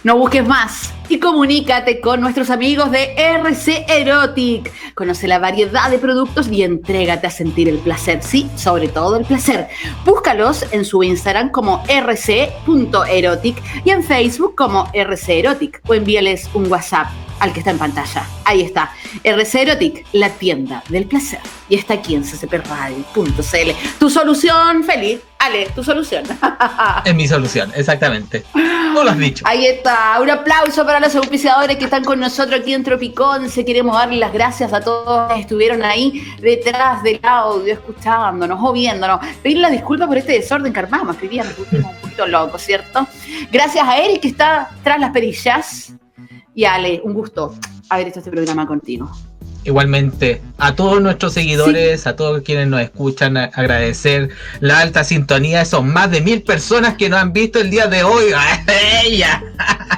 No 0.03 0.17
busques 0.17 0.45
más 0.45 0.93
y 1.07 1.19
comunícate 1.19 2.01
con 2.01 2.19
nuestros 2.19 2.49
amigos 2.49 2.91
de 2.91 3.13
RC 3.15 3.85
Erotic. 3.87 4.69
Conoce 4.95 5.27
la 5.29 5.39
variedad 5.39 5.89
de 5.89 5.97
productos 5.97 6.49
y 6.49 6.63
entrégate 6.63 7.27
a 7.27 7.31
sentir 7.31 7.69
el 7.69 7.77
placer, 7.77 8.21
sí, 8.21 8.49
sobre 8.57 8.89
todo 8.89 9.15
el 9.15 9.25
placer. 9.25 9.69
Búscalos 10.03 10.65
en 10.71 10.83
su 10.83 11.03
Instagram 11.03 11.51
como 11.51 11.83
rc.erotic 11.87 13.63
y 13.85 13.91
en 13.91 14.03
Facebook 14.03 14.55
como 14.55 14.89
RC 14.93 15.39
Erotic 15.39 15.81
o 15.87 15.93
envíales 15.93 16.49
un 16.53 16.69
WhatsApp 16.69 17.07
al 17.43 17.51
que 17.51 17.59
está 17.59 17.71
en 17.71 17.77
pantalla. 17.77 18.25
Ahí 18.45 18.61
está, 18.61 18.91
RC 19.21 19.61
Erotic, 19.61 20.05
la 20.13 20.29
tienda 20.29 20.81
del 20.87 21.05
placer. 21.05 21.41
Y 21.67 21.75
está 21.75 21.95
aquí 21.95 22.15
en 22.15 22.23
ccpradio.cl. 22.23 23.71
Tu 23.99 24.09
solución, 24.09 24.83
feliz. 24.85 25.19
Ale, 25.39 25.67
tu 25.75 25.83
solución. 25.83 26.23
es 27.05 27.13
mi 27.13 27.27
solución, 27.27 27.69
exactamente. 27.75 28.45
No 28.53 29.03
lo 29.03 29.11
has 29.11 29.17
dicho. 29.17 29.43
Ahí 29.45 29.65
está. 29.65 30.21
Un 30.21 30.29
aplauso 30.29 30.85
para 30.85 31.01
los 31.01 31.13
auspiciadores 31.17 31.75
que 31.75 31.83
están 31.83 32.05
con 32.05 32.17
nosotros 32.17 32.61
aquí 32.61 32.73
en 32.73 32.81
Tropiconce. 32.81 33.65
Queremos 33.65 33.93
darle 33.97 34.19
las 34.19 34.31
gracias 34.31 34.71
a 34.71 34.79
todos 34.79 35.33
que 35.33 35.41
estuvieron 35.41 35.83
ahí 35.83 36.25
detrás 36.39 37.03
del 37.03 37.19
audio, 37.23 37.73
escuchándonos 37.73 38.57
o 38.63 38.71
viéndonos. 38.71 39.19
Pedir 39.41 39.57
la 39.57 39.69
disculpa 39.69 40.07
por 40.07 40.17
este 40.17 40.31
desorden 40.31 40.71
que 40.71 40.79
armamos, 40.79 41.17
que 41.17 41.27
un 41.27 42.01
poquito 42.01 42.25
loco, 42.25 42.57
¿cierto? 42.57 43.05
Gracias 43.51 43.85
a 43.85 43.97
Eric 43.97 44.21
que 44.21 44.29
está 44.29 44.69
tras 44.81 44.97
las 44.97 45.11
perillas. 45.11 45.93
Y 46.55 46.65
Ale, 46.65 47.01
un 47.03 47.13
gusto 47.13 47.55
haber 47.89 48.07
hecho 48.07 48.19
este 48.19 48.31
programa 48.31 48.65
contigo. 48.65 49.11
Igualmente, 49.65 50.41
a 50.57 50.75
todos 50.75 51.01
nuestros 51.01 51.33
seguidores, 51.33 52.05
a 52.05 52.17
todos 52.17 52.41
quienes 52.41 52.67
nos 52.67 52.81
escuchan, 52.81 53.37
agradecer 53.37 54.29
la 54.59 54.79
alta 54.79 55.05
sintonía. 55.05 55.63
Son 55.63 55.87
más 55.93 56.11
de 56.11 56.19
mil 56.19 56.43
personas 56.43 56.95
que 56.95 57.07
nos 57.07 57.19
han 57.19 57.31
visto 57.31 57.59
el 57.59 57.69
día 57.69 57.87
de 57.87 58.03
hoy. 58.03 58.25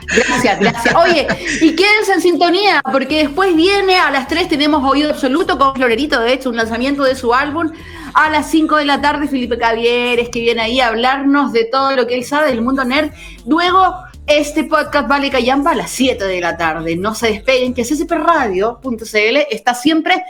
Gracias, 0.08 0.60
gracias. 0.60 0.96
Oye, 0.96 1.28
y 1.62 1.76
quédense 1.76 2.14
en 2.14 2.22
sintonía, 2.22 2.82
porque 2.92 3.24
después 3.24 3.56
viene 3.56 3.98
a 3.98 4.12
las 4.12 4.28
3 4.28 4.48
tenemos 4.48 4.84
Oído 4.84 5.10
Absoluto 5.10 5.58
con 5.58 5.74
Florerito, 5.74 6.20
de 6.22 6.34
hecho, 6.34 6.52
un 6.52 6.58
lanzamiento 6.58 7.04
de 7.04 7.16
su 7.16 7.34
álbum. 7.34 7.72
A 8.14 8.30
las 8.30 8.50
5 8.52 8.78
de 8.78 8.86
la 8.86 9.02
tarde, 9.02 9.28
Felipe 9.28 9.58
Cavieres, 9.58 10.30
que 10.30 10.40
viene 10.40 10.62
ahí 10.62 10.80
a 10.80 10.88
hablarnos 10.88 11.52
de 11.52 11.66
todo 11.66 11.96
lo 11.96 12.08
que 12.08 12.16
él 12.16 12.24
sabe 12.24 12.48
del 12.50 12.62
mundo 12.62 12.86
nerd. 12.86 13.10
Luego, 13.46 14.05
este 14.28 14.64
podcast 14.64 15.08
vale 15.08 15.30
callampa 15.30 15.72
a 15.72 15.76
las 15.76 15.92
7 15.92 16.24
de 16.26 16.42
la 16.42 16.58
tarde. 16.58 16.96
No 16.96 17.16
se 17.16 17.28
despeguen, 17.28 17.74
que 17.74 17.84
ccpradio.cl 17.84 19.38
está 19.50 19.74
siempre 19.74 20.24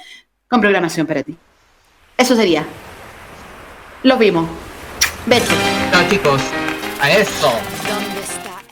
con 0.47 0.61
programación 0.61 1.07
para 1.07 1.23
ti. 1.23 1.35
Eso 2.17 2.35
sería. 2.35 2.65
Los 4.03 4.19
vimos. 4.19 4.47
Besos. 5.25 5.57
Chao 5.91 6.09
chicos. 6.09 6.41
A 7.01 7.11
eso. 7.11 7.51